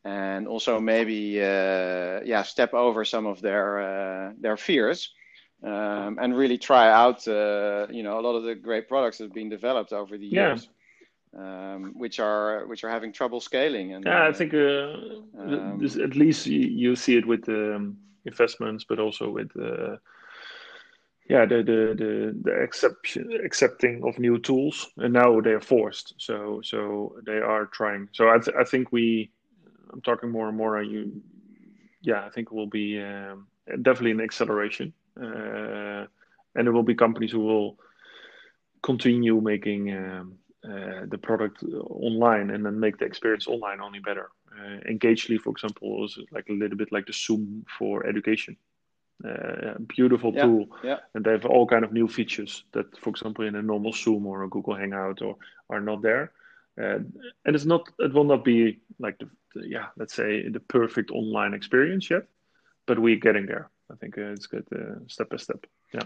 and 0.04 0.48
also 0.48 0.80
maybe 0.80 1.40
uh, 1.42 2.22
yeah 2.24 2.44
step 2.44 2.74
over 2.74 3.06
some 3.06 3.26
of 3.26 3.42
their 3.42 3.80
uh, 3.82 4.34
their 4.40 4.58
fears 4.58 5.14
um, 5.64 6.18
and 6.20 6.36
really 6.36 6.58
try 6.58 6.92
out 6.92 7.28
uh, 7.28 7.88
you 7.90 8.04
know 8.04 8.20
a 8.20 8.22
lot 8.22 8.36
of 8.36 8.44
the 8.44 8.56
great 8.56 8.88
products 8.88 9.18
that 9.18 9.26
have 9.26 9.34
been 9.34 9.50
developed 9.50 9.94
over 9.94 10.18
the 10.18 10.26
years 10.26 10.70
yeah. 11.34 11.74
um, 11.74 11.94
which 11.96 12.20
are 12.20 12.66
which 12.68 12.84
are 12.84 12.90
having 12.90 13.14
trouble 13.14 13.40
scaling 13.40 13.94
and 13.94 14.06
yeah 14.06 14.24
i 14.24 14.30
uh, 14.30 14.34
think 14.34 14.54
uh, 14.54 14.94
um, 15.40 15.78
this, 15.80 15.96
at 15.98 16.16
least 16.16 16.48
you, 16.48 16.60
you, 16.60 16.96
see 16.96 17.16
it 17.16 17.26
with 17.26 17.46
the 17.46 17.76
um, 17.76 17.98
investments 18.26 18.86
but 18.88 19.00
also 19.00 19.30
with 19.30 19.52
uh, 19.58 19.96
yeah 21.30 21.46
the 21.46 21.58
the 21.58 21.96
the, 21.96 22.36
the 22.44 23.44
accepting 23.46 24.02
of 24.04 24.18
new 24.18 24.40
tools 24.40 24.90
and 24.98 25.14
now 25.14 25.40
they're 25.40 25.62
forced. 25.62 26.16
So 26.18 26.62
so 26.64 27.16
they 27.26 27.38
are 27.38 27.68
trying. 27.68 28.10
So 28.14 28.30
i, 28.30 28.38
th- 28.38 28.56
I 28.60 28.64
think 28.64 28.92
we 28.92 29.32
i'm 29.94 30.02
talking 30.02 30.30
more 30.32 30.48
and 30.48 30.58
more 30.58 30.82
you 30.82 31.22
yeah 32.02 32.26
i 32.26 32.30
think 32.30 32.48
it 32.48 32.54
will 32.54 32.68
be 32.68 33.00
um, 33.02 33.48
definitely 33.82 34.12
an 34.12 34.22
acceleration 34.22 34.94
and 35.16 36.08
there 36.54 36.72
will 36.72 36.84
be 36.84 36.96
companies 36.96 37.32
who 37.32 37.40
will 37.40 37.78
continue 38.82 39.40
making 39.42 39.94
um, 39.96 40.38
uh, 40.64 41.06
the 41.08 41.18
product 41.18 41.64
online 41.90 42.52
and 42.52 42.66
then 42.66 42.80
make 42.80 42.98
the 42.98 43.06
experience 43.06 43.48
online 43.48 43.82
only 43.82 44.00
better. 44.00 44.30
Uh, 44.52 44.80
Engageli, 44.90 45.40
for 45.40 45.50
example, 45.50 46.06
is 46.06 46.20
like 46.32 46.50
a 46.50 46.54
little 46.54 46.78
bit 46.78 46.92
like 46.92 47.08
the 47.08 47.14
Zoom 47.14 47.66
for 47.80 48.06
education. 48.06 48.56
Uh, 49.28 49.74
beautiful 49.88 50.34
yeah, 50.34 50.44
tool, 50.44 50.68
yeah. 50.84 50.98
and 51.14 51.24
they 51.24 51.32
have 51.32 51.46
all 51.46 51.66
kind 51.66 51.84
of 51.84 51.94
new 51.94 52.08
features 52.08 52.64
that, 52.74 52.86
for 53.00 53.10
example, 53.10 53.46
in 53.46 53.56
a 53.56 53.62
normal 53.62 53.92
Zoom 53.92 54.28
or 54.28 54.44
a 54.44 54.50
Google 54.50 54.76
Hangout 54.76 55.22
or 55.24 55.36
are 55.70 55.82
not 55.82 56.04
there. 56.04 56.32
Uh, 56.80 57.00
and 57.46 57.56
it's 57.56 57.66
not, 57.66 57.90
it 57.98 58.14
will 58.14 58.24
not 58.24 58.44
be 58.44 58.80
like 59.00 59.18
the, 59.18 59.30
the, 59.56 59.68
yeah, 59.68 59.88
let's 59.98 60.14
say 60.14 60.48
the 60.48 60.60
perfect 60.60 61.10
online 61.10 61.56
experience 61.56 62.08
yet, 62.10 62.28
but 62.86 63.00
we're 63.00 63.16
getting 63.16 63.48
there. 63.48 63.71
I 63.92 63.96
think 63.96 64.18
uh, 64.18 64.32
it's 64.32 64.48
good 64.48 64.66
uh, 64.74 65.00
step 65.08 65.30
by 65.30 65.38
step. 65.38 65.66
Yeah. 65.94 66.04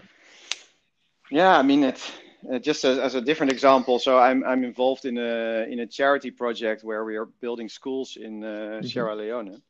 Yeah, 1.30 1.58
I 1.58 1.62
mean 1.62 1.82
it's 1.84 2.10
uh, 2.52 2.58
just 2.58 2.84
as, 2.84 2.98
as, 2.98 3.14
a 3.14 3.20
different 3.20 3.52
example. 3.52 3.98
So 3.98 4.18
I'm 4.18 4.44
I'm 4.44 4.64
involved 4.64 5.04
in 5.04 5.18
a 5.18 5.66
in 5.68 5.80
a 5.80 5.86
charity 5.86 6.30
project 6.30 6.84
where 6.84 7.04
we 7.04 7.16
are 7.16 7.26
building 7.40 7.68
schools 7.68 8.16
in 8.16 8.44
uh, 8.44 8.46
mm-hmm. 8.46 8.86
Sierra 8.86 9.14
Leone. 9.16 9.62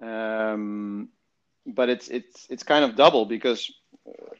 Um, 0.00 1.08
but 1.66 1.88
it's 1.88 2.08
it's 2.08 2.46
it's 2.50 2.62
kind 2.62 2.84
of 2.84 2.96
double 2.96 3.26
because 3.26 3.72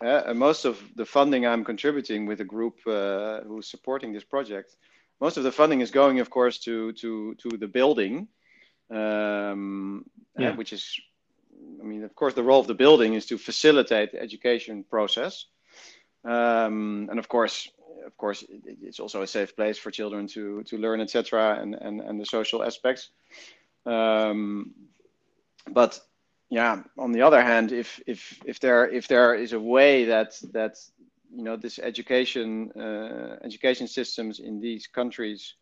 uh, 0.00 0.32
most 0.34 0.64
of 0.64 0.78
the 0.96 1.04
funding 1.04 1.46
I'm 1.46 1.64
contributing 1.64 2.26
with 2.26 2.40
a 2.40 2.44
group 2.44 2.78
uh, 2.86 3.40
who's 3.42 3.68
supporting 3.68 4.12
this 4.12 4.24
project, 4.24 4.76
most 5.20 5.36
of 5.36 5.44
the 5.44 5.52
funding 5.52 5.80
is 5.80 5.90
going, 5.90 6.20
of 6.20 6.30
course, 6.30 6.58
to 6.60 6.92
to 6.92 7.34
to 7.36 7.48
the 7.56 7.68
building, 7.68 8.28
um, 8.90 10.04
yeah. 10.38 10.54
which 10.56 10.72
is 10.72 11.00
I 11.84 11.86
mean, 11.86 12.02
of 12.02 12.14
course, 12.14 12.32
the 12.32 12.42
role 12.42 12.60
of 12.60 12.66
the 12.66 12.74
building 12.74 13.12
is 13.12 13.26
to 13.26 13.36
facilitate 13.36 14.12
the 14.12 14.20
education 14.20 14.84
process, 14.84 15.44
um, 16.24 17.08
and 17.10 17.18
of 17.18 17.28
course, 17.28 17.68
of 18.06 18.16
course, 18.16 18.42
it, 18.42 18.78
it's 18.80 19.00
also 19.00 19.20
a 19.20 19.26
safe 19.26 19.54
place 19.54 19.76
for 19.76 19.90
children 19.90 20.26
to 20.28 20.62
to 20.64 20.78
learn, 20.78 21.00
etc., 21.00 21.58
and, 21.60 21.74
and 21.74 22.00
and 22.00 22.18
the 22.18 22.24
social 22.24 22.62
aspects. 22.62 23.10
Um, 23.84 24.72
but 25.70 26.00
yeah, 26.48 26.82
on 26.96 27.12
the 27.12 27.20
other 27.20 27.42
hand, 27.42 27.70
if 27.72 28.00
if 28.06 28.40
if 28.46 28.60
there 28.60 28.88
if 28.88 29.06
there 29.06 29.34
is 29.34 29.52
a 29.52 29.60
way 29.60 30.06
that 30.06 30.40
that 30.52 30.78
you 31.36 31.42
know 31.42 31.56
this 31.56 31.78
education 31.78 32.72
uh, 32.72 33.36
education 33.44 33.88
systems 33.88 34.40
in 34.40 34.58
these 34.58 34.86
countries 34.86 35.54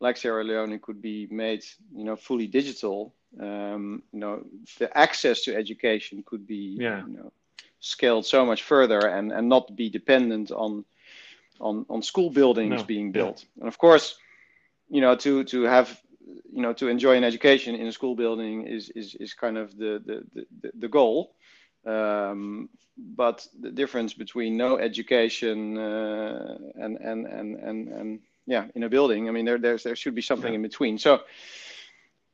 like 0.00 0.16
Sierra 0.16 0.44
Leone 0.44 0.78
could 0.78 1.02
be 1.02 1.26
made 1.30 1.64
you 1.96 2.04
know 2.04 2.14
fully 2.14 2.46
digital 2.46 3.12
um, 3.40 4.02
you 4.12 4.20
know, 4.20 4.44
the 4.78 4.96
access 4.96 5.42
to 5.42 5.56
education 5.56 6.22
could 6.26 6.46
be, 6.46 6.76
yeah. 6.78 7.04
you 7.06 7.16
know, 7.16 7.32
scaled 7.80 8.24
so 8.24 8.46
much 8.46 8.62
further 8.62 8.98
and, 8.98 9.32
and 9.32 9.48
not 9.48 9.76
be 9.76 9.90
dependent 9.90 10.50
on 10.50 10.84
on, 11.60 11.86
on 11.88 12.02
school 12.02 12.30
buildings 12.30 12.80
no. 12.80 12.84
being 12.84 13.12
built. 13.12 13.44
Yeah. 13.44 13.60
And 13.60 13.68
of 13.68 13.78
course, 13.78 14.16
you 14.88 15.00
know, 15.00 15.14
to 15.16 15.44
to 15.44 15.62
have 15.62 16.00
you 16.52 16.62
know 16.62 16.72
to 16.74 16.88
enjoy 16.88 17.16
an 17.16 17.24
education 17.24 17.74
in 17.74 17.86
a 17.86 17.92
school 17.92 18.14
building 18.14 18.66
is 18.66 18.90
is, 18.90 19.14
is 19.16 19.34
kind 19.34 19.58
of 19.58 19.76
the 19.76 20.02
the, 20.04 20.46
the, 20.60 20.70
the 20.78 20.88
goal. 20.88 21.34
Um, 21.86 22.70
but 22.96 23.46
the 23.60 23.70
difference 23.70 24.14
between 24.14 24.56
no 24.56 24.78
education 24.78 25.76
uh, 25.76 26.56
and, 26.76 26.96
and 26.96 27.26
and 27.26 27.56
and 27.56 27.88
and 27.88 28.20
yeah 28.46 28.66
in 28.74 28.84
a 28.84 28.88
building, 28.88 29.28
I 29.28 29.32
mean, 29.32 29.44
there 29.44 29.58
there's 29.58 29.82
there 29.82 29.96
should 29.96 30.14
be 30.14 30.22
something 30.22 30.52
yeah. 30.52 30.56
in 30.56 30.62
between. 30.62 30.98
So. 30.98 31.20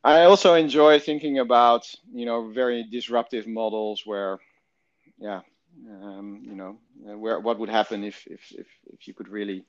I 0.03 0.25
also 0.25 0.55
enjoy 0.55 0.99
thinking 0.99 1.39
about 1.39 1.93
you 2.13 2.27
know 2.27 2.49
very 2.49 2.85
disruptive 2.85 3.47
models 3.47 4.03
where, 4.07 4.39
yeah, 5.19 5.41
um, 6.03 6.43
you 6.45 6.55
know, 6.55 6.79
where 7.17 7.39
what 7.41 7.59
would 7.59 7.69
happen 7.69 8.05
if 8.05 8.27
if 8.27 8.41
if, 8.53 8.67
if 8.87 9.07
you 9.07 9.15
could 9.15 9.29
really 9.29 9.65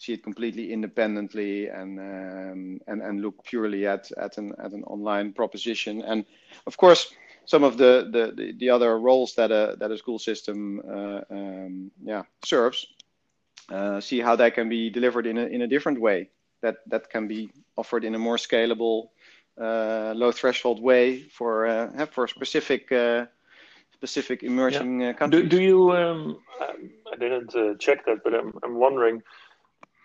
see 0.00 0.14
it 0.14 0.22
completely 0.22 0.72
independently 0.72 1.68
and 1.68 1.98
um, 1.98 2.80
and 2.86 3.02
and 3.02 3.20
look 3.20 3.44
purely 3.44 3.86
at 3.86 4.10
at 4.12 4.38
an 4.38 4.54
at 4.58 4.72
an 4.72 4.82
online 4.84 5.32
proposition. 5.32 6.02
And 6.02 6.24
of 6.66 6.76
course, 6.76 7.14
some 7.44 7.62
of 7.62 7.76
the 7.76 8.08
the, 8.10 8.54
the, 8.58 8.70
other 8.70 8.98
roles 8.98 9.34
that 9.34 9.50
a 9.50 9.76
that 9.78 9.90
a 9.90 9.98
school 9.98 10.18
system 10.18 10.80
uh, 10.88 11.20
um, 11.30 11.90
yeah 12.02 12.22
serves, 12.44 12.86
uh, 13.68 14.00
see 14.00 14.20
how 14.20 14.36
that 14.36 14.54
can 14.54 14.68
be 14.68 14.90
delivered 14.90 15.26
in 15.26 15.38
a 15.38 15.44
in 15.46 15.62
a 15.62 15.68
different 15.68 16.00
way. 16.00 16.30
That 16.62 16.76
that 16.86 17.10
can 17.10 17.28
be 17.28 17.50
offered 17.76 18.04
in 18.04 18.14
a 18.14 18.18
more 18.18 18.36
scalable, 18.36 19.08
low 19.64 20.32
threshold 20.32 20.82
way 20.82 21.22
for 21.22 21.66
uh, 21.66 22.06
for 22.06 22.26
specific 22.26 22.90
uh, 22.92 23.26
specific 23.92 24.42
emerging 24.42 25.00
yeah. 25.00 25.12
countries. 25.12 25.42
Do, 25.42 25.48
do 25.48 25.62
you? 25.62 25.92
Um, 25.92 26.38
I 27.12 27.16
didn't 27.16 27.78
check 27.78 28.04
that, 28.06 28.24
but 28.24 28.34
I'm 28.34 28.52
I'm 28.62 28.76
wondering 28.76 29.22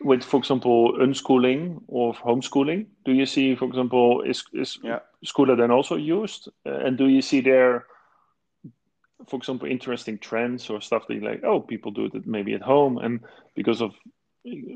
with, 0.01 0.24
for 0.24 0.38
example, 0.38 0.93
unschooling 0.99 1.82
or 1.88 2.14
homeschooling? 2.14 2.86
Do 3.06 3.14
you 3.14 3.26
see, 3.26 3.56
for 3.56 3.66
example, 3.66 4.22
is 4.22 4.43
is 4.53 4.80
yeah. 4.84 4.99
Squla 5.26 5.58
then 5.58 5.72
also 5.72 5.95
used? 5.95 6.49
Uh, 6.66 6.86
and 6.86 6.97
do 6.97 7.08
you 7.08 7.22
see 7.22 7.41
there, 7.41 7.86
for 9.28 9.38
example, 9.38 9.68
interesting 9.68 10.18
trends 10.18 10.70
or 10.70 10.82
stuff 10.82 11.08
that 11.08 11.16
you 11.16 11.22
like? 11.22 11.43
Oh, 11.43 11.60
people 11.60 11.91
do 11.91 12.06
it 12.06 12.28
maybe 12.28 12.53
at 12.53 12.62
home, 12.62 12.97
and 12.97 13.22
because 13.56 13.82
of 13.82 13.91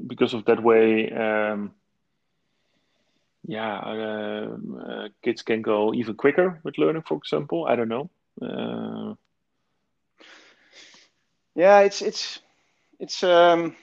because 0.08 0.34
of 0.34 0.46
that 0.46 0.64
way, 0.64 1.12
um, 1.12 1.72
yeah, 3.48 3.78
uh, 3.78 4.58
uh, 4.80 5.08
kids 5.24 5.42
can 5.42 5.62
go 5.62 5.94
even 5.94 6.16
quicker 6.16 6.60
with 6.64 6.78
learning. 6.78 7.04
For 7.04 7.18
example, 7.18 7.66
I 7.66 7.76
don't 7.76 7.90
know. 7.90 8.10
Uh, 8.42 9.16
yeah, 11.56 11.80
it's 11.80 12.02
it's 12.02 12.40
it's. 13.00 13.24
Um 13.24 13.76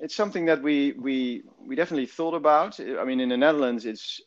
it's 0.00 0.14
something 0.14 0.46
that 0.46 0.62
we 0.62 0.92
we 0.92 1.42
we 1.58 1.76
definitely 1.76 2.06
thought 2.06 2.34
about. 2.34 2.80
I 2.80 3.04
mean, 3.04 3.20
in 3.20 3.28
the 3.28 3.36
Netherlands, 3.36 3.84
it's 3.84 4.20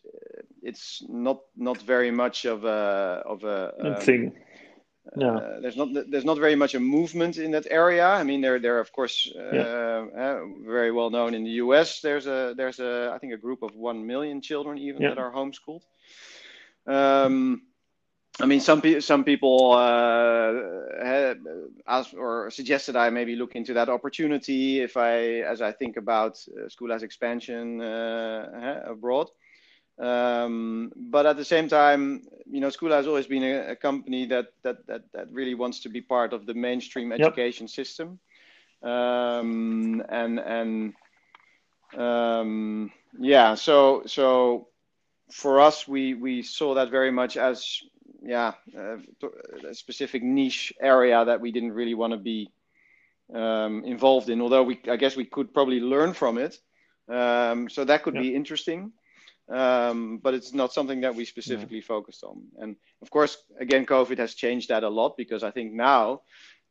it's 0.62 1.04
not 1.08 1.42
not 1.56 1.82
very 1.82 2.12
much 2.12 2.46
of 2.46 2.64
a 2.66 3.24
of 3.26 3.44
a 3.44 3.96
um, 3.96 3.96
thing. 4.02 4.34
No. 5.16 5.38
Uh, 5.38 5.60
there's 5.60 5.78
not 5.78 5.90
there's 6.10 6.26
not 6.26 6.38
very 6.38 6.56
much 6.56 6.74
a 6.74 6.80
movement 6.80 7.38
in 7.38 7.52
that 7.52 7.68
area. 7.70 8.08
I 8.08 8.24
mean, 8.24 8.42
there 8.42 8.60
there 8.60 8.80
of 8.80 8.92
course 8.92 9.32
uh, 9.36 9.54
yeah. 9.54 9.62
uh, 9.62 10.40
very 10.66 10.92
well 10.92 11.10
known 11.10 11.34
in 11.34 11.44
the 11.44 11.52
U.S. 11.64 12.02
There's 12.02 12.28
a 12.28 12.54
there's 12.58 12.80
a 12.80 13.12
I 13.14 13.20
think 13.20 13.34
a 13.34 13.38
group 13.38 13.62
of 13.62 13.76
one 13.76 14.06
million 14.06 14.42
children 14.42 14.78
even 14.78 15.02
yeah. 15.02 15.10
that 15.10 15.18
are 15.18 15.32
homeschooled. 15.32 15.84
Um, 16.88 17.62
I 18.40 18.46
mean, 18.46 18.60
some 18.60 18.82
pe- 18.82 19.00
some 19.00 19.24
people 19.24 19.72
uh, 19.74 21.36
asked 21.88 22.14
or 22.14 22.52
suggested 22.52 22.96
I 22.96 23.10
maybe 23.10 23.36
look 23.36 23.56
into 23.56 23.74
that 23.74 23.88
opportunity 23.88 24.82
if 24.82 24.98
I, 24.98 25.42
as 25.42 25.62
I 25.62 25.72
think 25.72 25.96
about 25.96 26.38
uh, 26.50 26.68
Squla 26.68 26.96
as 26.96 27.04
expansion 27.04 27.82
uh, 27.82 28.84
abroad. 28.88 29.30
Um, 29.98 30.92
but 30.96 31.26
at 31.26 31.38
the 31.38 31.46
same 31.46 31.70
time, 31.70 32.24
you 32.50 32.60
know, 32.60 32.68
Squla 32.68 32.98
has 32.98 33.08
always 33.08 33.28
been 33.28 33.44
a, 33.44 33.72
a, 33.72 33.76
company 33.76 34.26
that, 34.26 34.48
that 34.64 34.86
that 34.88 35.04
that 35.14 35.32
really 35.32 35.56
wants 35.56 35.80
to 35.82 35.90
be 35.90 36.02
part 36.02 36.34
of 36.34 36.46
the 36.46 36.54
mainstream 36.54 37.14
education 37.14 37.66
yep. 37.66 37.70
system, 37.70 38.20
um, 38.84 40.04
and 40.10 40.40
and 40.40 40.94
um, 41.98 42.92
yeah, 43.18 43.56
so 43.56 44.04
so 44.06 44.68
for 45.32 45.62
us, 45.62 45.88
we 45.88 46.14
we 46.14 46.42
saw 46.42 46.74
that 46.76 46.92
very 46.92 47.12
much 47.12 47.38
as 47.38 47.82
yeah, 48.22 48.54
uh, 48.78 48.98
a 49.70 49.74
specific 49.74 50.24
niche 50.24 50.74
area 50.82 51.24
that 51.24 51.40
we 51.40 51.52
didn't 51.52 51.74
really 51.74 51.94
want 51.94 52.12
to 52.12 52.18
be 52.18 52.52
um, 53.34 53.84
involved 53.86 54.30
in. 54.30 54.42
Although 54.42 54.64
we, 54.64 54.80
I 54.90 54.96
guess, 54.96 55.16
we 55.16 55.26
could 55.26 55.54
probably 55.54 55.80
learn 55.80 56.14
from 56.14 56.38
it. 56.38 56.60
Um, 57.08 57.70
so 57.70 57.86
that 57.86 58.04
could 58.04 58.16
yeah. 58.16 58.22
be 58.22 58.36
interesting. 58.36 58.92
Um, 59.48 60.20
but 60.24 60.34
it's 60.34 60.54
not 60.54 60.74
something 60.74 61.02
that 61.02 61.14
we 61.14 61.24
specifically 61.26 61.78
yeah. 61.78 61.84
focused 61.88 62.24
on. 62.24 62.42
And 62.58 62.76
of 63.02 63.12
course, 63.12 63.38
again, 63.60 63.86
COVID 63.86 64.18
has 64.18 64.34
changed 64.34 64.70
that 64.70 64.84
a 64.84 64.90
lot 64.90 65.18
because 65.18 65.44
I 65.44 65.52
think 65.52 65.74
now 65.74 66.22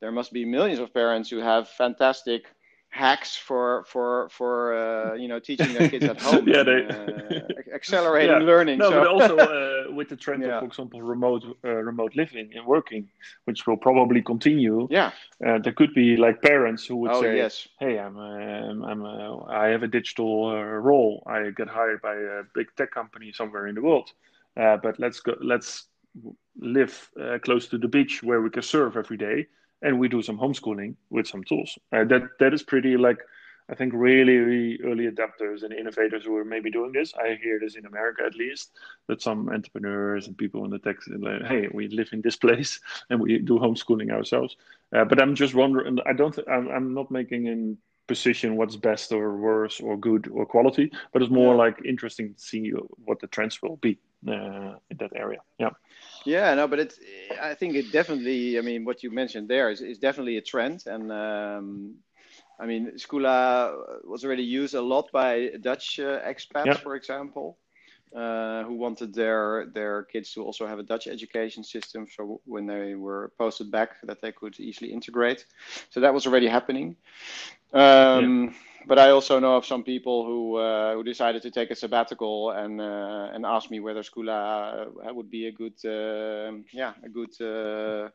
there 0.00 0.10
must 0.10 0.32
be 0.32 0.44
millions 0.44 0.80
of 0.80 0.92
parents 0.92 1.30
who 1.30 1.38
have 1.38 1.68
fantastic 1.68 2.46
hacks 2.94 3.34
for 3.34 3.84
for 3.88 4.28
for 4.28 4.52
uh, 4.74 5.14
you 5.14 5.26
know 5.26 5.40
teaching 5.40 5.72
their 5.74 5.88
kids 5.88 6.04
at 6.04 6.20
home 6.26 6.46
yeah 6.46 6.62
they 6.62 6.86
uh, 6.86 7.74
accelerating 7.74 8.30
yeah. 8.30 8.38
learning 8.38 8.78
no 8.78 8.88
so. 8.90 9.00
but 9.00 9.06
also 9.08 9.36
uh, 9.36 9.46
with 9.94 10.08
the 10.08 10.16
trend 10.16 10.42
yeah. 10.42 10.54
of 10.54 10.60
for 10.60 10.66
example 10.66 11.02
remote 11.02 11.44
uh, 11.64 11.68
remote 11.68 12.14
living 12.16 12.50
and 12.54 12.66
working 12.66 13.08
which 13.44 13.66
will 13.66 13.76
probably 13.76 14.22
continue 14.22 14.86
yeah 14.90 15.10
uh, 15.46 15.58
there 15.58 15.72
could 15.72 15.94
be 15.94 16.16
like 16.16 16.40
parents 16.42 16.84
who 16.86 16.96
would 16.96 17.10
oh, 17.10 17.22
say 17.22 17.36
yes. 17.36 17.68
hey 17.78 17.98
i'm 17.98 18.16
uh, 18.18 18.86
i'm 18.88 19.04
i 19.48 19.66
have 19.68 19.82
a 19.82 19.88
digital 19.88 20.54
role 20.90 21.22
i 21.26 21.50
get 21.50 21.68
hired 21.68 22.00
by 22.02 22.14
a 22.14 22.42
big 22.54 22.66
tech 22.76 22.90
company 22.90 23.32
somewhere 23.32 23.66
in 23.66 23.74
the 23.74 23.82
world 23.82 24.10
but 24.56 24.98
let's 24.98 25.20
go 25.20 25.34
let's 25.40 25.86
live 26.60 27.10
close 27.42 27.66
to 27.68 27.78
the 27.78 27.88
beach 27.88 28.22
where 28.22 28.40
we 28.40 28.50
can 28.50 28.62
surf 28.62 28.96
every 28.96 29.16
day 29.16 29.46
and 29.84 29.98
we 30.00 30.08
do 30.08 30.22
some 30.22 30.38
homeschooling 30.38 30.96
with 31.10 31.26
some 31.26 31.44
tools. 31.44 31.78
Uh, 31.92 32.04
that 32.04 32.22
that 32.40 32.52
is 32.54 32.62
pretty 32.62 32.96
like 32.96 33.18
I 33.70 33.74
think 33.74 33.94
really, 33.94 34.36
really 34.36 34.78
early 34.82 35.10
adapters 35.10 35.62
and 35.62 35.72
innovators 35.72 36.24
who 36.24 36.36
are 36.36 36.44
maybe 36.44 36.70
doing 36.70 36.92
this. 36.92 37.14
I 37.14 37.38
hear 37.42 37.58
this 37.58 37.76
in 37.76 37.86
America 37.86 38.22
at 38.24 38.34
least 38.34 38.72
that 39.06 39.22
some 39.22 39.48
entrepreneurs 39.48 40.26
and 40.26 40.36
people 40.36 40.64
in 40.64 40.70
the 40.70 40.78
tech 40.78 40.96
like, 41.08 41.44
hey, 41.44 41.68
we 41.72 41.88
live 41.88 42.10
in 42.12 42.20
this 42.20 42.36
place 42.44 42.80
and 43.08 43.20
we 43.20 43.38
do 43.38 43.58
homeschooling 43.58 44.10
ourselves. 44.10 44.56
Uh, 44.92 45.04
but 45.04 45.20
I'm 45.20 45.34
just 45.34 45.54
wondering. 45.54 45.98
I 46.04 46.12
don't. 46.12 46.38
I'm, 46.48 46.68
I'm 46.68 46.94
not 46.94 47.10
making 47.10 47.46
in 47.46 47.78
position 48.06 48.56
what's 48.56 48.76
best 48.76 49.12
or 49.12 49.36
worse 49.36 49.80
or 49.80 49.96
good 49.96 50.28
or 50.28 50.44
quality, 50.44 50.92
but 51.12 51.22
it's 51.22 51.30
more 51.30 51.54
yeah. 51.54 51.58
like 51.58 51.84
interesting 51.86 52.34
to 52.34 52.40
see 52.40 52.70
what 53.04 53.18
the 53.20 53.26
trends 53.28 53.62
will 53.62 53.76
be 53.76 53.98
uh, 54.28 54.74
in 54.90 54.96
that 54.98 55.12
area. 55.16 55.38
Yeah. 55.58 55.70
Yeah, 56.26 56.54
no, 56.54 56.68
but 56.68 56.80
it's. 56.80 56.98
I 57.40 57.54
think 57.54 57.74
it 57.74 57.92
definitely. 57.92 58.58
I 58.58 58.62
mean, 58.62 58.84
what 58.84 59.02
you 59.02 59.10
mentioned 59.10 59.48
there 59.48 59.70
is, 59.70 59.80
is 59.80 59.98
definitely 59.98 60.36
a 60.38 60.42
trend, 60.42 60.84
and 60.86 61.12
um, 61.12 61.96
I 62.58 62.66
mean, 62.66 62.92
Squla 62.96 64.04
was 64.04 64.24
already 64.24 64.44
used 64.44 64.74
a 64.74 64.80
lot 64.80 65.10
by 65.12 65.50
Dutch 65.60 65.98
uh, 65.98 66.20
expats, 66.20 66.66
yeah. 66.66 66.74
for 66.74 66.94
example, 66.94 67.58
uh, 68.14 68.62
who 68.64 68.74
wanted 68.74 69.12
their 69.12 69.66
their 69.74 70.04
kids 70.04 70.32
to 70.34 70.44
also 70.44 70.66
have 70.66 70.78
a 70.78 70.82
Dutch 70.82 71.06
education 71.06 71.64
system. 71.64 72.06
So 72.06 72.40
when 72.44 72.66
they 72.66 72.94
were 72.94 73.32
posted 73.38 73.70
back, 73.70 74.00
that 74.04 74.20
they 74.20 74.32
could 74.32 74.58
easily 74.60 74.92
integrate. 74.92 75.46
So 75.90 76.00
that 76.00 76.14
was 76.14 76.26
already 76.26 76.48
happening. 76.48 76.96
Um, 77.72 78.44
yeah 78.44 78.52
but 78.86 78.98
I 78.98 79.10
also 79.10 79.38
know 79.38 79.56
of 79.56 79.64
some 79.64 79.82
people 79.82 80.24
who 80.24 80.56
uh, 80.56 80.94
who 80.94 81.02
decided 81.02 81.42
to 81.42 81.50
take 81.50 81.70
a 81.70 81.74
sabbatical 81.74 82.50
and 82.50 82.80
uh, 82.80 83.30
and 83.32 83.46
asked 83.46 83.70
me 83.70 83.80
whether 83.80 84.02
Squla 84.02 84.86
uh, 84.86 85.14
would 85.14 85.30
be 85.30 85.46
a 85.46 85.52
good 85.52 85.74
uh, 85.84 86.58
yeah 86.72 86.92
a 87.02 87.08
good 87.08 87.34
uh, 87.40 88.08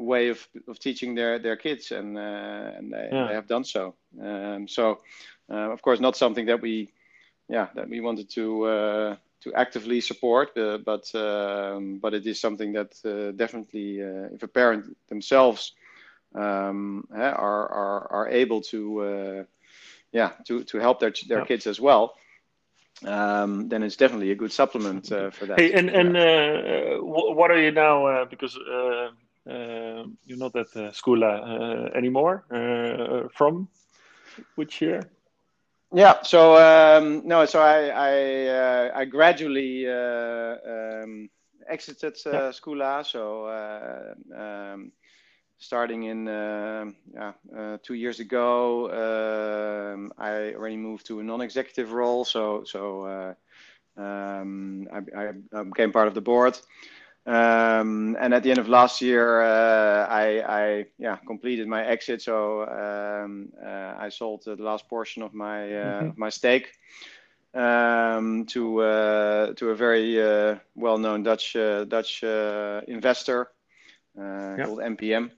way 0.00 0.28
of, 0.28 0.46
of 0.68 0.78
teaching 0.78 1.14
their, 1.14 1.38
their 1.38 1.56
kids 1.56 1.92
and 1.92 2.16
uh, 2.16 2.72
and 2.76 2.92
they, 2.92 3.08
yeah. 3.12 3.28
they, 3.28 3.34
have 3.34 3.46
done 3.46 3.64
so. 3.64 3.94
Um, 4.20 4.66
so 4.66 5.00
of 5.48 5.82
course 5.82 6.00
not 6.00 6.16
something 6.16 6.46
that 6.46 6.60
we 6.60 6.92
yeah 7.48 7.68
that 7.74 7.88
we 7.88 8.00
wanted 8.00 8.30
to 8.30 9.16
to 9.42 9.54
actively 9.54 10.00
support, 10.00 10.54
but 10.54 11.14
um, 11.14 11.98
but 11.98 12.14
it 12.14 12.26
is 12.26 12.40
something 12.40 12.72
that 12.72 12.90
definitely 13.36 13.98
if 14.34 14.42
a 14.42 14.48
parent 14.48 14.96
themselves 15.08 15.72
um, 16.34 17.06
are, 17.12 17.68
are 17.68 18.12
are 18.12 18.28
able 18.28 18.60
to 18.60 19.46
yeah 20.12 20.30
to 20.46 20.64
to 20.64 20.78
help 20.78 21.00
their 21.00 21.12
their 21.28 21.40
yeah. 21.40 21.44
kids 21.44 21.66
as 21.66 21.80
well 21.80 22.14
um, 23.04 23.68
then 23.68 23.82
it's 23.82 23.96
definitely 23.96 24.30
a 24.30 24.34
good 24.34 24.52
supplement 24.52 25.10
uh, 25.10 25.30
for 25.30 25.46
that. 25.46 25.58
Hey, 25.58 25.72
and 25.72 25.88
and 25.88 26.16
uh, 26.16 27.02
what 27.02 27.50
are 27.50 27.60
you 27.60 27.70
now? 27.70 28.06
Uh, 28.06 28.24
because 28.26 28.56
uh, 28.56 28.72
uh, 28.72 29.10
you're 29.46 30.38
not 30.38 30.56
at 30.56 30.68
uh, 30.76 30.90
Squla 30.90 31.94
anymore. 31.96 32.44
from 33.34 33.68
which 34.54 34.80
year? 34.80 35.10
Yeah. 35.92 36.22
So 36.22 36.56
um, 36.56 37.22
no. 37.26 37.44
So 37.46 37.60
I 37.60 37.88
I, 37.88 39.00
I 39.00 39.04
gradually 39.04 39.88
um, 39.88 41.28
exited 41.68 42.16
uh, 42.26 42.52
yeah. 42.52 43.02
So. 43.02 43.48
Um, 44.36 44.92
starting 45.60 46.04
in 46.04 46.26
uh, 46.26 46.86
yeah, 47.12 47.32
uh, 47.56 47.76
two 47.82 47.94
years 47.94 48.18
ago, 48.18 48.90
um, 48.90 50.12
I 50.18 50.54
already 50.54 50.76
moved 50.76 51.06
to 51.06 51.20
a 51.20 51.22
non-executive 51.22 51.92
role. 51.92 52.24
So 52.24 52.64
so 52.64 53.04
uh, 53.04 53.34
um, 54.00 54.88
I, 54.92 55.32
I, 55.54 55.62
became 55.62 55.92
part 55.92 56.08
of 56.08 56.14
the 56.14 56.20
board. 56.20 56.58
Um, 57.30 58.16
and 58.18 58.34
at 58.34 58.42
the 58.42 58.50
end 58.50 58.58
of 58.58 58.68
last 58.68 59.00
year, 59.00 59.42
uh, 59.42 60.06
I, 60.08 60.24
I, 60.40 60.86
yeah 60.98 61.16
completed 61.26 61.68
my 61.68 61.84
exit. 61.84 62.22
So 62.22 62.62
um, 62.66 63.52
uh, 63.64 63.94
I 64.04 64.08
sold 64.08 64.42
the 64.44 64.56
last 64.56 64.88
portion 64.88 65.22
of 65.22 65.32
my 65.32 65.58
uh, 65.62 66.02
mm-hmm. 66.02 66.20
my 66.20 66.30
stake 66.30 66.72
um, 67.54 68.46
to 68.46 69.54
to 69.56 69.68
a 69.68 69.74
very 69.74 70.18
well-known 70.74 71.22
Dutch 71.22 71.52
Dutch 71.88 72.22
investor 72.22 73.50
yep. 74.16 74.66
called 74.66 74.80
NPM 74.80 75.30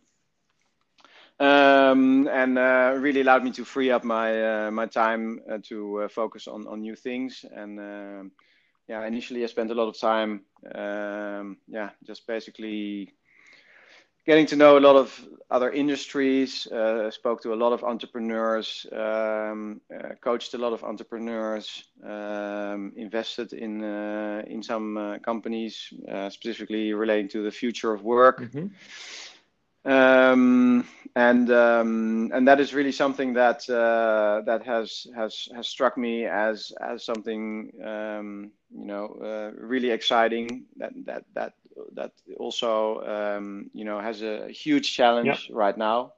um, 1.43 2.29
and 2.29 2.57
uh, 2.57 2.95
really 2.99 3.21
allowed 3.21 3.43
me 3.43 3.51
to 3.51 3.65
free 3.65 3.91
up 3.91 4.05
my 4.05 4.67
uh, 4.67 4.71
my 4.71 4.87
time 4.87 5.41
uh, 5.51 5.59
to 5.65 6.03
uh, 6.03 6.09
focus 6.09 6.47
on 6.47 6.67
on 6.69 6.81
new 6.81 6.95
things. 6.95 7.45
And 7.53 7.81
um, 7.81 8.33
yeah, 8.93 9.07
initially 9.07 9.43
I 9.43 9.47
spent 9.47 9.71
a 9.71 9.75
lot 9.75 9.89
of 9.89 9.99
time, 9.99 10.43
um, 10.75 11.57
yeah, 11.67 11.91
just 12.07 12.27
basically 12.27 13.15
getting 14.27 14.45
to 14.47 14.57
know 14.57 14.77
a 14.77 14.85
lot 14.89 14.97
of 14.97 15.09
other 15.51 15.71
industries. 15.71 16.67
Uh, 16.67 17.11
spoke 17.11 17.41
to 17.43 17.55
a 17.55 17.59
lot 17.65 17.73
of 17.73 17.83
entrepreneurs, 17.85 18.87
um, 18.93 19.81
uh, 19.91 20.11
coached 20.21 20.53
a 20.53 20.59
lot 20.59 20.75
of 20.75 20.85
entrepreneurs, 20.85 21.85
um, 22.05 22.93
invested 22.97 23.55
in 23.55 23.83
in 24.55 24.63
some 24.63 25.19
companies 25.25 25.75
specifically 26.29 26.93
relating 26.93 27.29
to 27.29 27.43
the 27.43 27.51
future 27.51 27.95
of 27.95 28.03
work. 28.03 28.41
Mm-hmm 28.41 28.67
um, 29.85 30.87
and 31.15 31.51
um, 31.51 32.31
and 32.33 32.47
that 32.49 32.61
is 32.61 32.73
really 32.73 32.93
something 32.93 33.35
that 33.35 33.69
uh, 33.69 34.43
that 34.47 34.65
has 34.65 35.07
has 35.15 35.49
has 35.55 35.69
struck 35.69 35.99
me 35.99 36.25
as 36.25 36.73
as 36.81 37.05
something 37.05 37.73
um, 37.85 38.51
you 38.71 38.87
know 38.87 39.07
uh, 39.23 39.51
really 39.61 39.91
exciting 39.91 40.65
that 40.77 40.93
that 41.05 41.25
that 41.35 41.55
that 41.95 42.13
also 42.39 43.03
um, 43.05 43.71
you 43.75 43.85
know 43.85 44.01
has 44.01 44.23
a 44.23 44.49
huge 44.49 44.95
challenge 44.95 45.51
right 45.53 45.77
now. 45.77 46.13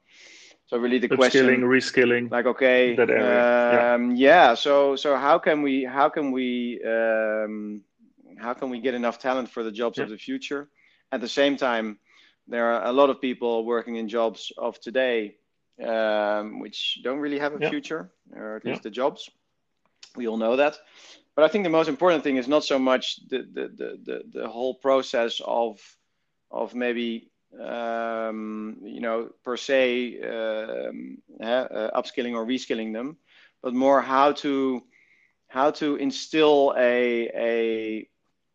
So 0.67 0.77
really 0.77 0.97
the 0.97 1.09
question, 1.09 1.45
reskilling, 1.61 2.31
like 2.31 2.45
okay, 2.45 2.95
that 2.95 3.09
area. 3.09 3.95
Um, 3.95 4.15
yeah. 4.15 4.49
yeah. 4.49 4.55
So 4.55 4.95
so 4.95 5.15
how 5.15 5.37
can 5.37 5.61
we 5.61 5.83
how 5.83 6.09
can 6.09 6.31
we 6.31 6.81
um, 6.83 7.81
how 8.37 8.53
can 8.53 8.69
we 8.69 8.79
get 8.79 8.93
enough 8.93 9.19
talent 9.19 9.49
for 9.49 9.61
the 9.61 9.71
jobs 9.71 9.97
yeah. 9.97 10.05
of 10.05 10.09
the 10.09 10.17
future? 10.17 10.69
At 11.11 11.21
the 11.21 11.29
same 11.29 11.55
time, 11.55 11.99
there 12.47 12.73
are 12.73 12.85
a 12.85 12.91
lot 12.91 13.09
of 13.09 13.21
people 13.21 13.65
working 13.65 13.95
in 13.95 14.07
jobs 14.07 14.51
of 14.57 14.79
today 14.79 15.35
um, 15.83 16.59
which 16.59 16.99
don't 17.03 17.19
really 17.19 17.39
have 17.39 17.53
a 17.53 17.59
yeah. 17.59 17.69
future, 17.69 18.09
or 18.33 18.55
at 18.55 18.65
least 18.65 18.79
yeah. 18.79 18.83
the 18.83 18.89
jobs. 18.89 19.29
We 20.15 20.27
all 20.27 20.37
know 20.37 20.55
that. 20.55 20.77
But 21.35 21.43
I 21.43 21.49
think 21.49 21.65
the 21.65 21.69
most 21.69 21.89
important 21.89 22.23
thing 22.23 22.37
is 22.37 22.47
not 22.47 22.63
so 22.63 22.79
much 22.79 23.17
the 23.27 23.39
the 23.39 23.67
the, 23.67 23.99
the, 24.03 24.39
the 24.39 24.47
whole 24.47 24.75
process 24.75 25.41
of 25.43 25.81
of 26.49 26.73
maybe 26.73 27.29
um, 27.61 28.77
you 28.83 29.01
know 29.01 29.29
per 29.43 29.57
se 29.57 30.21
um, 30.21 31.17
uh, 31.41 31.91
upskilling 31.99 32.35
or 32.35 32.45
reskilling 32.45 32.93
them, 32.93 33.17
but 33.61 33.73
more 33.73 34.01
how 34.01 34.31
to 34.31 34.81
how 35.47 35.71
to 35.71 35.95
instill 35.97 36.73
a 36.77 37.29
a 37.35 38.09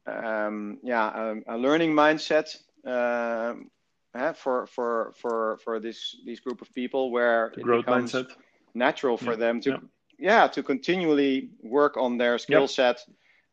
um, 0.06 0.78
yeah 0.82 1.32
a, 1.48 1.54
a, 1.54 1.58
learning 1.58 1.92
mindset 1.92 2.56
um, 2.86 3.70
uh, 4.14 4.32
for 4.32 4.66
for 4.66 5.12
for 5.16 5.58
for 5.64 5.80
this 5.80 6.16
this 6.24 6.40
group 6.40 6.60
of 6.60 6.72
people 6.74 7.10
where 7.10 7.52
the 7.54 7.60
it 7.60 7.84
becomes 7.84 8.12
mindset. 8.12 8.28
natural 8.74 9.16
for 9.16 9.32
yeah. 9.32 9.36
them 9.36 9.60
to 9.60 9.70
yeah. 9.70 9.78
yeah. 10.18 10.46
to 10.48 10.62
continually 10.62 11.50
work 11.62 11.96
on 11.96 12.18
their 12.18 12.38
skill 12.38 12.62
yep. 12.62 12.70
set 12.70 12.98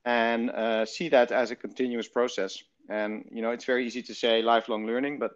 and 0.06 0.50
uh, 0.52 0.86
see 0.86 1.10
that 1.10 1.32
as 1.32 1.52
a 1.52 1.56
continuous 1.56 2.08
process 2.08 2.64
and 2.90 3.26
you 3.32 3.42
know 3.42 3.52
it's 3.52 3.66
very 3.66 3.86
easy 3.86 4.02
to 4.02 4.14
say 4.14 4.42
lifelong 4.42 4.86
learning 4.86 5.20
but 5.20 5.32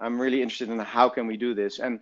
i'm 0.00 0.20
really 0.20 0.42
interested 0.42 0.68
in 0.68 0.78
how 0.78 1.08
can 1.08 1.26
we 1.26 1.36
do 1.36 1.54
this 1.54 1.78
and 1.78 2.00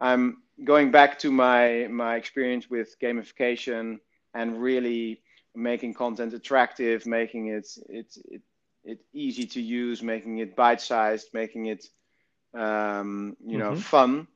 i'm 0.00 0.38
going 0.64 0.90
back 0.90 1.18
to 1.18 1.30
my 1.30 1.86
my 1.90 2.16
experience 2.16 2.70
with 2.70 2.96
gamification 3.00 3.98
and 4.34 4.60
really 4.60 5.20
making 5.54 5.92
content 5.92 6.32
attractive 6.32 7.04
making 7.06 7.48
it 7.48 7.68
it, 7.88 8.16
it 8.24 8.42
it 8.84 9.00
easy 9.12 9.46
to 9.46 9.60
use, 9.60 10.02
making 10.02 10.38
it 10.38 10.56
bite-sized, 10.56 11.28
making 11.32 11.66
it 11.66 11.86
um, 12.54 13.36
you 13.44 13.58
know 13.58 13.72
mm-hmm. 13.72 13.80
fun, 13.80 14.26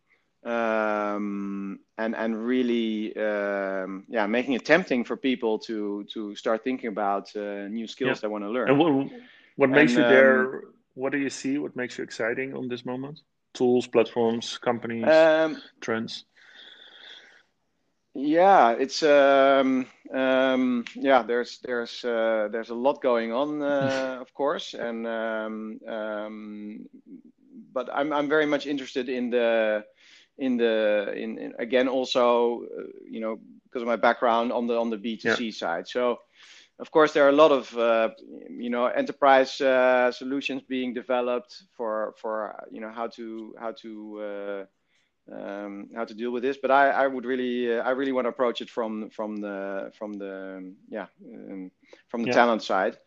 um, 0.45 1.81
and 1.99 2.15
and 2.17 2.47
really 2.47 3.17
um, 3.17 4.05
yeah, 4.09 4.27
making 4.27 4.55
it 4.55 4.65
tempting 4.65 5.05
for 5.05 5.17
people 5.17 5.59
to 5.61 6.05
to 6.13 6.35
start 6.37 6.65
thinking 6.65 6.89
about 6.89 7.35
uh, 7.37 7.69
new 7.69 7.87
skills 7.87 8.19
yeah. 8.19 8.21
they 8.23 8.29
want 8.29 8.45
to 8.45 8.51
learn. 8.51 8.69
And 8.69 8.79
what, 8.79 9.11
what 9.57 9.71
makes 9.71 9.93
and, 9.93 10.03
you 10.03 10.09
there? 10.09 10.41
Um, 10.41 10.63
what 10.95 11.13
do 11.13 11.19
you 11.19 11.31
see? 11.31 11.59
What 11.59 11.77
makes 11.77 11.99
you 11.99 12.05
exciting 12.05 12.55
on 12.55 12.69
this 12.69 12.87
moment? 12.87 13.21
Tools, 13.53 13.87
platforms, 13.87 14.59
companies, 14.59 15.07
um, 15.07 15.61
trends 15.81 16.25
yeah 18.17 18.71
it's 18.71 19.03
um, 19.03 19.87
um, 20.13 20.85
yeah 20.95 21.23
there's 21.23 21.59
there's 21.59 22.05
uh, 22.05 22.49
there's 22.51 22.71
a 22.71 22.75
lot 22.75 23.03
going 23.03 23.33
on 23.33 23.63
uh, 23.63 24.19
of 24.21 24.33
course 24.33 24.75
and 24.75 25.07
um, 25.07 25.79
um, 25.87 26.87
but 27.73 27.89
I'm 27.93 28.13
I'm 28.13 28.29
very 28.29 28.47
much 28.47 28.67
interested 28.67 29.09
in 29.09 29.31
the 29.31 29.85
in 30.39 30.57
the 30.57 31.13
in, 31.15 31.39
in 31.39 31.53
again 31.59 31.89
also 31.89 32.63
uh, 32.65 32.83
you 33.09 33.21
know 33.21 33.39
because 33.65 33.83
of 33.83 33.89
my 33.89 33.97
background 33.97 34.53
on 34.53 34.67
the 34.67 34.79
on 34.79 34.91
the 34.91 34.97
B2C 34.97 35.41
yeah. 35.41 35.51
side 35.51 35.87
so 35.87 36.19
of 36.79 36.91
course 36.91 37.13
there 37.13 37.25
are 37.27 37.31
a 37.31 37.41
lot 37.45 37.53
of 37.53 37.77
uh, 37.77 38.11
you 38.49 38.71
know 38.71 38.87
enterprise 38.87 39.61
uh, 39.61 40.11
solutions 40.11 40.63
being 40.69 40.95
developed 40.95 41.65
for 41.77 42.15
for 42.17 42.55
you 42.71 42.81
know 42.81 42.91
how 42.91 43.07
to 43.09 43.55
how 43.59 43.73
to 43.73 44.21
uh, 44.21 44.65
um, 45.33 45.89
how 45.95 46.05
to 46.05 46.15
deal 46.15 46.31
with 46.31 46.43
this. 46.43 46.57
But 46.57 46.71
I, 46.71 46.91
I 46.91 47.07
would 47.07 47.25
really, 47.25 47.73
uh, 47.73 47.83
I 47.83 47.91
really 47.91 48.13
want 48.13 48.27
to 48.27 48.31
approach 48.31 48.61
it 48.61 48.71
from 48.71 49.11
from 49.11 49.37
the 49.37 49.93
from 49.99 50.15
the 50.15 50.73
yeah 50.89 51.07
um, 51.33 51.71
from 52.09 52.23
the 52.23 52.29
yeah. 52.29 52.35
talent 52.35 52.63
side. 52.63 52.99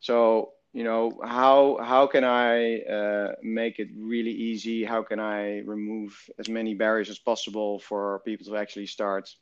So 0.00 0.52
you 0.72 0.84
know 0.84 1.18
how 1.24 1.78
how 1.82 2.06
can 2.06 2.24
I 2.24 2.80
uh, 2.80 3.32
make 3.42 3.78
it 3.78 3.88
really 3.96 4.32
easy? 4.32 4.84
How 4.84 5.02
can 5.02 5.18
I 5.18 5.60
remove 5.60 6.12
as 6.38 6.48
many 6.48 6.74
barriers 6.74 7.10
as 7.10 7.18
possible 7.18 7.78
for 7.78 8.20
people 8.24 8.46
to 8.46 8.56
actually 8.56 8.86
start? 8.86 9.34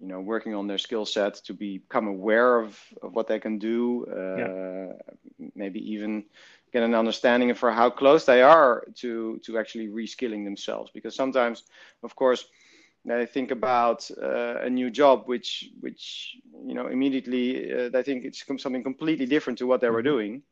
You 0.00 0.06
know, 0.06 0.20
working 0.20 0.54
on 0.54 0.68
their 0.68 0.78
skill 0.78 1.04
set 1.04 1.34
to 1.46 1.52
become 1.52 2.06
aware 2.06 2.60
of, 2.60 2.78
of 3.02 3.14
what 3.14 3.26
they 3.26 3.40
can 3.40 3.58
do, 3.58 4.06
uh, 4.06 4.36
yeah. 4.36 5.48
maybe 5.56 5.80
even 5.92 6.22
get 6.72 6.82
an 6.82 6.94
understanding 6.94 7.54
for 7.54 7.70
how 7.70 7.90
close 7.90 8.24
they 8.24 8.42
are 8.42 8.84
to 8.94 9.38
to 9.44 9.58
actually 9.58 9.88
reskilling 9.88 10.44
themselves 10.44 10.90
because 10.92 11.14
sometimes 11.14 11.64
of 12.02 12.14
course 12.14 12.46
they 13.04 13.26
think 13.26 13.50
about 13.50 14.10
uh, 14.22 14.56
a 14.60 14.70
new 14.70 14.90
job 14.90 15.22
which 15.26 15.70
which 15.80 16.36
you 16.66 16.74
know 16.74 16.88
immediately 16.88 17.72
uh, 17.72 17.88
they 17.88 18.02
think 18.02 18.24
it's 18.24 18.44
something 18.62 18.82
completely 18.82 19.26
different 19.26 19.58
to 19.58 19.66
what 19.66 19.80
they 19.80 19.88
were 19.88 20.02
mm-hmm. 20.02 20.16
doing 20.16 20.42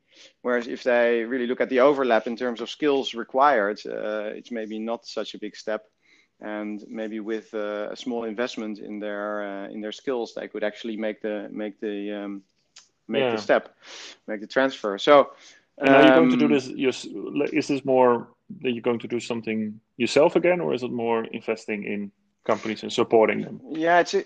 whereas 0.41 0.67
if 0.67 0.83
they 0.83 1.23
really 1.23 1.47
look 1.47 1.61
at 1.61 1.69
the 1.69 1.79
overlap 1.79 2.25
in 2.27 2.35
terms 2.35 2.61
of 2.61 2.69
skills 2.69 3.13
required 3.13 3.79
uh, 3.85 4.31
it's 4.35 4.51
maybe 4.51 4.79
not 4.79 5.05
such 5.05 5.35
a 5.35 5.39
big 5.39 5.55
step 5.55 5.85
and 6.39 6.83
maybe 6.87 7.19
with 7.19 7.53
uh, 7.53 7.89
a 7.91 7.95
small 7.95 8.23
investment 8.23 8.79
in 8.79 8.99
their 8.99 9.43
uh, 9.43 9.69
in 9.69 9.81
their 9.81 9.91
skills 9.91 10.33
they 10.33 10.47
could 10.47 10.63
actually 10.63 10.97
make 10.97 11.21
the 11.21 11.47
make 11.51 11.79
the 11.79 12.11
um, 12.11 12.43
make 13.07 13.21
yeah. 13.21 13.35
the 13.35 13.41
step 13.41 13.75
make 14.27 14.41
the 14.41 14.47
transfer 14.47 14.97
so 14.97 15.31
and 15.77 15.89
are 15.89 16.03
you 16.03 16.09
going 16.09 16.31
to 16.31 16.37
do 16.37 16.45
um, 16.45 16.51
this? 16.51 16.67
Is 17.53 17.67
this 17.67 17.85
more 17.85 18.29
that 18.61 18.71
you're 18.71 18.81
going 18.81 18.99
to 18.99 19.07
do 19.07 19.19
something 19.19 19.79
yourself 19.97 20.35
again, 20.35 20.59
or 20.59 20.73
is 20.73 20.83
it 20.83 20.91
more 20.91 21.25
investing 21.25 21.83
in 21.83 22.11
companies 22.45 22.83
and 22.83 22.91
supporting 22.91 23.41
them? 23.41 23.61
Yeah, 23.69 23.99
it's 23.99 24.13
a, 24.13 24.23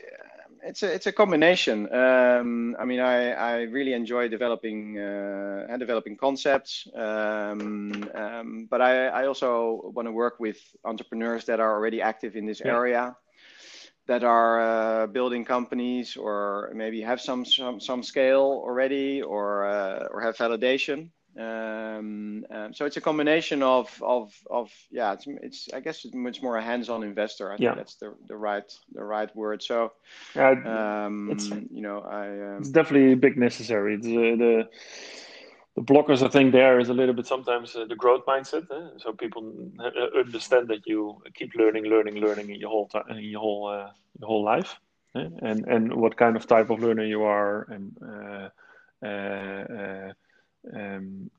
it's 0.64 0.84
a, 0.84 0.94
it's 0.94 1.08
a 1.08 1.12
combination. 1.12 1.94
Um, 1.94 2.76
I 2.80 2.86
mean, 2.86 3.00
I, 3.00 3.32
I 3.32 3.62
really 3.64 3.94
enjoy 3.94 4.30
developing 4.30 4.98
uh, 4.98 5.66
and 5.70 5.80
developing 5.80 6.16
concepts, 6.16 6.88
um, 6.96 8.10
um, 8.14 8.68
but 8.70 8.82
I, 8.82 9.08
I 9.08 9.26
also 9.26 9.92
want 9.94 10.08
to 10.08 10.12
work 10.12 10.40
with 10.40 10.58
entrepreneurs 10.86 11.46
that 11.46 11.60
are 11.60 11.74
already 11.74 12.02
active 12.02 12.36
in 12.36 12.46
this 12.46 12.62
yeah. 12.64 12.72
area 12.72 13.16
that 14.08 14.24
are 14.24 14.62
uh, 15.04 15.08
building 15.08 15.46
companies 15.46 16.16
or 16.16 16.72
maybe 16.76 17.02
have 17.02 17.22
some 17.22 17.46
some, 17.46 17.80
some 17.80 18.04
scale 18.04 18.62
already 18.66 19.22
or 19.22 19.66
uh, 19.66 20.08
or 20.12 20.22
have 20.22 20.36
validation 20.38 21.10
um, 21.40 22.46
um, 22.52 22.74
so 22.74 22.86
it's 22.86 22.98
a 22.98 23.02
combination 23.02 23.64
of 23.64 23.90
of 24.02 24.34
of 24.50 24.70
yeah 24.92 25.14
it's, 25.14 25.26
it's 25.28 25.70
I 25.74 25.80
guess 25.80 26.04
it's 26.06 26.14
much 26.14 26.42
more 26.42 26.58
a 26.58 26.62
hands-on 26.62 27.04
investor 27.04 27.52
I 27.52 27.58
think 27.58 27.76
that's 27.76 27.96
the 27.96 28.14
the 28.28 28.36
right 28.36 28.70
the 28.94 29.04
right 29.04 29.34
word 29.36 29.64
so 29.64 29.94
yeah, 30.36 31.06
um, 31.06 31.30
it's, 31.32 31.50
you 31.50 31.82
know 31.82 32.00
I 32.00 32.28
um, 32.28 32.58
it's 32.60 32.70
definitely 32.70 33.16
big 33.16 33.38
necessary 33.38 33.96
the, 33.98 34.36
the 34.36 34.70
the 35.76 35.82
blockers, 35.82 36.22
I 36.22 36.28
think, 36.28 36.52
there 36.52 36.80
is 36.80 36.90
a 36.90 36.94
little 36.94 37.16
bit 37.16 37.28
sometimes 37.28 37.76
uh, 37.76 37.86
the 37.86 37.96
growth 37.96 38.26
mindset. 38.26 38.70
Eh? 38.72 38.90
So 38.98 39.14
people 39.14 39.72
uh, 39.80 40.20
understand 40.20 40.68
that 40.68 40.86
you 40.86 41.22
keep 41.34 41.56
learning, 41.56 41.86
learning, 41.86 42.16
learning 42.16 42.50
in 42.50 42.60
your 42.60 42.70
whole 42.70 42.88
time, 42.88 43.06
in 43.10 43.24
your 43.24 43.40
whole 43.40 43.68
uh, 43.68 43.90
your 44.20 44.28
whole 44.28 44.44
life, 44.44 44.76
eh? 45.16 45.30
and 45.42 45.66
and 45.68 45.94
what 45.96 46.18
kind 46.18 46.36
of 46.36 46.46
type 46.46 46.70
of 46.70 46.80
learner 46.82 47.06
you 47.06 47.24
are, 47.24 47.68
and 47.72 47.98
uh, 48.04 48.50
uh, 49.06 50.12
um, 50.74 51.30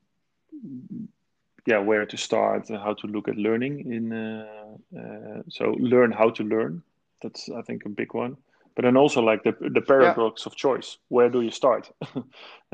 yeah, 1.65 1.79
where 1.79 2.05
to 2.05 2.17
start, 2.17 2.69
and 2.69 2.79
how 2.79 2.93
to 2.93 3.07
look 3.07 3.27
at 3.27 3.37
learning. 3.37 3.91
In 3.91 4.11
uh, 4.11 5.43
so 5.49 5.75
learn 5.79 6.11
how 6.11 6.29
to 6.31 6.43
learn. 6.43 6.83
That's 7.21 7.49
I 7.49 7.61
think 7.61 7.85
a 7.85 7.89
big 7.89 8.13
one 8.13 8.37
but 8.75 8.83
then 8.83 8.97
also 8.97 9.21
like 9.21 9.43
the 9.43 9.55
the 9.69 9.81
paradox 9.81 10.43
yeah. 10.43 10.49
of 10.49 10.55
choice 10.55 10.97
where 11.09 11.29
do 11.29 11.41
you 11.41 11.51
start 11.51 11.91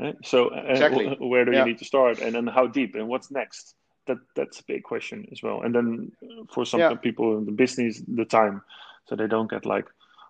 eh? 0.00 0.12
so 0.22 0.48
uh, 0.48 0.62
exactly. 0.68 1.16
where 1.18 1.44
do 1.44 1.52
yeah. 1.52 1.60
you 1.60 1.64
need 1.66 1.78
to 1.78 1.84
start 1.84 2.20
and 2.20 2.34
then 2.34 2.46
how 2.46 2.66
deep 2.66 2.94
and 2.94 3.08
what's 3.08 3.30
next 3.30 3.74
that 4.06 4.18
that's 4.34 4.60
a 4.60 4.64
big 4.64 4.82
question 4.82 5.26
as 5.32 5.42
well 5.42 5.62
and 5.62 5.74
then 5.74 6.12
for 6.52 6.64
some 6.64 6.80
yeah. 6.80 6.94
people 6.94 7.38
in 7.38 7.44
the 7.44 7.52
business 7.52 8.02
the 8.08 8.24
time 8.24 8.62
so 9.06 9.16
they 9.16 9.26
don't 9.26 9.50
get 9.50 9.66
like 9.66 9.86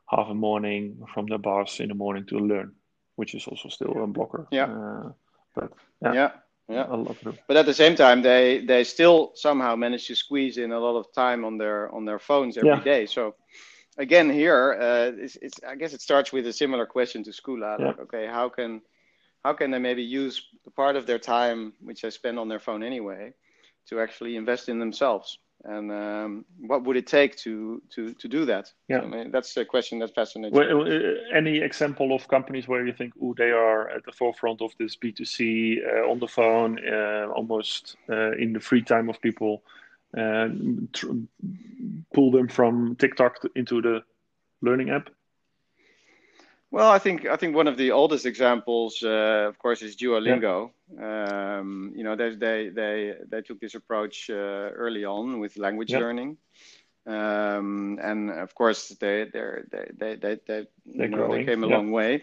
half 0.06 0.28
a 0.28 0.34
morning 0.34 1.02
from 1.14 1.26
the 1.26 1.38
boss 1.38 1.80
in 1.80 1.88
the 1.88 1.94
morning 1.94 2.24
to 2.26 2.38
learn 2.38 2.72
which 3.16 3.34
is 3.34 3.46
also 3.46 3.68
still 3.68 4.02
a 4.02 4.06
blocker 4.06 4.46
yeah 4.50 4.64
uh, 4.64 5.10
but 5.54 5.72
yeah, 6.02 6.12
yeah. 6.12 6.30
Yeah. 6.68 6.86
A 6.88 6.96
lot 6.96 7.16
but 7.48 7.56
at 7.56 7.66
the 7.66 7.74
same 7.74 7.96
time, 7.96 8.22
they 8.22 8.64
they 8.64 8.84
still 8.84 9.32
somehow 9.34 9.74
manage 9.74 10.06
to 10.06 10.14
squeeze 10.14 10.56
in 10.56 10.70
a 10.70 10.78
lot 10.78 10.96
of 10.96 11.12
time 11.12 11.44
on 11.44 11.58
their 11.58 11.92
on 11.92 12.04
their 12.04 12.20
phones 12.20 12.56
every 12.56 12.80
day. 12.84 13.06
So 13.06 13.34
again 13.98 14.30
here, 14.30 14.78
uh, 14.80 15.10
it's, 15.20 15.36
it's, 15.42 15.60
I 15.66 15.74
guess 15.74 15.92
it 15.92 16.00
starts 16.00 16.32
with 16.32 16.46
a 16.46 16.52
similar 16.52 16.86
question 16.86 17.24
to 17.24 17.32
school. 17.32 17.60
Like, 17.60 17.80
yeah. 17.80 18.02
okay, 18.02 18.26
how 18.26 18.48
can 18.48 18.82
how 19.44 19.52
can 19.52 19.72
they 19.72 19.78
maybe 19.78 20.02
use 20.02 20.42
part 20.76 20.94
of 20.94 21.06
their 21.06 21.18
time, 21.18 21.72
which 21.80 22.02
they 22.02 22.10
spend 22.10 22.38
on 22.38 22.48
their 22.48 22.60
phone 22.60 22.84
anyway, 22.84 23.32
to 23.88 24.00
actually 24.00 24.36
invest 24.36 24.68
in 24.68 24.78
themselves? 24.78 25.38
And 25.64 25.92
um, 25.92 26.44
what 26.58 26.84
would 26.84 26.96
it 26.96 27.06
take 27.06 27.36
to 27.38 27.82
to 27.94 28.14
to 28.14 28.28
do 28.28 28.46
that? 28.46 28.72
Yeah, 28.88 29.00
I 29.00 29.06
mean, 29.06 29.30
that's 29.30 29.56
a 29.56 29.64
question 29.64 29.98
that 29.98 30.14
fascinates 30.14 30.54
well, 30.54 30.84
me. 30.84 30.96
Uh, 30.96 31.36
any 31.36 31.58
example 31.58 32.14
of 32.14 32.26
companies 32.28 32.66
where 32.66 32.86
you 32.86 32.94
think, 32.94 33.12
oh, 33.22 33.34
they 33.36 33.50
are 33.50 33.90
at 33.90 34.04
the 34.04 34.12
forefront 34.12 34.62
of 34.62 34.72
this 34.78 34.96
B 34.96 35.12
two 35.12 35.26
C 35.26 35.80
uh, 35.84 36.10
on 36.10 36.18
the 36.18 36.28
phone, 36.28 36.78
uh, 36.88 37.26
almost 37.34 37.96
uh, 38.08 38.32
in 38.32 38.52
the 38.54 38.60
free 38.60 38.82
time 38.82 39.10
of 39.10 39.20
people? 39.20 39.62
and 40.12 40.92
tr- 40.92 41.12
pull 42.12 42.30
them 42.30 42.48
from 42.48 42.96
TikTok 42.96 43.36
into 43.54 43.80
the 43.80 44.02
learning 44.62 44.90
app? 44.90 45.10
Well, 46.72 46.88
I 46.88 47.00
think 47.00 47.26
I 47.26 47.36
think 47.36 47.56
one 47.56 47.66
of 47.66 47.76
the 47.76 47.90
oldest 47.90 48.26
examples, 48.26 49.02
uh, 49.02 49.48
of 49.48 49.58
course, 49.58 49.82
is 49.82 49.96
Duolingo. 49.96 50.70
Yeah. 50.94 51.58
Um, 51.58 51.92
you 51.96 52.04
know, 52.04 52.14
they 52.14 52.30
they 52.36 52.68
they 52.68 53.14
they 53.28 53.42
took 53.42 53.60
this 53.60 53.74
approach 53.74 54.30
uh, 54.30 54.70
early 54.84 55.04
on 55.04 55.40
with 55.40 55.56
language 55.56 55.90
yeah. 55.90 55.98
learning, 55.98 56.36
um, 57.06 57.98
and 58.00 58.30
of 58.30 58.54
course, 58.54 58.88
they 59.00 59.24
they 59.32 59.62
they 59.70 60.14
they 60.16 60.38
they, 60.46 60.66
they, 60.86 61.08
know, 61.08 61.32
they 61.32 61.44
came 61.44 61.64
a 61.64 61.66
yeah. 61.66 61.76
long 61.76 61.90
way. 61.90 62.22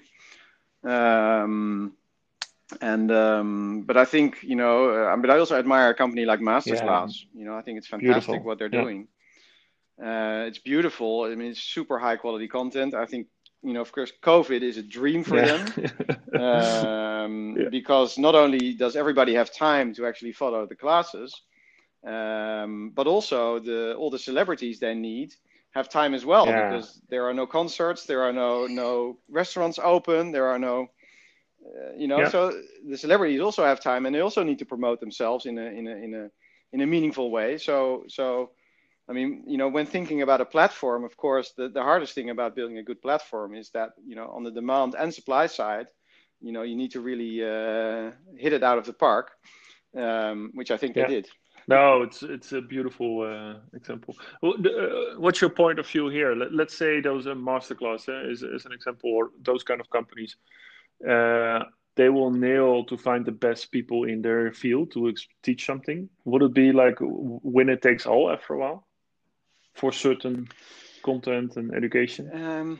Um, 0.83 1.93
and 2.81 3.11
um, 3.11 3.81
but 3.81 3.97
I 3.97 4.05
think 4.05 4.43
you 4.43 4.55
know, 4.55 4.89
uh, 4.89 5.17
but 5.17 5.29
I 5.29 5.39
also 5.39 5.57
admire 5.57 5.89
a 5.89 5.93
company 5.93 6.23
like 6.23 6.39
Masterclass. 6.39 7.25
You 7.33 7.43
know, 7.45 7.55
I 7.57 7.61
think 7.63 7.79
it's 7.79 7.87
fantastic 7.87 8.27
beautiful. 8.27 8.45
what 8.45 8.59
they're 8.59 8.69
doing. 8.69 9.09
Uh, 10.01 10.45
it's 10.47 10.59
beautiful. 10.59 11.23
I 11.23 11.35
mean, 11.35 11.51
it's 11.51 11.61
super 11.61 11.97
high 11.97 12.17
quality 12.17 12.47
content. 12.47 12.93
I 12.93 13.05
think 13.05 13.27
you 13.63 13.73
know, 13.73 13.81
of 13.81 13.91
course, 13.91 14.11
COVID 14.23 14.61
is 14.61 14.77
a 14.77 14.83
dream 14.83 15.23
for 15.23 15.37
yeah. 15.37 15.65
them 15.65 16.41
um, 16.41 17.57
because 17.71 18.17
not 18.17 18.35
only 18.35 18.73
does 18.73 18.95
everybody 18.95 19.33
have 19.33 19.53
time 19.53 19.93
to 19.95 20.05
actually 20.05 20.31
follow 20.31 20.65
the 20.65 20.75
classes, 20.75 21.33
um, 22.05 22.91
but 22.95 23.07
also 23.07 23.59
the 23.59 23.95
all 23.95 24.09
the 24.09 24.19
celebrities 24.19 24.79
they 24.79 24.93
need 24.93 25.33
have 25.71 25.89
time 25.89 26.13
as 26.13 26.25
well 26.25 26.45
because 26.45 27.01
there 27.09 27.27
are 27.27 27.33
no 27.33 27.45
concerts, 27.45 28.05
there 28.05 28.21
are 28.21 28.33
no 28.33 28.67
no 28.67 29.17
restaurants 29.29 29.79
open, 29.83 30.31
there 30.31 30.47
are 30.47 30.59
no 30.59 30.87
uh, 31.67 31.93
you 31.97 32.07
know, 32.07 32.19
yeah. 32.19 32.29
so 32.29 32.61
the 32.87 32.97
celebrities 32.97 33.41
also 33.41 33.63
have 33.63 33.79
time, 33.79 34.05
and 34.05 34.15
they 34.15 34.21
also 34.21 34.43
need 34.43 34.59
to 34.59 34.65
promote 34.65 34.99
themselves 34.99 35.45
in 35.45 35.57
a 35.57 35.65
in 35.65 35.87
a 35.87 35.95
in 35.95 36.13
a 36.13 36.29
in 36.73 36.81
a 36.81 36.87
meaningful 36.87 37.31
way. 37.31 37.57
So 37.57 38.03
so, 38.07 38.51
I 39.09 39.13
mean, 39.13 39.43
you 39.47 39.57
know, 39.57 39.69
when 39.69 39.85
thinking 39.85 40.21
about 40.21 40.41
a 40.41 40.45
platform, 40.45 41.03
of 41.03 41.15
course, 41.15 41.53
the 41.55 41.69
the 41.69 41.81
hardest 41.81 42.13
thing 42.13 42.29
about 42.29 42.55
building 42.55 42.77
a 42.77 42.83
good 42.83 43.01
platform 43.01 43.55
is 43.55 43.69
that 43.71 43.91
you 44.05 44.15
know 44.15 44.27
on 44.27 44.43
the 44.43 44.51
demand 44.51 44.95
and 44.99 45.13
supply 45.13 45.47
side, 45.47 45.87
you 46.41 46.51
know, 46.51 46.63
you 46.63 46.75
need 46.75 46.91
to 46.91 47.01
really 47.01 47.43
uh, 47.43 48.11
hit 48.37 48.53
it 48.53 48.63
out 48.63 48.77
of 48.77 48.85
the 48.85 48.93
park, 48.93 49.31
um, 49.95 50.51
which 50.53 50.71
I 50.71 50.77
think 50.77 50.95
yeah. 50.95 51.07
they 51.07 51.15
did. 51.15 51.29
No, 51.69 52.01
it's 52.01 52.23
it's 52.23 52.51
a 52.53 52.61
beautiful 52.61 53.21
uh, 53.21 53.59
example. 53.75 54.15
Uh, 54.43 54.51
what's 55.17 55.41
your 55.41 55.49
point 55.49 55.79
of 55.79 55.87
view 55.87 56.09
here? 56.09 56.33
Let, 56.33 56.67
us 56.67 56.73
say 56.73 57.01
those 57.01 57.25
a 57.27 57.35
masterclass 57.35 58.07
uh, 58.07 58.29
is, 58.29 58.41
is 58.43 58.65
an 58.65 58.71
example, 58.71 59.11
or 59.11 59.31
those 59.41 59.63
kind 59.63 59.81
of 59.81 59.89
companies 59.89 60.37
uh, 61.07 61.63
they 61.95 62.09
will 62.09 62.31
nail 62.31 62.85
to 62.85 62.97
find 62.97 63.25
the 63.25 63.31
best 63.31 63.71
people 63.71 64.03
in 64.03 64.21
their 64.21 64.51
field 64.51 64.91
to 64.91 65.09
ex- 65.09 65.27
teach 65.43 65.65
something. 65.65 66.09
Would 66.25 66.43
it 66.43 66.53
be 66.53 66.71
like 66.71 66.97
winner 66.99 67.75
takes 67.75 68.05
all 68.05 68.31
after 68.31 68.53
a 68.53 68.59
while 68.59 68.86
for 69.77 69.91
certain 69.91 70.47
content 71.03 71.55
and 71.55 71.73
education? 71.73 72.29
Um, 72.33 72.79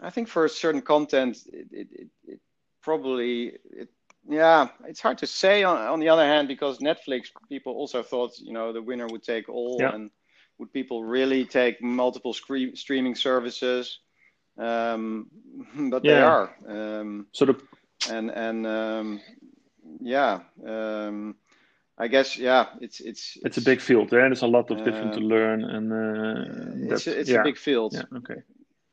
I 0.00 0.10
think 0.10 0.28
for 0.28 0.48
certain 0.48 0.82
content, 0.82 1.38
it, 1.52 1.68
it, 1.72 2.08
it 2.26 2.40
probably, 2.82 3.52
it, 3.70 3.88
yeah, 4.28 4.68
it's 4.86 5.00
hard 5.00 5.18
to 5.18 5.26
say. 5.26 5.62
On, 5.62 5.76
on 5.76 6.00
the 6.00 6.08
other 6.08 6.24
hand, 6.24 6.48
because 6.48 6.78
Netflix, 6.78 7.30
people 7.48 7.74
also 7.74 8.02
thought, 8.02 8.32
you 8.38 8.52
know, 8.52 8.72
the 8.72 8.82
winner 8.82 9.06
would 9.06 9.22
take 9.22 9.48
all, 9.48 9.76
yeah. 9.80 9.94
and 9.94 10.10
would 10.58 10.72
people 10.72 11.04
really 11.04 11.44
take 11.44 11.82
multiple 11.82 12.32
scre- 12.32 12.74
streaming 12.74 13.14
services? 13.14 14.00
um, 14.58 15.26
but 15.90 16.04
yeah. 16.04 16.14
they 16.14 16.22
are. 16.22 16.56
Um, 16.68 17.26
sort 17.32 17.50
of. 17.50 17.62
And 18.10 18.30
and 18.30 18.66
um, 18.66 19.20
yeah, 20.00 20.40
um, 20.66 21.36
I 21.98 22.08
guess 22.08 22.36
yeah, 22.36 22.66
it's 22.80 23.00
it's 23.00 23.38
it's, 23.42 23.56
a 23.56 23.62
big 23.62 23.80
field. 23.80 24.10
There, 24.10 24.20
there's 24.20 24.42
a 24.42 24.46
lot 24.46 24.70
of 24.70 24.84
different 24.84 25.14
to 25.14 25.20
uh, 25.20 25.22
learn, 25.22 25.64
and 25.64 25.92
uh, 25.92 26.94
it's 26.94 27.06
a, 27.06 27.20
it's 27.20 27.30
yeah. 27.30 27.40
a 27.40 27.44
big 27.44 27.56
field. 27.56 27.94
Yeah. 27.94 28.18
Okay. 28.18 28.42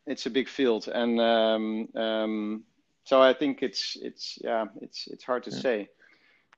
It's 0.08 0.26
a 0.26 0.30
big 0.30 0.48
field, 0.48 0.88
and 0.88 1.20
um, 1.20 1.90
um, 1.96 2.64
so 3.04 3.22
I 3.22 3.34
think 3.34 3.62
it's 3.62 3.98
it's 4.02 4.40
yeah, 4.42 4.66
it's 4.82 5.08
it's 5.08 5.24
hard 5.24 5.44
to 5.44 5.52
yeah. 5.52 5.60
say. 5.60 5.90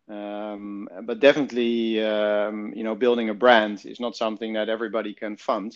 Um, 0.07 0.87
but 1.01 1.19
definitely, 1.19 2.03
um, 2.05 2.73
you 2.75 2.83
know, 2.83 2.93
building 2.93 3.29
a 3.29 3.33
brand 3.33 3.83
is 3.85 3.99
not 3.99 4.15
something 4.15 4.53
that 4.53 4.69
everybody 4.69 5.15
can 5.15 5.37
fund. 5.37 5.75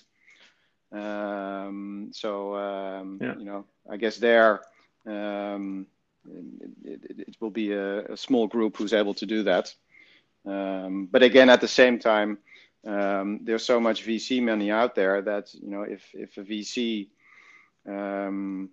Um, 0.91 2.09
so 2.11 2.55
um, 2.55 3.17
you 3.21 3.45
know, 3.45 3.65
I 3.89 3.97
guess 3.97 4.17
there 4.17 4.61
um, 5.07 5.87
it, 6.83 6.99
it, 7.03 7.19
it, 7.27 7.35
will 7.39 7.49
be 7.49 7.71
a, 7.71 8.05
a, 8.05 8.17
small 8.17 8.47
group 8.47 8.77
who's 8.77 8.93
able 8.93 9.13
to 9.15 9.25
do 9.25 9.43
that. 9.43 9.73
Um, 10.45 11.07
but 11.11 11.23
again, 11.23 11.49
at 11.49 11.61
the 11.61 11.67
same 11.67 11.99
time, 11.99 12.39
um, 12.85 13.41
there's 13.43 13.65
so 13.65 13.79
much 13.79 14.05
VC 14.05 14.41
money 14.41 14.71
out 14.71 14.95
there 14.95 15.21
that 15.21 15.53
you 15.53 15.69
know, 15.69 15.83
if 15.83 16.03
if 16.13 16.37
a 16.37 16.43
VC 16.43 17.09
um, 17.87 18.69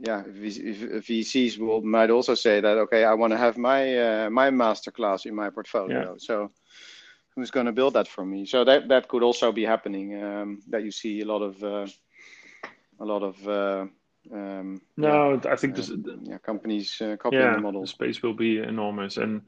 yeah, 0.00 0.22
if, 0.26 1.06
VCs 1.06 1.58
will 1.58 1.80
might 1.82 2.10
also 2.10 2.34
say 2.34 2.60
that 2.60 2.78
okay, 2.78 3.04
I 3.04 3.14
want 3.14 3.32
to 3.32 3.38
have 3.38 3.56
my 3.56 3.98
uh, 3.98 4.30
my 4.30 4.50
masterclass 4.50 5.26
in 5.26 5.34
my 5.34 5.50
portfolio. 5.50 6.12
Yeah. 6.12 6.14
So 6.18 6.50
who's 7.34 7.50
going 7.50 7.66
to 7.66 7.72
build 7.72 7.94
that 7.94 8.08
for 8.08 8.24
me. 8.24 8.46
So 8.46 8.64
that 8.64 8.88
that 8.88 9.08
could 9.08 9.22
also 9.22 9.52
be 9.52 9.64
happening. 9.64 10.22
Um, 10.22 10.60
that 10.68 10.84
you 10.84 10.90
see 10.90 11.20
a 11.20 11.24
lot 11.24 11.42
of 11.42 11.62
uh, 11.62 11.86
a 13.00 13.04
lot 13.04 13.22
of. 13.22 13.48
Uh, 13.48 13.86
um, 14.32 14.80
no, 14.96 15.40
yeah, 15.44 15.52
I 15.52 15.56
think 15.56 15.74
this, 15.74 15.90
uh, 15.90 15.96
yeah, 16.22 16.38
companies 16.38 17.00
uh, 17.00 17.16
copying 17.16 17.42
yeah, 17.42 17.54
the 17.54 17.60
model. 17.60 17.80
The 17.80 17.88
space 17.88 18.22
will 18.22 18.34
be 18.34 18.58
enormous, 18.58 19.16
and 19.16 19.42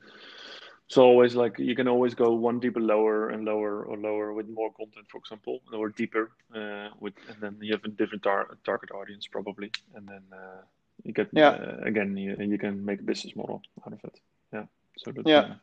it's 0.87 0.99
always 0.99 1.35
like 1.35 1.59
you 1.59 1.74
can 1.74 1.89
always 1.89 2.14
go 2.14 2.35
one 2.35 2.61
deeper 2.61 2.80
lower 2.80 3.30
and 3.30 3.45
lower 3.45 3.85
or 3.85 3.97
lower 3.97 4.32
with 4.32 4.49
more 4.49 4.70
content, 4.72 5.07
for 5.09 5.18
example, 5.18 5.61
or 5.72 5.89
deeper 5.89 6.30
uh, 6.55 6.89
with, 7.01 7.14
and 7.28 7.41
then 7.41 7.57
you 7.61 7.72
have 7.72 7.85
a 7.85 7.89
different 7.89 8.22
tar- 8.22 8.59
target 8.64 8.91
audience 8.91 9.26
probably, 9.26 9.70
and 9.95 10.07
then 10.07 10.22
uh, 10.32 10.61
you 11.03 11.12
get 11.12 11.28
yeah. 11.32 11.51
Uh, 11.51 11.80
again 11.85 12.16
you, 12.16 12.37
you 12.39 12.59
can 12.59 12.85
make 12.85 13.01
a 13.01 13.03
business 13.03 13.35
model 13.35 13.62
out 13.87 13.93
of 13.93 14.05
it. 14.05 14.20
Yeah. 14.53 14.64
So 14.99 15.12
that, 15.12 15.26
yeah. 15.26 15.55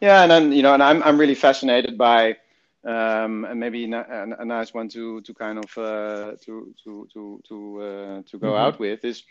Yeah, 0.00 0.22
and 0.22 0.30
then 0.30 0.52
you 0.52 0.62
know, 0.62 0.74
and 0.74 0.82
I'm 0.82 1.02
I'm 1.02 1.18
really 1.18 1.34
fascinated 1.34 1.98
by, 1.98 2.36
um, 2.84 3.44
and 3.44 3.60
maybe 3.60 3.90
a, 3.92 4.26
a 4.38 4.44
nice 4.44 4.72
one 4.72 4.88
to 4.90 5.20
to 5.20 5.34
kind 5.34 5.58
of 5.58 5.78
uh, 5.78 6.36
to 6.44 6.74
to 6.84 7.08
to 7.12 7.42
to 7.48 7.82
uh, 7.82 8.22
to 8.30 8.38
go 8.38 8.48
mm-hmm. 8.48 8.64
out 8.64 8.78
with 8.78 9.04
is, 9.04 9.24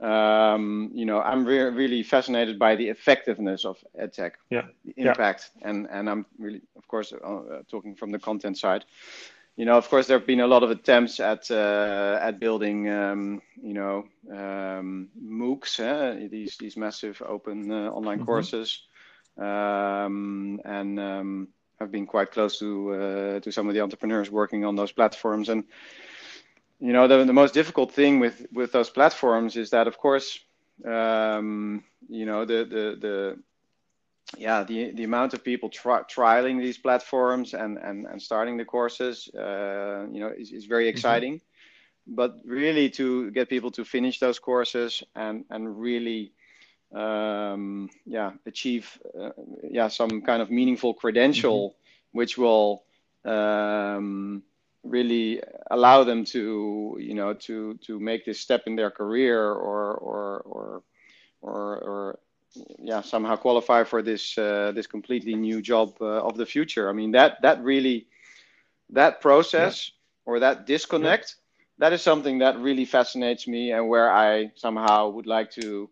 um, 0.00 0.90
you 0.94 1.04
know, 1.04 1.20
I'm 1.20 1.44
re- 1.44 1.70
really 1.70 2.02
fascinated 2.02 2.58
by 2.58 2.76
the 2.76 2.88
effectiveness 2.88 3.64
of 3.64 3.82
edtech, 4.00 4.32
yeah, 4.50 4.66
the 4.84 4.94
impact, 4.96 5.50
yeah. 5.60 5.70
and 5.70 5.88
and 5.90 6.08
I'm 6.08 6.26
really, 6.38 6.62
of 6.76 6.86
course, 6.86 7.12
uh, 7.12 7.62
talking 7.70 7.96
from 7.96 8.10
the 8.10 8.18
content 8.18 8.58
side. 8.58 8.84
you 9.58 9.64
know, 9.64 9.76
of 9.76 9.88
course, 9.88 10.06
there 10.06 10.16
have 10.16 10.26
been 10.26 10.40
a 10.40 10.46
lot 10.46 10.62
of 10.62 10.70
attempts 10.70 11.18
at 11.18 11.50
uh, 11.50 12.16
at 12.22 12.38
building, 12.38 12.88
um, 12.88 13.42
you 13.60 13.74
know, 13.74 14.04
um, 14.32 15.08
MOOCs, 15.20 15.80
eh? 15.80 16.28
these 16.28 16.56
these 16.58 16.76
massive 16.76 17.20
open 17.26 17.70
uh, 17.72 17.90
online 17.90 18.18
mm-hmm. 18.18 18.26
courses, 18.26 18.82
um, 19.36 20.60
and 20.64 21.00
um, 21.00 21.48
I've 21.80 21.90
been 21.90 22.06
quite 22.06 22.30
close 22.30 22.60
to 22.60 22.92
uh, 22.92 23.40
to 23.40 23.50
some 23.50 23.66
of 23.68 23.74
the 23.74 23.80
entrepreneurs 23.80 24.30
working 24.30 24.64
on 24.64 24.76
those 24.76 24.92
platforms. 24.92 25.48
And 25.48 25.64
you 26.80 26.92
know, 26.92 27.08
the 27.08 27.24
the 27.24 27.32
most 27.32 27.54
difficult 27.54 27.92
thing 27.92 28.20
with 28.20 28.46
with 28.52 28.72
those 28.72 28.90
platforms 28.90 29.56
is 29.56 29.70
that, 29.70 29.86
of 29.88 29.98
course, 29.98 30.38
um, 30.84 31.82
you 32.08 32.24
know, 32.24 32.44
the 32.44 32.64
the 32.64 32.96
the 33.00 33.38
yeah, 34.36 34.62
the 34.62 34.92
the 34.92 35.04
amount 35.04 35.34
of 35.34 35.42
people 35.42 35.70
tri- 35.70 36.02
trialing 36.02 36.60
these 36.60 36.78
platforms 36.78 37.54
and 37.54 37.78
and 37.78 38.06
and 38.06 38.22
starting 38.22 38.56
the 38.56 38.64
courses, 38.64 39.28
uh, 39.34 40.06
you 40.12 40.20
know, 40.20 40.28
is, 40.36 40.52
is 40.52 40.66
very 40.66 40.84
mm-hmm. 40.84 40.96
exciting. 40.96 41.34
Mm-hmm. 41.34 42.14
But 42.14 42.36
really, 42.44 42.90
to 42.90 43.30
get 43.32 43.48
people 43.48 43.70
to 43.72 43.84
finish 43.84 44.20
those 44.20 44.38
courses 44.38 45.02
and 45.14 45.44
and 45.50 45.80
really, 45.80 46.32
um, 46.94 47.90
yeah, 48.06 48.32
achieve 48.46 48.98
uh, 49.18 49.30
yeah 49.68 49.88
some 49.88 50.22
kind 50.22 50.42
of 50.42 50.50
meaningful 50.50 50.94
credential, 50.94 51.70
mm-hmm. 51.70 52.18
which 52.18 52.38
will 52.38 52.84
um, 53.24 54.42
really 54.84 55.42
allow 55.70 56.04
them 56.04 56.24
to 56.24 56.96
you 57.00 57.14
know 57.14 57.34
to 57.34 57.74
to 57.86 57.98
make 57.98 58.24
this 58.24 58.40
step 58.40 58.62
in 58.66 58.76
their 58.76 58.90
career 58.90 59.50
or 59.50 59.94
or 59.94 60.38
or 60.38 60.82
or, 61.40 61.76
or 61.78 62.18
yeah 62.78 63.00
somehow 63.00 63.36
qualify 63.36 63.84
for 63.84 64.02
this 64.02 64.36
uh, 64.38 64.72
this 64.74 64.86
completely 64.86 65.34
new 65.34 65.60
job 65.60 65.94
uh, 66.00 66.22
of 66.22 66.36
the 66.36 66.46
future. 66.46 66.88
I 66.88 66.92
mean 66.92 67.12
that 67.12 67.42
that 67.42 67.62
really 67.62 68.06
that 68.90 69.20
process 69.20 69.90
yeah. 69.90 70.32
or 70.32 70.40
that 70.40 70.66
disconnect 70.66 71.36
yeah. 71.36 71.64
that 71.78 71.92
is 71.92 72.02
something 72.02 72.38
that 72.38 72.58
really 72.58 72.84
fascinates 72.84 73.46
me 73.46 73.72
and 73.72 73.88
where 73.88 74.10
I 74.10 74.52
somehow 74.54 75.08
would 75.10 75.26
like 75.26 75.50
to 75.52 75.90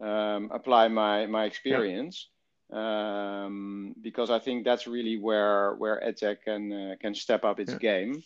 um, 0.00 0.50
apply 0.52 0.88
my 0.88 1.26
my 1.26 1.44
experience. 1.44 2.28
Yeah. 2.28 2.34
Um, 2.70 3.94
because 4.02 4.30
I 4.30 4.38
think 4.38 4.64
that's 4.64 4.86
really 4.86 5.16
where 5.16 5.74
where 5.74 6.02
edtech 6.06 6.42
can 6.44 6.72
uh, 6.72 6.94
can 7.00 7.14
step 7.14 7.44
up 7.44 7.60
its 7.60 7.74
game. 7.74 8.22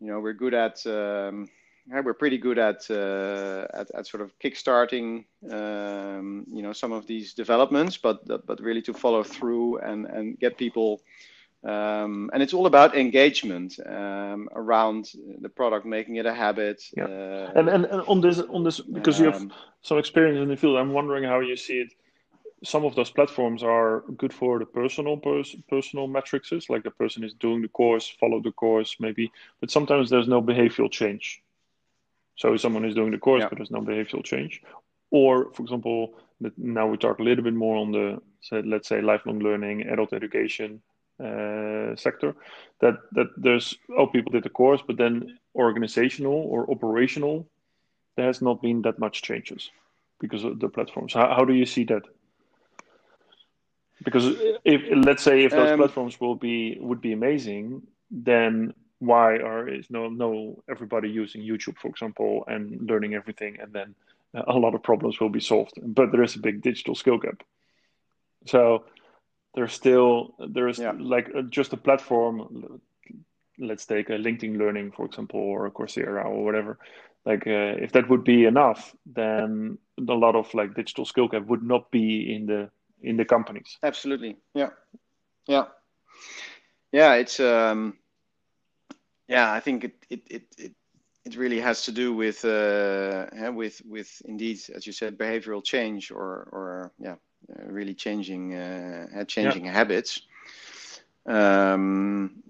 You 0.00 0.08
know, 0.08 0.20
we're 0.20 0.34
good 0.34 0.54
at 0.54 0.84
um, 0.86 1.48
yeah, 1.86 2.00
we're 2.00 2.14
pretty 2.14 2.38
good 2.38 2.58
at, 2.58 2.90
uh, 2.90 3.66
at, 3.74 3.90
at 3.94 4.06
sort 4.06 4.22
of 4.22 4.38
kickstarting, 4.38 5.24
um, 5.50 6.46
you 6.50 6.62
know, 6.62 6.72
some 6.72 6.92
of 6.92 7.06
these 7.06 7.34
developments, 7.34 7.96
but 7.98 8.26
but 8.46 8.60
really 8.60 8.82
to 8.82 8.94
follow 8.94 9.22
through 9.22 9.78
and 9.78 10.06
and 10.06 10.38
get 10.38 10.56
people. 10.56 11.02
Um, 11.62 12.30
and 12.34 12.42
it's 12.42 12.52
all 12.52 12.66
about 12.66 12.94
engagement 12.94 13.78
um, 13.86 14.48
around 14.54 15.12
the 15.40 15.48
product, 15.48 15.86
making 15.86 16.16
it 16.16 16.26
a 16.26 16.34
habit. 16.34 16.82
Yeah. 16.94 17.04
Uh, 17.04 17.52
and, 17.54 17.68
and 17.68 17.84
and 17.86 18.02
on 18.02 18.20
this 18.20 18.38
on 18.40 18.64
this 18.64 18.80
because 18.80 19.18
you 19.18 19.26
have 19.26 19.40
um, 19.40 19.52
some 19.82 19.98
experience 19.98 20.38
in 20.42 20.48
the 20.48 20.56
field, 20.56 20.76
I'm 20.76 20.92
wondering 20.92 21.24
how 21.24 21.40
you 21.40 21.56
see 21.56 21.80
it. 21.80 21.92
Some 22.64 22.84
of 22.84 22.94
those 22.94 23.10
platforms 23.10 23.62
are 23.62 24.04
good 24.16 24.32
for 24.32 24.58
the 24.58 24.66
personal 24.66 25.16
pers- 25.16 25.56
personal 25.68 26.06
metrics, 26.06 26.52
like 26.68 26.82
the 26.82 26.90
person 26.90 27.22
is 27.22 27.34
doing 27.34 27.62
the 27.62 27.68
course, 27.68 28.08
follow 28.20 28.40
the 28.40 28.52
course, 28.52 28.96
maybe. 28.98 29.30
But 29.60 29.70
sometimes 29.70 30.10
there's 30.10 30.28
no 30.28 30.40
behavioral 30.42 30.90
change 30.90 31.42
so 32.36 32.56
someone 32.56 32.84
is 32.84 32.94
doing 32.94 33.12
the 33.12 33.18
course, 33.18 33.42
yeah. 33.42 33.48
but 33.48 33.58
there's 33.58 33.70
no 33.70 33.80
behavioral 33.80 34.24
change. 34.24 34.62
Or, 35.10 35.52
for 35.52 35.62
example, 35.62 36.14
now 36.56 36.86
we 36.88 36.96
talk 36.96 37.18
a 37.18 37.22
little 37.22 37.44
bit 37.44 37.54
more 37.54 37.76
on 37.76 37.92
the, 37.92 38.20
let's 38.64 38.88
say, 38.88 39.00
lifelong 39.00 39.38
learning, 39.38 39.82
adult 39.82 40.12
education 40.12 40.82
uh, 41.20 41.94
sector. 41.94 42.34
That 42.80 42.96
that 43.12 43.28
there's 43.36 43.76
oh, 43.96 44.08
people 44.08 44.32
did 44.32 44.42
the 44.42 44.50
course, 44.50 44.82
but 44.84 44.96
then 44.96 45.38
organizational 45.54 46.32
or 46.32 46.68
operational, 46.70 47.48
there 48.16 48.26
has 48.26 48.42
not 48.42 48.60
been 48.60 48.82
that 48.82 48.98
much 48.98 49.22
changes 49.22 49.70
because 50.18 50.42
of 50.42 50.58
the 50.58 50.68
platforms. 50.68 51.14
How, 51.14 51.32
how 51.34 51.44
do 51.44 51.52
you 51.54 51.66
see 51.66 51.84
that? 51.84 52.02
Because 54.04 54.36
if 54.64 54.82
let's 55.04 55.22
say 55.22 55.44
if 55.44 55.52
those 55.52 55.70
um, 55.70 55.78
platforms 55.78 56.20
will 56.20 56.34
be 56.34 56.76
would 56.80 57.00
be 57.00 57.12
amazing, 57.12 57.82
then 58.10 58.74
why 58.98 59.36
are 59.36 59.68
is 59.68 59.90
no 59.90 60.08
no 60.08 60.62
everybody 60.68 61.08
using 61.08 61.42
YouTube, 61.42 61.78
for 61.78 61.88
example, 61.88 62.44
and 62.46 62.88
learning 62.88 63.14
everything, 63.14 63.58
and 63.60 63.72
then 63.72 63.94
a 64.34 64.58
lot 64.58 64.74
of 64.74 64.82
problems 64.82 65.20
will 65.20 65.28
be 65.30 65.40
solved. 65.40 65.78
But 65.82 66.12
there 66.12 66.22
is 66.22 66.36
a 66.36 66.40
big 66.40 66.62
digital 66.62 66.94
skill 66.94 67.18
gap. 67.18 67.42
So 68.46 68.84
there's 69.54 69.72
still 69.72 70.34
there's 70.38 70.78
yeah. 70.78 70.92
like 70.98 71.30
uh, 71.36 71.42
just 71.42 71.72
a 71.72 71.76
platform. 71.76 72.80
Let's 73.58 73.86
take 73.86 74.10
a 74.10 74.14
LinkedIn 74.14 74.58
Learning, 74.58 74.90
for 74.90 75.06
example, 75.06 75.40
or 75.40 75.66
a 75.66 75.70
Coursera 75.70 76.24
or 76.24 76.44
whatever. 76.44 76.78
Like 77.24 77.46
uh, 77.46 77.78
if 77.80 77.92
that 77.92 78.08
would 78.08 78.24
be 78.24 78.44
enough, 78.44 78.94
then 79.06 79.78
a 79.96 80.12
lot 80.12 80.34
of 80.34 80.52
like 80.54 80.74
digital 80.74 81.04
skill 81.04 81.28
gap 81.28 81.46
would 81.46 81.62
not 81.62 81.90
be 81.90 82.34
in 82.34 82.46
the 82.46 82.70
in 83.04 83.16
the 83.16 83.24
companies. 83.24 83.78
Absolutely. 83.82 84.36
Yeah. 84.54 84.70
Yeah. 85.46 85.64
Yeah. 86.92 87.14
It's 87.14 87.40
um 87.40 87.98
yeah, 89.28 89.52
I 89.52 89.60
think 89.60 89.84
it 89.84 89.94
it 90.10 90.22
it 90.30 90.42
it, 90.58 90.72
it 91.24 91.36
really 91.36 91.60
has 91.60 91.84
to 91.84 91.92
do 91.92 92.12
with 92.12 92.44
uh, 92.44 93.26
with 93.52 93.80
with 93.86 94.22
indeed, 94.26 94.60
as 94.74 94.86
you 94.86 94.92
said, 94.92 95.18
behavioral 95.18 95.64
change 95.64 96.10
or 96.10 96.48
or 96.52 96.92
yeah, 96.98 97.16
uh, 97.48 97.66
really 97.66 97.94
changing 97.94 98.54
uh, 98.54 99.24
changing 99.24 99.66
yeah. 99.66 99.72
habits. 99.72 100.22
Um, 101.26 102.42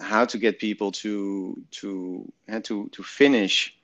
how 0.00 0.24
to 0.24 0.38
get 0.38 0.58
people 0.60 0.92
to 0.92 1.60
to 1.72 2.32
to 2.62 2.88
to 2.88 3.02
finish 3.02 3.76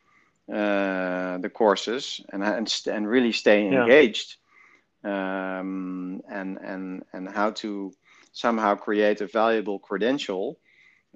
uh, 0.49 1.39
the 1.39 1.51
courses 1.53 2.21
and 2.33 2.45
and, 2.45 2.83
and 2.87 3.09
really 3.09 3.33
stay 3.33 3.67
engaged. 3.67 4.37
Um, 5.05 6.23
and 6.29 6.59
and 6.59 7.05
and 7.13 7.29
how 7.29 7.51
to 7.51 7.93
somehow 8.33 8.75
create 8.75 9.21
a 9.21 9.27
valuable 9.27 9.79
credential 9.79 10.59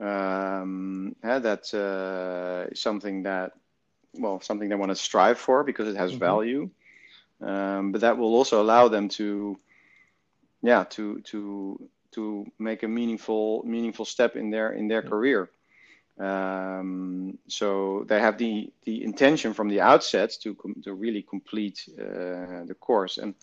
um, 0.00 1.14
yeah, 1.22 1.38
that 1.38 1.72
uh, 1.74 2.74
something 2.74 3.24
that 3.24 3.52
well 4.14 4.40
something 4.40 4.68
they 4.68 4.74
want 4.74 4.90
to 4.90 4.96
strive 4.96 5.38
for 5.38 5.64
because 5.64 5.88
it 5.88 5.96
has 5.96 6.10
mm-hmm. 6.10 6.20
value 6.20 6.70
um, 7.40 7.92
but 7.92 8.00
that 8.00 8.18
will 8.18 8.34
also 8.34 8.62
allow 8.62 8.88
them 8.88 9.08
to 9.08 9.56
yeah 10.62 10.84
to 10.84 11.20
to 11.22 11.88
to 12.12 12.46
make 12.58 12.82
a 12.82 12.88
meaningful 12.88 13.62
meaningful 13.64 14.04
step 14.04 14.36
in 14.36 14.50
their 14.50 14.72
in 14.72 14.88
their 14.88 15.02
yeah. 15.02 15.08
career 15.08 15.50
um, 16.18 17.38
so 17.48 18.04
they 18.06 18.20
have 18.20 18.38
the 18.38 18.72
the 18.84 19.02
intention 19.02 19.54
from 19.54 19.68
the 19.68 19.80
outset 19.80 20.32
to 20.42 20.54
com- 20.54 20.82
to 20.82 20.94
really 20.94 21.22
complete 21.22 21.88
uh, 21.98 22.64
the 22.64 22.76
course 22.78 23.18
and 23.18 23.34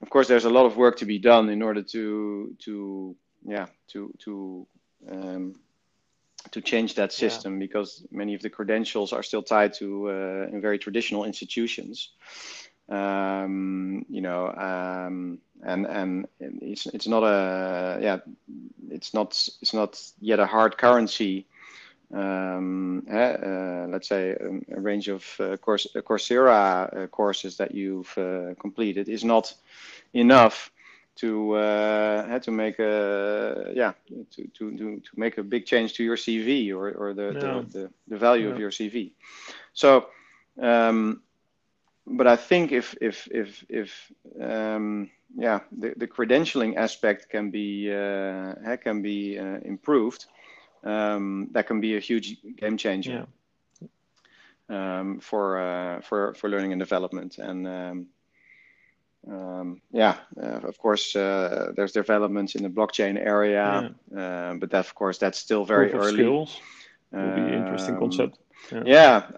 of 0.00 0.10
course 0.10 0.28
there's 0.28 0.44
a 0.44 0.50
lot 0.50 0.66
of 0.66 0.76
work 0.76 0.96
to 0.96 1.06
be 1.06 1.18
done 1.18 1.48
in 1.48 1.62
order 1.62 1.82
to 1.82 2.54
to 2.58 3.16
yeah 3.44 3.66
to 3.88 4.12
to 4.18 4.66
um, 5.10 5.54
to 6.50 6.60
change 6.60 6.94
that 6.94 7.12
system 7.12 7.54
yeah. 7.54 7.58
because 7.58 8.06
many 8.10 8.34
of 8.34 8.42
the 8.42 8.50
credentials 8.50 9.12
are 9.12 9.22
still 9.22 9.42
tied 9.42 9.74
to 9.74 10.08
uh, 10.08 10.58
very 10.58 10.78
traditional 10.78 11.24
institutions. 11.24 12.10
Um, 12.88 14.06
you 14.08 14.22
know, 14.22 14.50
um, 14.52 15.38
and 15.62 15.84
and 15.86 16.28
it's 16.40 16.86
it's 16.86 17.06
not 17.06 17.22
a 17.22 17.98
yeah, 18.00 18.18
it's 18.90 19.12
not 19.12 19.30
it's 19.60 19.74
not 19.74 20.00
yet 20.20 20.40
a 20.40 20.46
hard 20.46 20.78
currency. 20.78 21.46
Um, 22.10 23.04
eh, 23.06 23.32
uh, 23.34 23.86
let's 23.90 24.08
say 24.08 24.30
a, 24.30 24.76
a, 24.76 24.80
range 24.80 25.08
of 25.08 25.22
uh, 25.40 25.58
course 25.58 25.86
Coursera 25.94 27.04
uh, 27.04 27.06
courses 27.08 27.58
that 27.58 27.74
you've 27.74 28.16
uh, 28.16 28.54
completed 28.58 29.10
is 29.10 29.24
not 29.24 29.52
enough 30.14 30.70
to 31.16 31.54
uh, 31.54 32.38
to 32.38 32.50
make 32.50 32.78
a 32.78 33.72
yeah 33.74 33.92
to, 34.06 34.24
to, 34.54 34.70
to, 34.78 35.00
to 35.00 35.10
make 35.16 35.36
a 35.36 35.42
big 35.42 35.66
change 35.66 35.94
to 35.94 36.04
your 36.04 36.16
CV 36.16 36.72
or, 36.72 36.92
or 36.92 37.12
the, 37.12 37.32
yeah. 37.34 37.40
the, 37.40 37.66
the, 37.72 37.90
the, 38.08 38.16
value 38.16 38.46
yeah. 38.46 38.54
of 38.54 38.60
your 38.60 38.70
CV. 38.70 39.10
So, 39.74 40.06
um, 40.60 41.20
but 42.06 42.26
I 42.26 42.36
think 42.36 42.72
if 42.72 42.94
if 43.00 43.28
if 43.30 43.64
if 43.68 44.12
um, 44.40 45.10
yeah 45.36 45.60
the, 45.76 45.92
the 45.96 46.06
credentialing 46.06 46.76
aspect 46.76 47.28
can 47.28 47.50
be 47.50 47.92
uh, 47.92 48.76
can 48.76 49.02
be 49.02 49.38
uh, 49.38 49.58
improved, 49.62 50.26
um, 50.84 51.48
that 51.52 51.66
can 51.66 51.80
be 51.80 51.96
a 51.96 52.00
huge 52.00 52.36
game 52.56 52.76
changer. 52.76 53.26
Yeah. 53.26 53.26
Um, 54.70 55.20
for 55.20 55.58
uh, 55.58 56.00
for 56.02 56.34
for 56.34 56.50
learning 56.50 56.72
and 56.72 56.78
development 56.78 57.38
and 57.38 57.66
um, 57.66 58.06
um, 59.26 59.80
yeah, 59.92 60.16
uh, 60.40 60.60
of 60.62 60.78
course, 60.78 61.14
uh, 61.16 61.72
there's 61.74 61.92
developments 61.92 62.54
in 62.54 62.62
the 62.62 62.68
blockchain 62.68 63.18
area, 63.18 63.94
yeah. 64.14 64.20
uh, 64.20 64.54
but 64.54 64.70
that, 64.70 64.86
of 64.86 64.94
course, 64.94 65.18
that's 65.18 65.38
still 65.38 65.64
very 65.64 65.90
Proof 65.90 66.02
early. 66.02 66.14
Skills 66.14 66.60
would 67.12 67.34
be 67.34 67.40
an 67.40 67.54
interesting 67.54 67.94
um, 67.94 68.00
concept. 68.00 68.38
Yeah. 68.72 68.82
yeah. 68.86 69.30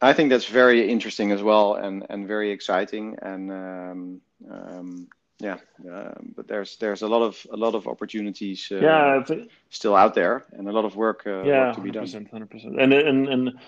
I 0.00 0.12
think 0.12 0.30
that's 0.30 0.46
very 0.46 0.88
interesting 0.88 1.32
as 1.32 1.42
well, 1.42 1.74
and 1.74 2.06
and 2.08 2.28
very 2.28 2.52
exciting, 2.52 3.16
and 3.20 3.50
um, 3.50 4.20
um, 4.48 5.08
yeah, 5.40 5.58
um, 5.88 6.34
but 6.36 6.48
there's 6.48 6.76
there's 6.76 7.02
a 7.02 7.08
lot 7.08 7.22
of 7.22 7.46
a 7.52 7.56
lot 7.56 7.74
of 7.74 7.86
opportunities. 7.86 8.68
Uh, 8.70 8.80
yeah, 8.80 9.22
still 9.70 9.94
out 9.94 10.14
there, 10.14 10.44
and 10.52 10.68
a 10.68 10.72
lot 10.72 10.84
of 10.84 10.96
work, 10.96 11.22
uh, 11.26 11.42
yeah, 11.44 11.66
work 11.66 11.76
to 11.76 11.80
be 11.80 11.90
done. 11.90 12.06
100%, 12.06 12.82
and 12.82 12.92
and 12.92 13.28
and 13.28 13.58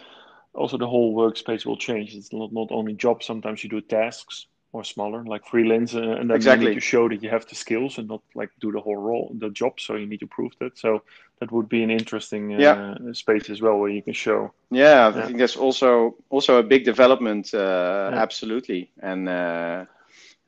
also 0.55 0.77
the 0.77 0.87
whole 0.87 1.15
workspace 1.15 1.65
will 1.65 1.77
change. 1.77 2.15
It's 2.15 2.33
not 2.33 2.53
not 2.53 2.69
only 2.73 2.95
jobs. 2.95 3.27
Sometimes 3.27 3.63
you 3.63 3.71
do 3.71 3.81
tasks 3.81 4.47
or 4.73 4.85
smaller, 4.85 5.25
like 5.25 5.45
freelance, 5.47 5.95
uh, 5.95 6.01
and 6.01 6.31
then 6.31 6.37
exactly. 6.37 6.67
you 6.67 6.71
need 6.71 6.75
to 6.75 6.81
show 6.81 7.09
that 7.09 7.23
you 7.23 7.31
have 7.31 7.47
the 7.47 7.55
skills 7.55 7.99
and 7.99 8.09
not 8.09 8.23
like 8.35 8.51
do 8.61 8.71
the 8.73 8.81
whole 8.81 8.97
role, 8.97 9.33
the 9.39 9.51
job. 9.51 9.81
So 9.81 9.95
you 9.95 10.07
need 10.07 10.21
to 10.21 10.27
prove 10.27 10.53
that. 10.61 10.79
So 10.79 11.03
that 11.39 11.51
would 11.51 11.69
be 11.69 11.83
an 11.83 11.91
interesting 11.91 12.55
uh, 12.55 12.59
yeah. 12.59 13.13
space 13.13 13.49
as 13.49 13.61
well, 13.61 13.79
where 13.79 13.91
you 13.91 14.03
can 14.03 14.13
show. 14.13 14.53
Yeah, 14.71 15.07
I 15.07 15.17
yeah. 15.17 15.27
think 15.27 15.39
that's 15.39 15.57
also 15.57 16.17
also 16.31 16.59
a 16.59 16.63
big 16.65 16.85
development. 16.85 17.55
Uh, 17.55 18.11
yeah. 18.13 18.23
Absolutely, 18.23 18.91
and 19.01 19.29
uh, 19.29 19.85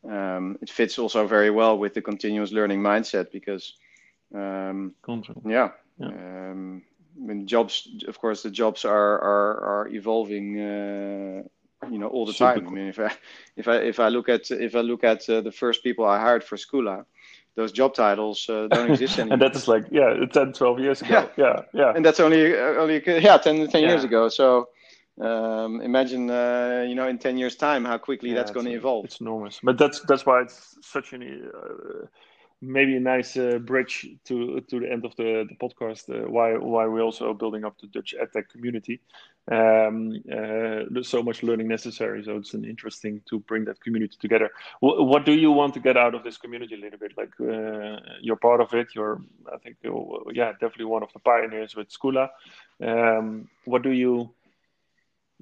um, 0.09 0.59
it 0.61 0.71
fits 0.71 0.99
also 0.99 1.27
very 1.27 1.51
well 1.51 1.79
with 1.79 1.95
the 1.95 2.03
continuous 2.03 2.53
learning 2.53 2.81
mindset 2.81 3.31
because, 3.31 3.75
um, 4.35 4.95
yeah. 5.45 5.71
Um, 6.01 6.83
when 7.15 7.47
jobs, 7.47 7.89
of 8.09 8.19
course, 8.19 8.43
the 8.43 8.51
jobs 8.51 8.85
are 8.85 9.21
are, 9.21 9.61
are 9.61 9.89
evolving 9.89 10.59
uh, 10.59 11.43
you 11.91 11.99
know 11.99 12.09
all 12.09 12.27
the 12.27 12.33
Super 12.33 12.55
time. 12.55 12.65
Cool. 12.65 12.73
I 12.73 12.75
mean, 12.75 12.89
if 12.89 12.99
I 12.99 13.13
if 13.57 13.69
I 13.69 13.77
if 13.77 14.01
I 14.01 14.09
look 14.09 14.29
at 14.29 14.51
if 14.51 14.75
I 14.75 14.81
look 14.81 15.05
at 15.05 15.29
uh, 15.29 15.41
the 15.41 15.53
first 15.53 15.83
people 15.83 16.05
I 16.05 16.19
hired 16.19 16.43
for 16.43 16.57
Squla, 16.57 17.05
those 17.55 17.73
job 17.73 17.95
titles 17.95 18.49
uh, 18.49 18.69
don't 18.69 18.91
exist 18.91 19.19
anymore. 19.19 19.33
and 19.35 19.43
that 19.43 19.55
is 19.55 19.69
like 19.69 19.85
yeah, 19.91 20.15
10, 20.33 20.53
12 20.53 20.81
years 20.81 21.03
ago. 21.03 21.29
Yeah, 21.37 21.45
yeah, 21.45 21.63
yeah. 21.73 21.93
And 21.95 22.05
that's 22.05 22.21
only 22.21 22.55
uh, 22.55 22.81
only 22.81 23.03
yeah 23.07 23.37
10, 23.37 23.69
10 23.69 23.83
yeah. 23.83 23.89
years 23.89 24.05
ago. 24.05 24.29
So 24.29 24.69
um, 25.23 25.81
imagine 25.81 26.31
uh, 26.31 26.85
you 26.87 26.95
know 26.95 27.09
in 27.09 27.19
10 27.19 27.37
years 27.37 27.57
time 27.57 27.85
how 27.85 27.99
quickly 27.99 28.31
yeah, 28.31 28.37
that's 28.37 28.51
going 28.51 28.67
to 28.67 28.73
evolve. 28.73 29.05
It's 29.05 29.21
enormous. 29.21 29.61
But 29.63 29.79
that's 29.79 30.01
that's 30.01 30.27
why 30.27 30.43
it's 30.43 30.77
such 30.81 31.13
an 31.13 31.51
uh, 31.55 32.07
maybe 32.61 32.97
a 32.97 33.01
nice 33.01 33.37
uh, 33.37 33.59
bridge 33.59 34.09
to 34.25 34.61
to 34.61 34.81
the 34.81 34.91
end 34.91 35.05
of 35.05 35.15
the, 35.17 35.47
the 35.49 35.55
podcast. 35.57 36.09
Uh, 36.09 36.29
why 36.29 36.55
why 36.57 36.87
we're 36.87 37.03
also 37.03 37.35
building 37.35 37.65
up 37.65 37.79
the 37.81 37.87
Dutch 37.89 38.15
edtech 38.21 38.49
community. 38.49 39.01
Um, 39.51 40.23
uh, 40.31 40.87
there's 40.91 41.09
so 41.09 41.23
much 41.23 41.43
learning 41.43 41.67
necessary, 41.67 42.23
so 42.25 42.37
it's 42.37 42.55
an 42.55 42.65
interesting 42.65 43.21
to 43.29 43.41
bring 43.41 43.65
that 43.65 43.81
community 43.81 44.17
together. 44.21 44.51
W- 44.81 45.03
what 45.03 45.27
do 45.27 45.33
you 45.33 45.51
want 45.51 45.75
to 45.75 45.81
get 45.81 45.97
out 45.97 46.15
of 46.15 46.23
this 46.23 46.37
community 46.37 46.77
a 46.77 46.79
little 46.79 46.99
bit? 46.99 47.13
Like 47.17 47.35
uh, 47.41 47.99
you're 48.21 48.37
part 48.37 48.61
of 48.61 48.73
it. 48.73 48.89
You're 48.95 49.21
I 49.53 49.59
think 49.59 49.77
yeah 50.33 50.53
definitely 50.53 50.87
one 50.87 51.03
of 51.03 51.13
the 51.13 51.19
pioneers 51.19 51.75
with 51.77 51.89
Squla. 51.91 52.29
Um, 52.81 53.49
what 53.65 53.83
do 53.83 53.91
you 53.91 54.33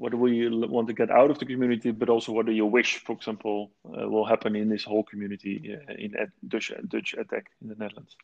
what 0.01 0.12
do 0.12 0.16
we 0.16 0.48
want 0.48 0.88
to 0.88 0.94
get 0.94 1.11
out 1.11 1.30
of 1.30 1.38
the 1.38 1.44
community, 1.44 1.90
but 1.90 2.09
also 2.09 2.32
what 2.32 2.46
do 2.46 2.53
you 2.53 2.64
wish, 2.64 2.96
for 3.05 3.12
example, 3.12 3.70
uh, 3.84 4.09
will 4.09 4.24
happen 4.24 4.57
in 4.57 4.70
this 4.70 4.82
whole 4.82 5.05
community 5.05 5.76
uh, 5.76 5.92
in 5.92 6.16
ed- 6.16 6.32
Dutch 6.48 6.72
Dutch 6.88 7.14
edtech 7.18 7.44
in 7.61 7.68
the 7.68 7.74
Netherlands? 7.74 8.16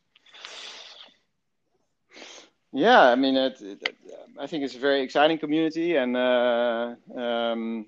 Yeah, 2.72 3.02
I 3.02 3.14
mean, 3.14 3.36
it, 3.36 3.60
it, 3.60 3.96
I 4.40 4.46
think 4.46 4.64
it's 4.64 4.74
a 4.74 4.78
very 4.78 5.02
exciting 5.02 5.38
community, 5.38 5.96
and 5.96 6.16
uh, 6.16 6.94
um, 7.14 7.86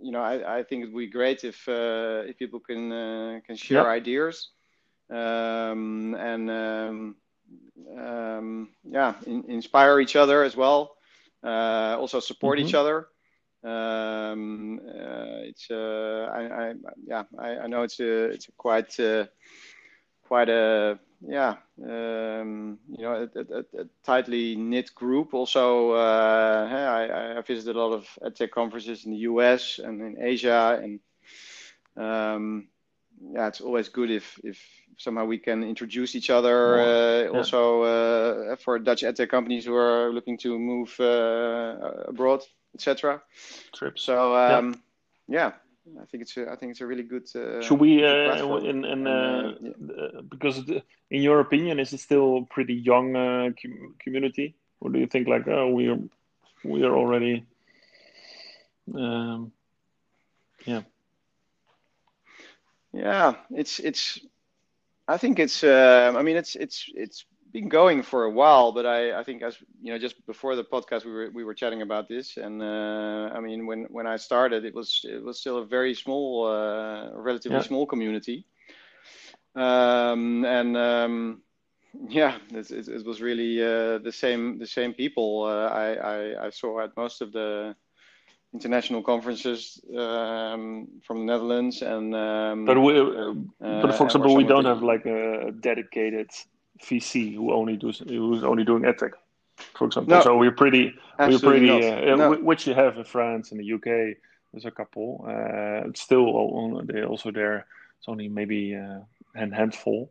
you 0.00 0.12
know, 0.12 0.22
I, 0.22 0.58
I, 0.58 0.62
think 0.62 0.84
it 0.84 0.92
would 0.92 1.00
be 1.00 1.10
great 1.10 1.42
if 1.42 1.68
uh, 1.68 2.22
if 2.28 2.38
people 2.38 2.60
can 2.60 2.92
uh, 2.92 3.40
can 3.44 3.56
share 3.56 3.82
yeah. 3.82 4.00
ideas 4.00 4.50
um, 5.10 6.14
and 6.14 6.50
um, 6.50 7.16
um 7.98 8.68
yeah, 8.84 9.14
in, 9.26 9.44
inspire 9.48 9.98
each 9.98 10.14
other 10.14 10.44
as 10.44 10.56
well 10.56 10.80
uh, 10.82 10.97
also 11.50 12.20
support 12.20 12.58
mm-hmm. 12.58 12.68
each 12.68 12.74
other. 12.74 13.08
Um, 13.64 14.80
uh, 14.86 15.42
it's 15.42 15.68
uh, 15.68 16.30
I, 16.32 16.68
I, 16.68 16.74
yeah 17.04 17.24
I, 17.36 17.48
I, 17.58 17.66
know 17.66 17.82
it's 17.82 17.98
a 17.98 18.26
it's 18.26 18.48
a 18.48 18.52
quite 18.52 18.96
quite 20.22 20.48
a 20.48 21.00
yeah 21.26 21.56
um, 21.82 22.78
you 22.88 23.02
know 23.02 23.28
a, 23.34 23.38
a, 23.38 23.80
a, 23.80 23.84
tightly 24.04 24.54
knit 24.54 24.94
group 24.94 25.34
also 25.34 25.90
uh, 25.90 26.68
I, 26.70 27.38
I 27.38 27.40
visited 27.40 27.74
a 27.74 27.80
lot 27.80 27.94
of 27.94 28.06
edtech 28.22 28.52
conferences 28.52 29.04
in 29.06 29.10
the 29.10 29.18
US 29.32 29.80
and 29.80 30.00
in 30.02 30.22
Asia 30.22 30.80
and 30.80 31.00
um, 31.96 32.68
yeah 33.32 33.48
it's 33.48 33.60
always 33.60 33.88
good 33.88 34.12
if 34.12 34.38
if 34.44 34.62
somehow 34.98 35.24
we 35.24 35.38
can 35.38 35.62
introduce 35.62 36.14
each 36.14 36.28
other. 36.28 36.80
Uh, 36.80 37.22
yeah. 37.22 37.28
Also 37.38 37.82
uh, 37.82 38.56
for 38.56 38.78
Dutch 38.78 39.02
edtech 39.02 39.30
companies 39.30 39.64
who 39.64 39.74
are 39.74 40.12
looking 40.12 40.36
to 40.38 40.58
move 40.58 40.94
uh, 41.00 42.08
abroad, 42.08 42.42
etc. 42.74 43.22
So 43.96 44.36
um, 44.36 44.80
yeah. 45.28 45.38
yeah. 45.38 45.52
I 46.02 46.04
think 46.04 46.22
it's 46.22 46.36
a, 46.36 46.50
I 46.50 46.56
think 46.56 46.72
it's 46.72 46.82
a 46.82 46.86
really 46.86 47.04
good. 47.04 47.26
Uh, 47.34 47.62
Should 47.62 47.78
we 47.80 48.04
uh, 48.04 48.56
in, 48.58 48.84
in 48.84 49.06
uh, 49.06 49.54
yeah. 49.58 50.20
because 50.28 50.58
in 51.10 51.22
your 51.22 51.40
opinion, 51.40 51.80
is 51.80 51.94
it 51.94 52.00
still 52.00 52.38
a 52.38 52.44
pretty 52.44 52.74
young 52.74 53.14
com- 53.14 53.94
community, 53.98 54.54
or 54.80 54.90
do 54.90 54.98
you 54.98 55.06
think 55.06 55.28
like 55.28 55.48
oh 55.48 55.70
we 55.70 55.88
are 55.88 55.98
we 56.62 56.84
are 56.84 56.94
already 56.94 57.46
um, 58.94 59.52
yeah 60.66 60.82
yeah 62.92 63.34
it's 63.50 63.78
it's 63.78 64.20
I 65.08 65.16
think 65.16 65.38
it's. 65.38 65.64
Uh, 65.64 66.12
I 66.16 66.22
mean, 66.22 66.36
it's 66.36 66.54
it's 66.54 66.84
it's 66.94 67.24
been 67.52 67.68
going 67.68 68.02
for 68.02 68.24
a 68.24 68.30
while, 68.30 68.72
but 68.72 68.84
I, 68.84 69.18
I 69.18 69.24
think 69.24 69.42
as 69.42 69.56
you 69.80 69.92
know, 69.92 69.98
just 69.98 70.24
before 70.26 70.54
the 70.54 70.64
podcast, 70.64 71.06
we 71.06 71.12
were 71.12 71.30
we 71.32 71.44
were 71.44 71.54
chatting 71.54 71.80
about 71.82 72.08
this, 72.08 72.36
and 72.36 72.62
uh, 72.62 73.30
I 73.34 73.40
mean, 73.40 73.66
when 73.66 73.84
when 73.84 74.06
I 74.06 74.16
started, 74.16 74.64
it 74.64 74.74
was 74.74 75.00
it 75.04 75.22
was 75.24 75.40
still 75.40 75.58
a 75.58 75.64
very 75.64 75.94
small, 75.94 76.46
uh, 76.46 77.10
relatively 77.14 77.56
yeah. 77.56 77.64
small 77.64 77.86
community, 77.86 78.44
um, 79.54 80.44
and 80.44 80.76
um, 80.76 81.42
yeah, 82.08 82.36
it, 82.52 82.70
it, 82.70 82.88
it, 82.88 83.06
was 83.06 83.22
really 83.22 83.62
uh, 83.62 83.98
the 83.98 84.12
same 84.12 84.58
the 84.58 84.66
same 84.66 84.92
people 84.92 85.44
uh, 85.44 85.68
I, 85.68 85.94
I 85.94 86.46
I 86.46 86.50
saw 86.50 86.80
at 86.80 86.96
most 86.96 87.22
of 87.22 87.32
the 87.32 87.74
international 88.54 89.02
conferences 89.02 89.80
um, 89.96 90.88
from 91.06 91.18
the 91.20 91.32
Netherlands 91.32 91.82
and 91.82 92.14
um, 92.14 92.64
but 92.64 92.80
we, 92.80 92.98
uh, 92.98 93.34
but 93.60 93.94
for 93.94 94.04
example 94.04 94.34
we 94.34 94.44
don't 94.44 94.64
have 94.64 94.82
like 94.82 95.04
a 95.06 95.52
dedicated 95.60 96.30
VC 96.82 97.34
who 97.34 97.52
only 97.52 97.76
does 97.76 97.98
who's 97.98 98.42
only 98.42 98.64
doing 98.64 98.84
edtech 98.84 99.12
for 99.74 99.86
example. 99.86 100.16
No, 100.16 100.22
so 100.22 100.36
we're 100.36 100.52
pretty 100.52 100.94
we're 101.18 101.38
pretty 101.38 101.70
uh, 101.70 102.16
no. 102.16 102.34
which 102.36 102.66
you 102.66 102.74
have 102.74 102.96
in 102.96 103.04
France 103.04 103.52
and 103.52 103.60
the 103.60 103.72
UK 103.74 104.16
there's 104.52 104.64
a 104.64 104.70
couple 104.70 105.26
uh, 105.28 105.90
still 105.94 106.82
they 106.84 107.02
also 107.02 107.30
there. 107.30 107.66
It's 107.98 108.08
only 108.08 108.28
maybe 108.28 108.76
uh, 108.76 109.00
a 109.36 109.54
handful. 109.54 110.10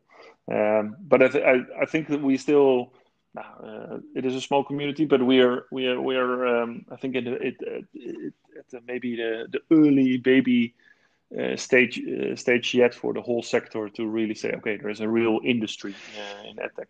Um, 0.51 0.95
but 0.99 1.21
I, 1.23 1.27
th- 1.27 1.43
I, 1.43 1.81
I 1.81 1.85
think 1.85 2.07
that 2.07 2.21
we 2.21 2.37
still 2.37 2.93
uh, 3.37 3.99
it 4.15 4.25
is 4.25 4.35
a 4.35 4.41
small 4.41 4.63
community, 4.63 5.05
but 5.05 5.21
we 5.21 5.39
are 5.41 5.65
we 5.71 5.87
are 5.87 6.01
we 6.01 6.15
are 6.15 6.61
um, 6.61 6.85
I 6.91 6.95
think 6.95 7.15
in 7.15 7.27
it, 7.27 7.41
it, 7.41 7.85
it, 7.93 8.33
it 8.55 8.83
maybe 8.85 9.15
the 9.15 9.47
the 9.51 9.61
early 9.75 10.17
baby 10.17 10.75
uh, 11.37 11.55
stage 11.55 11.99
uh, 11.99 12.35
stage 12.35 12.73
yet 12.73 12.93
for 12.93 13.13
the 13.13 13.21
whole 13.21 13.43
sector 13.43 13.89
to 13.89 14.07
really 14.07 14.35
say 14.35 14.51
okay, 14.51 14.77
there 14.77 14.89
is 14.89 15.01
a 15.01 15.09
real 15.09 15.39
industry 15.43 15.93
uh, 16.17 16.49
in 16.49 16.55
edtech. 16.57 16.87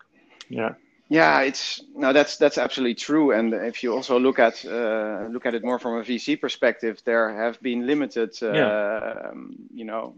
Yeah. 0.48 0.74
Yeah, 1.10 1.40
it's 1.40 1.82
no, 1.94 2.12
that's 2.12 2.36
that's 2.36 2.58
absolutely 2.58 2.94
true. 2.94 3.32
And 3.32 3.54
if 3.54 3.82
you 3.82 3.94
also 3.94 4.18
look 4.18 4.38
at 4.38 4.62
uh, 4.66 5.26
look 5.30 5.46
at 5.46 5.54
it 5.54 5.64
more 5.64 5.78
from 5.78 5.94
a 5.94 6.02
VC 6.02 6.38
perspective, 6.38 7.00
there 7.06 7.34
have 7.34 7.58
been 7.62 7.86
limited, 7.86 8.36
uh, 8.42 8.52
yeah. 8.52 9.30
um, 9.30 9.56
you 9.72 9.86
know, 9.86 10.14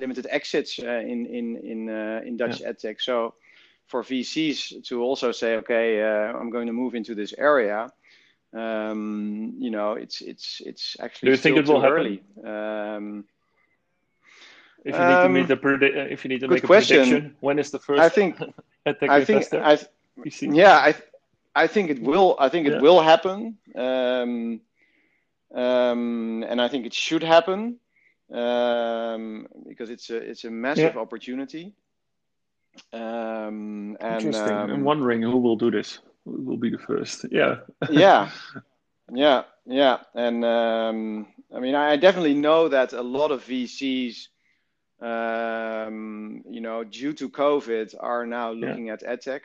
limited 0.00 0.26
exits 0.30 0.78
in 0.78 1.26
in 1.26 1.56
in 1.56 1.88
in 1.90 2.36
Dutch 2.38 2.62
yeah. 2.62 2.72
edtech. 2.72 3.02
So 3.02 3.34
for 3.86 4.02
VCs 4.02 4.86
to 4.86 5.02
also 5.02 5.32
say, 5.32 5.56
okay, 5.56 6.02
uh, 6.02 6.38
I'm 6.38 6.50
going 6.50 6.66
to 6.66 6.72
move 6.72 6.94
into 6.94 7.14
this 7.14 7.34
area. 7.36 7.90
Um, 8.52 9.54
you 9.58 9.70
know, 9.70 9.92
it's 9.92 10.20
it's 10.20 10.62
it's 10.64 10.96
actually. 11.00 11.26
Do 11.26 11.30
you 11.32 11.36
think 11.36 11.56
it 11.56 11.66
will 11.66 11.80
happen? 11.80 12.20
Um, 12.44 13.24
if 14.84 14.94
you 14.94 15.00
need 15.00 15.22
to 15.22 15.28
make 15.28 15.48
the 15.48 15.56
predi- 15.56 16.12
if 16.12 16.24
you 16.24 16.28
need 16.28 16.40
to 16.40 16.48
make 16.48 16.62
a 16.62 16.66
question. 16.66 16.98
prediction, 16.98 17.36
when 17.40 17.58
is 17.58 17.70
the 17.70 17.78
first? 17.78 18.00
I 18.00 18.08
think. 18.08 18.40
I 18.86 19.24
think. 19.24 19.52
I, 19.54 19.78
yeah, 20.40 20.76
I 20.76 20.94
I 21.54 21.66
think 21.66 21.90
it 21.90 22.00
will. 22.00 22.36
I 22.38 22.48
think 22.48 22.66
it 22.66 22.74
yeah. 22.74 22.80
will 22.80 23.00
happen. 23.00 23.56
Um, 23.74 24.60
um, 25.54 26.44
and 26.48 26.60
I 26.60 26.68
think 26.68 26.84
it 26.86 26.92
should 26.94 27.22
happen 27.22 27.78
um, 28.32 29.46
because 29.68 29.90
it's 29.90 30.10
a 30.10 30.16
it's 30.16 30.44
a 30.44 30.50
massive 30.50 30.94
yeah. 30.94 31.00
opportunity. 31.00 31.72
Um, 32.92 33.96
and, 34.00 34.24
Interesting. 34.24 34.56
Um, 34.56 34.70
I'm 34.70 34.84
wondering 34.84 35.22
who 35.22 35.38
will 35.38 35.56
do 35.56 35.70
this. 35.70 35.98
Who 36.24 36.42
will 36.42 36.56
be 36.56 36.70
the 36.70 36.78
first? 36.78 37.26
Yeah. 37.30 37.56
yeah. 37.90 38.30
Yeah. 39.12 39.42
Yeah. 39.66 39.98
And 40.14 40.44
um, 40.44 41.26
I 41.54 41.60
mean, 41.60 41.74
I 41.74 41.96
definitely 41.96 42.34
know 42.34 42.68
that 42.68 42.92
a 42.92 43.02
lot 43.02 43.30
of 43.30 43.44
VCs, 43.44 44.28
um, 45.00 46.42
you 46.48 46.60
know, 46.60 46.84
due 46.84 47.12
to 47.14 47.28
COVID, 47.28 47.94
are 48.00 48.26
now 48.26 48.52
looking 48.52 48.86
yeah. 48.86 48.94
at 48.94 49.02
edtech. 49.02 49.40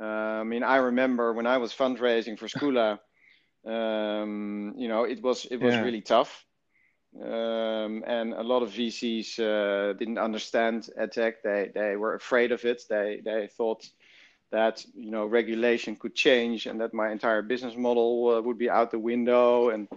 Uh, 0.00 0.40
I 0.40 0.44
mean, 0.44 0.62
I 0.62 0.76
remember 0.76 1.32
when 1.32 1.46
I 1.46 1.58
was 1.58 1.72
fundraising 1.72 2.38
for 2.38 2.48
Squla, 2.48 2.98
um, 3.66 4.74
you 4.76 4.88
know, 4.88 5.04
it 5.04 5.22
was 5.22 5.44
it 5.44 5.58
was 5.58 5.74
yeah. 5.74 5.82
really 5.82 6.00
tough. 6.00 6.44
Um, 7.20 8.04
and 8.06 8.32
a 8.32 8.42
lot 8.42 8.62
of 8.62 8.70
VCs 8.70 9.38
uh, 9.38 9.92
didn't 9.94 10.18
understand 10.18 10.88
edtech. 10.98 11.34
They 11.42 11.70
they 11.74 11.96
were 11.96 12.14
afraid 12.14 12.52
of 12.52 12.64
it. 12.64 12.82
They 12.88 13.20
they 13.24 13.48
thought 13.48 13.88
that 14.50 14.84
you 14.94 15.10
know 15.10 15.26
regulation 15.26 15.96
could 15.96 16.14
change 16.14 16.66
and 16.66 16.80
that 16.80 16.94
my 16.94 17.10
entire 17.10 17.42
business 17.42 17.76
model 17.76 18.36
uh, 18.36 18.40
would 18.40 18.58
be 18.58 18.70
out 18.70 18.90
the 18.90 18.98
window 18.98 19.70
and 19.70 19.88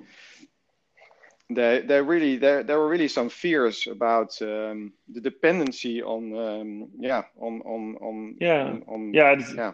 there, 1.50 1.82
there 1.82 2.04
really 2.04 2.38
there, 2.38 2.64
there 2.64 2.80
were 2.80 2.88
really 2.88 3.08
some 3.08 3.30
fears 3.30 3.88
about 3.88 4.42
um, 4.42 4.94
the 5.14 5.22
dependency 5.22 6.02
on 6.02 6.36
um, 6.36 6.88
yeah 7.00 7.24
on 7.40 7.62
on 7.62 7.96
on 8.02 8.36
yeah 8.40 8.64
on, 8.64 8.84
on 8.88 9.14
yeah 9.14 9.36
yeah 9.56 9.74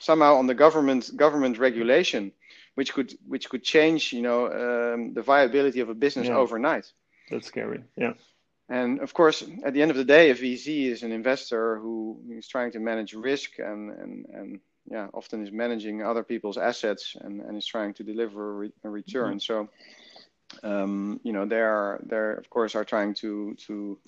somehow 0.00 0.34
on 0.34 0.46
the 0.46 0.54
government 0.54 1.16
government 1.16 1.58
regulation 1.58 2.32
which 2.78 2.90
could 2.94 3.10
which 3.32 3.46
could 3.50 3.64
change 3.74 4.00
you 4.18 4.22
know 4.28 4.40
um, 4.62 5.00
the 5.16 5.22
viability 5.34 5.80
of 5.84 5.88
a 5.88 5.94
business 6.04 6.28
Yeah. 6.28 6.36
overnight 6.42 6.86
that's 7.30 7.48
scary. 7.52 7.80
Yeah. 8.04 8.14
and 8.80 9.00
of 9.06 9.10
course 9.12 9.38
at 9.66 9.72
the 9.74 9.82
end 9.82 9.90
of 9.94 9.96
the 10.02 10.08
day 10.16 10.24
a 10.30 10.34
VC 10.42 10.66
is 10.94 11.02
an 11.02 11.12
investor 11.20 11.64
who 11.82 11.94
is 12.38 12.46
trying 12.54 12.72
to 12.72 12.80
manage 12.90 13.12
risk 13.30 13.50
and 13.70 13.80
and 14.02 14.12
and 14.38 14.48
yeah 14.94 15.06
often 15.20 15.38
is 15.46 15.50
managing 15.64 15.96
other 16.10 16.24
people's 16.32 16.58
assets 16.70 17.02
and, 17.24 17.34
and 17.46 17.56
is 17.60 17.66
trying 17.74 17.92
to 17.98 18.02
deliver 18.12 18.40
a, 18.50 18.54
re- 18.62 18.78
a 18.84 18.88
return 19.00 19.34
so 19.48 19.54
um, 20.62 21.20
you 21.26 21.32
know 21.32 21.44
they're 21.46 22.00
they're 22.10 22.34
of 22.42 22.48
course 22.50 22.74
are 22.78 22.84
trying 22.94 23.12
to 23.22 23.54
to 23.66 23.98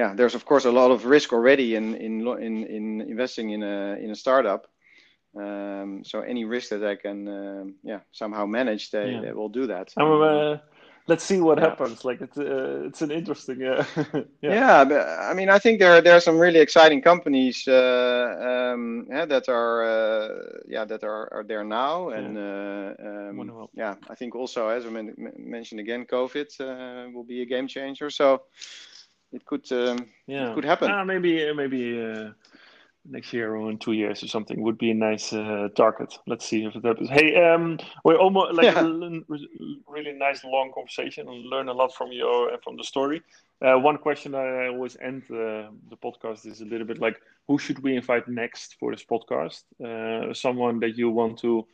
yeah 0.00 0.14
there's 0.18 0.34
of 0.34 0.44
course 0.44 0.64
a 0.68 0.72
lot 0.80 0.90
of 0.90 1.04
risk 1.16 1.32
already 1.32 1.68
in 1.78 1.94
in 2.06 2.12
in, 2.48 2.54
in 2.76 3.00
investing 3.14 3.50
in 3.56 3.62
a 3.62 3.96
in 4.04 4.10
a 4.10 4.16
startup 4.24 4.62
um, 5.36 6.02
so 6.04 6.20
any 6.20 6.44
risk 6.44 6.70
that 6.70 6.84
I 6.84 6.96
can 6.96 7.28
um, 7.28 7.74
yeah 7.82 8.00
somehow 8.12 8.46
manage 8.46 8.90
they, 8.90 9.12
Yeah. 9.12 9.20
they 9.20 9.32
will 9.32 9.48
do 9.48 9.66
that 9.66 9.92
I'm, 9.96 10.22
uh, 10.22 10.56
let's 11.06 11.24
see 11.24 11.40
what 11.40 11.58
Yeah. 11.58 11.60
happens. 11.60 12.04
Like 12.04 12.20
it's 12.20 12.38
uh, 12.38 12.84
it's 12.86 13.02
an 13.02 13.10
interesting. 13.10 13.62
Uh, 13.62 13.84
yeah. 14.42 14.54
Yeah, 14.54 14.84
but, 14.84 15.00
I 15.06 15.34
mean, 15.34 15.48
I 15.48 15.58
think 15.58 15.78
there 15.80 15.92
are, 15.96 16.00
there 16.00 16.16
are 16.16 16.20
some 16.20 16.38
really 16.38 16.60
exciting 16.60 17.02
companies 17.02 17.66
uh, 17.68 18.72
um, 18.74 19.06
yeah, 19.10 19.26
that 19.26 19.48
are 19.48 19.82
uh, 19.84 20.28
yeah 20.68 20.84
that 20.84 21.02
are, 21.04 21.32
are 21.32 21.44
there 21.44 21.64
now, 21.64 22.10
and 22.10 22.36
uh, 22.36 22.94
um, 23.04 23.68
yeah, 23.74 23.94
I 24.08 24.14
think 24.14 24.34
also 24.34 24.68
as 24.68 24.86
I 24.86 24.90
men- 24.90 25.14
men- 25.16 25.34
mentioned 25.36 25.80
again, 25.80 26.06
COVID 26.06 26.48
uh, 26.60 27.10
will 27.12 27.24
be 27.24 27.42
a 27.42 27.46
game 27.46 27.66
changer. 27.68 28.10
So 28.10 28.42
it 29.32 29.44
could 29.44 29.70
um, 29.72 29.98
yeah. 30.26 30.44
It 30.44 30.54
could 30.54 30.64
happen. 30.64 30.90
Ah, 30.90 31.04
maybe 31.04 31.52
maybe 31.54 32.00
uh, 32.00 32.30
next 33.04 33.32
year 33.32 33.54
or 33.56 33.70
in 33.70 33.78
two 33.78 33.92
years 33.92 34.22
or 34.22 34.28
something 34.28 34.62
would 34.62 34.78
be 34.78 34.90
a 34.90 34.94
nice 34.94 35.32
uh, 35.32 35.68
target. 35.76 36.18
Let's 36.26 36.46
see 36.46 36.64
if 36.64 36.76
it 36.76 36.84
happens. 36.84 37.08
Hey, 37.08 37.34
um, 37.36 37.78
we're 38.04 38.18
almost 38.18 38.54
like 38.54 38.66
Yeah. 38.66 38.80
a 38.80 39.20
really 39.88 40.12
nice 40.12 40.44
long 40.44 40.72
conversation 40.74 41.28
and 41.28 41.44
learn 41.46 41.68
a 41.68 41.72
lot 41.72 41.94
from 41.94 42.12
you 42.12 42.48
and 42.52 42.62
from 42.62 42.76
the 42.76 42.84
story. 42.84 43.22
Uh, 43.62 43.76
one 43.78 43.98
question 43.98 44.34
I 44.34 44.68
always 44.68 44.96
end 45.00 45.22
uh, 45.30 45.70
the 45.90 45.96
podcast 46.02 46.46
is 46.46 46.60
a 46.60 46.64
little 46.64 46.86
bit 46.86 46.98
like, 47.00 47.20
who 47.48 47.58
should 47.58 47.82
we 47.82 47.96
invite 47.96 48.28
next 48.28 48.76
for 48.78 48.92
this 48.92 49.04
podcast? 49.04 49.64
Uh, 49.84 50.32
someone 50.34 50.80
that 50.80 50.96
you 50.96 51.10
want 51.10 51.38
to 51.40 51.66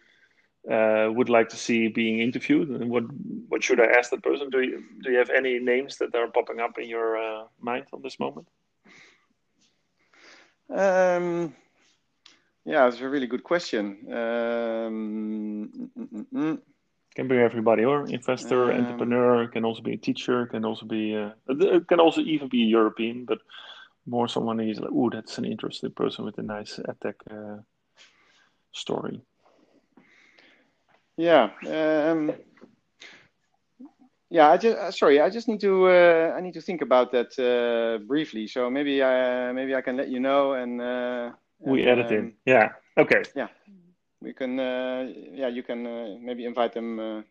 uh, 0.71 1.09
would 1.13 1.29
like 1.29 1.49
to 1.51 1.57
see 1.57 1.89
being 1.89 2.21
interviewed, 2.21 2.69
and 2.71 2.91
what 2.91 3.05
what 3.49 3.63
should 3.63 3.81
I 3.81 3.87
ask 3.99 4.11
that 4.11 4.23
person? 4.23 4.51
Do 4.51 4.61
you 4.63 4.83
do 5.03 5.13
you 5.13 5.19
have 5.19 5.31
any 5.31 5.59
names 5.61 5.99
that 5.99 6.15
are 6.15 6.29
popping 6.29 6.61
up 6.61 6.79
in 6.79 6.89
your 6.89 7.17
uh, 7.17 7.45
mind 7.61 7.87
on 7.93 8.03
this 8.03 8.19
moment? 8.19 8.49
Um, 10.69 11.55
yeah, 12.65 12.89
it's 12.89 13.01
a 13.01 13.09
really 13.09 13.27
good 13.27 13.45
question. 13.45 13.99
Um, 14.09 15.71
mm, 15.97 16.09
mm, 16.13 16.27
mm. 16.35 16.61
Can 17.15 17.29
be 17.29 17.39
everybody, 17.39 17.85
or 17.85 18.07
investor, 18.09 18.73
Um, 18.73 18.81
entrepreneur, 18.81 19.49
can 19.49 19.65
also 19.65 19.83
be 19.83 19.95
a 19.95 19.97
teacher, 19.97 20.47
can 20.47 20.65
also 20.65 20.85
be, 20.85 21.17
uh, 21.17 21.31
it 21.49 21.89
can 21.89 22.01
also 22.01 22.21
even 22.21 22.49
be 22.49 22.63
a 22.65 22.67
European, 22.67 23.25
but 23.25 23.39
more 24.05 24.29
someone 24.29 24.59
who's 24.59 24.81
like, 24.81 24.91
oh, 24.93 25.11
that's 25.11 25.39
an 25.39 25.45
interesting 25.45 25.93
person 25.93 26.25
with 26.25 26.39
a 26.39 26.43
nice 26.43 26.79
edtech 26.79 27.15
uh, 27.31 27.63
story. 28.73 29.21
Yeah. 31.17 31.51
Um, 31.67 32.33
yeah. 34.31 34.51
I 34.51 34.57
just 34.57 34.77
uh, 34.77 34.91
sorry. 34.91 35.21
I 35.21 35.31
just 35.31 35.49
need 35.49 35.61
to 35.61 35.87
uh, 35.89 36.35
I 36.37 36.41
need 36.41 36.55
to 36.55 36.61
think 36.61 36.83
about 36.83 37.13
that 37.13 37.37
uh, 37.39 38.05
briefly. 38.07 38.47
So 38.47 38.71
maybe 38.71 39.03
I 39.03 39.53
maybe 39.53 39.75
I 39.75 39.81
can 39.83 39.97
let 39.97 40.09
you 40.09 40.21
know 40.21 40.53
and 40.55 40.81
uh, 40.81 41.31
We 41.61 41.83
and, 41.83 41.89
edit 41.89 42.11
in. 42.11 42.19
um, 42.19 42.33
Yeah. 42.47 42.69
Okay. 42.99 43.23
Yeah, 43.35 43.49
we 44.21 44.33
can 44.33 44.59
uh, 44.59 45.07
yeah 45.33 45.49
you 45.49 45.63
can 45.63 45.87
uh, 45.87 46.17
maybe 46.21 46.45
invite 46.45 46.73
them. 46.75 46.99
Uh, 46.99 47.23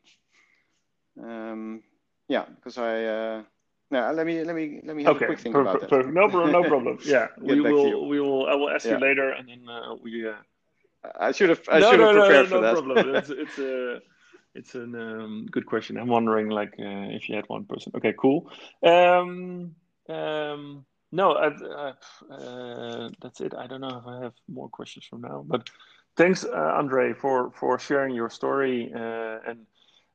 um, 1.24 1.84
yeah, 2.28 2.46
because 2.56 2.78
I. 2.78 3.04
Uh, 3.06 3.44
no, 3.92 4.12
let 4.14 4.26
me 4.26 4.44
let 4.44 4.56
me 4.56 4.82
let 4.84 4.96
me 4.96 5.04
have 5.04 5.16
Okay. 5.16 5.26
a 5.26 5.28
quick 5.28 5.40
think 5.40 5.56
about 5.56 5.80
that. 5.82 5.92
no 5.92 6.28
problem. 6.30 6.52
No 6.52 6.64
problem. 6.74 6.98
Yeah. 7.06 7.28
we 7.42 7.62
will. 7.62 8.08
We 8.08 8.20
will. 8.20 8.48
I 8.48 8.56
will 8.56 8.70
ask 8.70 8.86
you 8.86 8.98
later, 8.98 9.30
and 9.32 9.48
then 9.48 9.70
uh, 9.70 9.96
we. 10.02 10.28
Uh, 10.28 10.34
I 11.20 11.32
should 11.32 11.50
have 11.50 11.62
I 11.70 11.80
no, 11.80 11.92
should 11.92 12.00
no, 12.00 12.08
have 12.08 12.16
prepared 12.26 12.50
no, 12.50 12.50
for 12.50 12.56
no 12.56 12.62
that. 12.62 12.74
problem. 12.74 13.16
It's 13.16 13.30
it's 13.44 13.58
a 13.60 14.02
it's 14.56 14.74
a 14.76 14.84
um, 14.84 15.48
good 15.52 15.66
question. 15.66 15.98
I'm 15.98 16.08
wondering 16.08 16.50
like 16.50 16.74
uh, 16.80 17.10
if 17.18 17.30
you 17.30 17.36
had 17.36 17.46
one 17.48 17.66
person. 17.66 17.92
Okay, 17.96 18.14
cool. 18.18 18.50
Um, 18.84 19.76
um, 20.10 20.86
no, 21.12 21.34
I, 21.34 21.48
I, 21.48 22.34
uh, 22.34 23.10
that's 23.22 23.42
it. 23.42 23.54
I 23.54 23.68
don't 23.68 23.82
know 23.82 24.02
if 24.02 24.08
I 24.08 24.24
have 24.24 24.34
more 24.48 24.70
questions 24.70 25.06
from 25.06 25.22
now, 25.22 25.46
but 25.48 25.70
thanks, 26.16 26.44
uh, 26.46 26.72
Andre, 26.78 27.14
for 27.14 27.52
for 27.52 27.78
sharing 27.80 28.16
your 28.16 28.30
story 28.30 28.92
uh, 28.94 29.38
and 29.48 29.66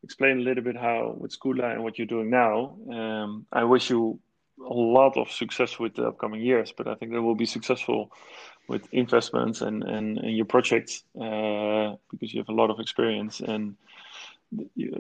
explain 0.03 0.39
a 0.39 0.43
little 0.43 0.65
bit 0.65 0.77
how 0.77 1.15
with 1.19 1.39
Squla 1.39 1.73
and 1.73 1.83
what 1.85 1.99
you're 1.99 2.07
doing 2.07 2.31
now. 2.31 2.77
Um, 2.91 3.47
I 3.53 3.65
wish 3.65 3.91
you 3.91 4.19
a 4.59 4.75
lot 4.75 5.17
of 5.17 5.31
success 5.31 5.79
with 5.79 5.95
the 5.95 6.09
upcoming 6.09 6.41
years, 6.41 6.73
but 6.77 6.87
I 6.87 6.95
think 6.95 7.13
they 7.13 7.19
will 7.19 7.35
be 7.35 7.47
successful 7.47 8.11
with 8.69 8.87
investments 8.93 9.63
and, 9.63 9.83
and, 9.83 10.19
and 10.19 10.37
your 10.37 10.45
projects 10.45 11.03
uh, 11.17 11.97
because 12.11 12.33
you 12.33 12.41
have 12.41 12.49
a 12.49 12.53
lot 12.53 12.71
of 12.71 12.79
experience 12.79 13.41
and 13.41 13.75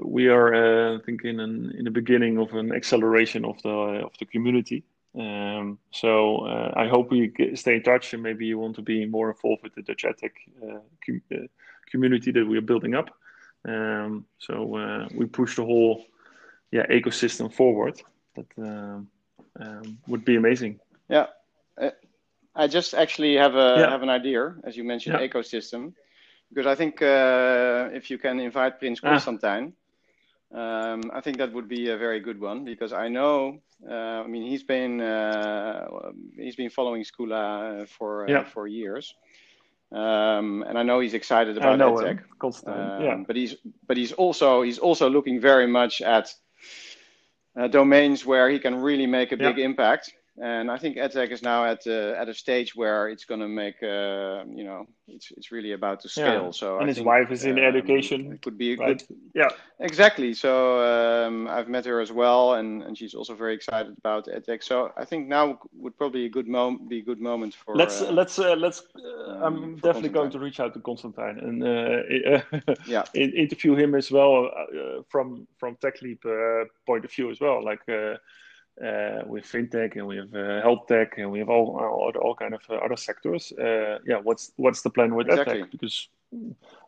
we 0.05 0.29
are 0.29 0.55
uh, 0.55 0.99
I 0.99 1.01
think 1.05 1.25
in 1.25 1.41
in 1.41 1.85
the 1.85 1.91
beginning 1.91 2.39
of 2.39 2.53
an 2.55 2.73
acceleration 2.73 3.45
of 3.45 3.61
the 3.63 4.05
of 4.05 4.13
the 4.19 4.27
community. 4.27 4.85
Um, 5.19 5.79
so 5.91 6.47
uh, 6.47 6.73
I 6.77 6.87
hope 6.87 7.11
we 7.11 7.33
stay 7.57 7.75
in 7.77 7.83
touch 7.83 8.15
and 8.15 8.23
maybe 8.23 8.47
you 8.47 8.59
want 8.61 8.77
to 8.77 8.83
be 8.83 9.07
more 9.07 9.31
involved 9.31 9.65
with 9.65 9.75
the 9.75 9.83
Dutch 9.83 10.05
EdTech 10.05 10.31
uh, 10.63 10.79
com- 11.05 11.23
uh, 11.35 11.47
community 11.91 12.31
that 12.31 12.47
we 12.47 12.57
are 12.59 12.61
building 12.61 12.95
up. 12.95 13.11
Um, 13.65 14.25
so 14.39 14.77
uh, 14.77 15.09
we 15.15 15.27
push 15.27 15.57
the 15.57 15.65
whole 15.65 16.05
yeah 16.71 16.87
ecosystem 16.87 17.53
forward. 17.53 18.01
That 18.37 18.47
um, 18.59 19.09
um, 19.59 19.99
would 20.07 20.25
be 20.25 20.37
amazing. 20.37 20.79
Yeah. 21.09 21.27
Uh, 21.77 21.91
I 22.55 22.69
just 22.69 22.95
actually 22.95 23.35
have 23.37 23.57
a 23.57 23.75
Yeah. 23.79 23.91
have 23.91 24.03
an 24.03 24.11
idea, 24.11 24.55
as 24.65 24.77
you 24.77 24.85
mentioned, 24.85 25.19
Yeah. 25.19 25.27
ecosystem, 25.29 25.93
because 26.53 26.67
I 26.67 26.75
think 26.75 27.03
uh, 27.03 27.89
if 27.93 28.11
you 28.11 28.19
can 28.19 28.41
invite 28.41 28.79
Prince 28.79 29.01
Ah. 29.03 29.09
Constantine, 29.11 29.73
um, 30.55 31.11
I 31.15 31.21
think 31.21 31.39
that 31.39 31.53
would 31.53 31.69
be 31.69 31.91
a 31.91 31.97
very 31.97 32.21
good 32.21 32.41
one 32.41 32.65
because 32.65 32.93
I 32.93 33.09
know, 33.09 33.61
uh, 33.89 34.25
I 34.25 34.27
mean, 34.27 34.43
he's 34.43 34.65
been 34.65 35.01
uh, 35.01 35.87
he's 36.37 36.57
been 36.57 36.71
following 36.71 37.05
Squla 37.05 37.87
for 37.89 38.25
uh, 38.27 38.31
Yeah. 38.31 38.45
for 38.45 38.67
years, 38.67 39.15
um, 39.93 40.63
and 40.69 40.79
I 40.79 40.83
know 40.83 41.01
he's 41.01 41.15
excited 41.15 41.57
about 41.57 41.79
EdTech. 41.79 42.19
Um, 42.67 43.03
yeah, 43.05 43.17
But 43.27 43.37
he's 43.37 43.57
but 43.87 43.97
he's 43.97 44.13
also 44.13 44.63
he's 44.63 44.79
also 44.79 45.09
looking 45.09 45.41
very 45.41 45.67
much 45.67 46.01
at 46.03 46.35
uh, 47.57 47.69
domains 47.69 48.25
where 48.27 48.49
he 48.51 48.59
can 48.59 48.75
really 48.83 49.07
make 49.07 49.33
a 49.33 49.37
big 49.37 49.59
impact. 49.59 50.13
And 50.39 50.71
I 50.71 50.79
think 50.79 50.97
EdTech 50.97 51.31
is 51.33 51.43
now 51.43 51.65
at 51.65 51.87
uh, 51.87 52.15
at 52.17 52.29
a 52.29 52.35
stage 52.35 52.75
where 52.75 53.09
it's 53.09 53.25
going 53.25 53.41
to 53.41 53.49
make 53.49 53.83
uh, 53.83 54.45
you 54.55 54.65
know 54.65 54.87
it's 55.09 55.31
it's 55.37 55.51
really 55.51 55.73
about 55.73 56.01
to 56.01 56.09
scale. 56.09 56.47
Yeah. 56.47 56.51
So 56.53 56.77
and 56.77 56.85
I 56.85 56.89
his 56.89 56.97
think, 56.97 57.07
wife 57.07 57.31
is 57.31 57.45
in 57.45 57.59
um, 57.59 57.65
education, 57.65 58.33
It 58.33 58.43
could 58.43 58.57
be 58.57 58.73
a 58.73 58.77
right? 58.77 58.99
good 58.99 59.19
Yeah, 59.35 59.51
exactly. 59.81 60.33
So 60.35 60.81
um, 60.81 61.49
I've 61.49 61.69
met 61.69 61.85
her 61.85 62.01
as 62.01 62.13
well, 62.13 62.55
and, 62.55 62.83
and 62.83 62.97
she's 62.97 63.15
also 63.15 63.35
very 63.35 63.55
excited 63.55 63.93
about 63.99 64.29
EdTech. 64.29 64.63
So 64.63 64.93
I 64.97 65.05
think 65.05 65.29
now 65.29 65.59
would 65.75 65.97
probably 65.99 66.25
a 66.27 66.31
good 66.31 66.49
moment 66.49 66.89
be 66.89 66.99
a 67.01 67.05
good 67.05 67.21
moment 67.21 67.55
for 67.55 67.77
let's 67.77 68.01
uh, 68.01 68.13
let's 68.13 68.39
uh, 68.39 68.55
let's. 68.55 68.83
Uh, 68.97 69.47
I'm 69.47 69.65
um, 69.65 69.77
definitely 69.77 70.11
going 70.11 70.31
to 70.31 70.39
reach 70.39 70.61
out 70.61 70.73
to 70.75 70.81
Constantine 70.81 71.39
and 71.39 71.63
uh, 71.63 72.75
Yeah. 72.87 73.05
interview 73.15 73.75
him 73.75 73.95
as 73.95 74.11
well 74.11 74.47
uh, 74.47 75.03
from 75.09 75.47
from 75.59 75.77
TechLeap 75.77 76.25
uh, 76.25 76.67
point 76.87 77.05
of 77.05 77.13
view 77.13 77.31
as 77.31 77.41
well. 77.41 77.65
Like 77.65 77.81
uh, 78.83 78.87
uh, 78.87 79.23
with 79.27 79.45
fintech 79.45 79.97
and 79.97 80.07
we 80.07 80.17
have 80.17 80.35
uh, 80.35 80.63
health 80.63 80.87
tech 80.87 81.19
and 81.19 81.31
we 81.31 81.39
have 81.39 81.49
all 81.49 81.77
all, 81.79 82.13
all 82.21 82.35
kind 82.35 82.55
of 82.55 82.63
uh, 82.71 82.75
other 82.75 82.97
sectors. 82.97 83.53
Uh, 83.53 83.99
yeah, 84.07 84.19
what's 84.23 84.53
what's 84.57 84.83
the 84.83 84.91
plan 84.91 85.15
with 85.15 85.29
Exactly. 85.29 85.63
EdTech? 85.63 85.71
Because 85.71 86.09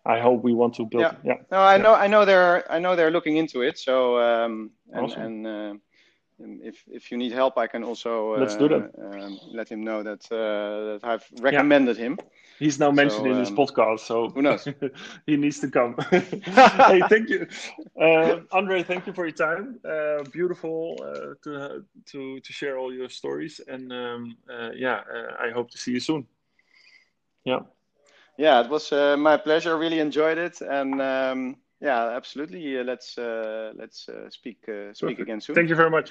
I 0.05 0.20
hope 0.20 0.43
we 0.43 0.52
want 0.55 0.74
to 0.74 0.86
build. 0.86 1.02
Yeah. 1.02 1.14
Yeah, 1.24 1.36
No, 1.51 1.59
I 1.59 1.77
Yeah. 1.77 1.82
know, 1.82 1.94
I 1.94 2.06
know 2.06 2.24
they're, 2.24 2.64
I 2.70 2.78
know 2.78 2.97
they're 2.97 3.10
looking 3.10 3.36
into 3.36 3.62
it. 3.62 3.78
So, 3.78 4.19
um, 4.19 4.70
and 4.93 5.05
Awesome. 5.05 5.23
and 5.23 5.47
uh, 5.47 5.74
if 6.64 6.85
if 6.89 7.10
you 7.10 7.19
need 7.19 7.32
help, 7.32 7.59
I 7.59 7.66
can 7.66 7.85
also 7.85 8.36
let's 8.39 8.56
do 8.56 8.69
that. 8.69 8.90
Um, 8.98 9.39
let 9.52 9.69
him 9.69 9.85
know 9.85 10.02
that 10.02 10.23
that 10.31 11.01
I've 11.02 11.27
recommended 11.40 11.97
yeah. 11.97 12.05
him. 12.05 12.19
He's 12.62 12.78
now 12.78 12.93
mentioned 12.93 13.26
so, 13.26 13.32
in 13.32 13.39
his 13.39 13.48
um, 13.48 13.56
podcast, 13.56 14.01
so 14.01 14.28
who 14.28 14.43
knows? 14.43 14.68
he 15.26 15.36
needs 15.36 15.59
to 15.60 15.68
come. 15.68 15.97
hey, 16.10 17.02
thank 17.09 17.28
you, 17.28 17.47
uh, 18.01 18.36
Andre. 18.52 18.84
Thank 18.84 19.06
you 19.06 19.12
for 19.12 19.26
your 19.26 19.34
time. 19.34 19.80
Uh, 19.84 20.22
beautiful 20.32 20.97
uh, 21.02 21.34
to 21.43 21.84
to 22.06 22.40
to 22.40 22.52
share 22.52 22.78
all 22.78 22.94
your 22.94 23.09
stories, 23.09 23.60
and 23.66 23.93
um, 23.93 24.36
uh, 24.48 24.70
yeah, 24.76 25.01
uh, 25.12 25.47
I 25.47 25.51
hope 25.51 25.70
to 25.72 25.78
see 25.78 25.93
you 25.93 26.01
soon. 26.01 26.26
Yeah. 27.44 27.60
Yeah, 28.39 28.60
it 28.64 28.70
was 28.70 28.93
uh, 28.93 29.16
my 29.16 29.36
pleasure. 29.36 29.76
Really 29.76 29.98
enjoyed 29.98 30.39
it, 30.39 30.60
and 30.60 31.01
um, 31.02 31.56
yeah, 31.80 32.16
absolutely. 32.16 32.82
let's 32.84 33.18
let's 33.18 34.09
speak 34.28 34.59
speak 34.93 35.01
Perfect. 35.01 35.20
again 35.20 35.40
soon. 35.40 35.56
Thank 35.56 35.68
you 35.68 35.76
very 35.76 35.90
much. 35.90 36.10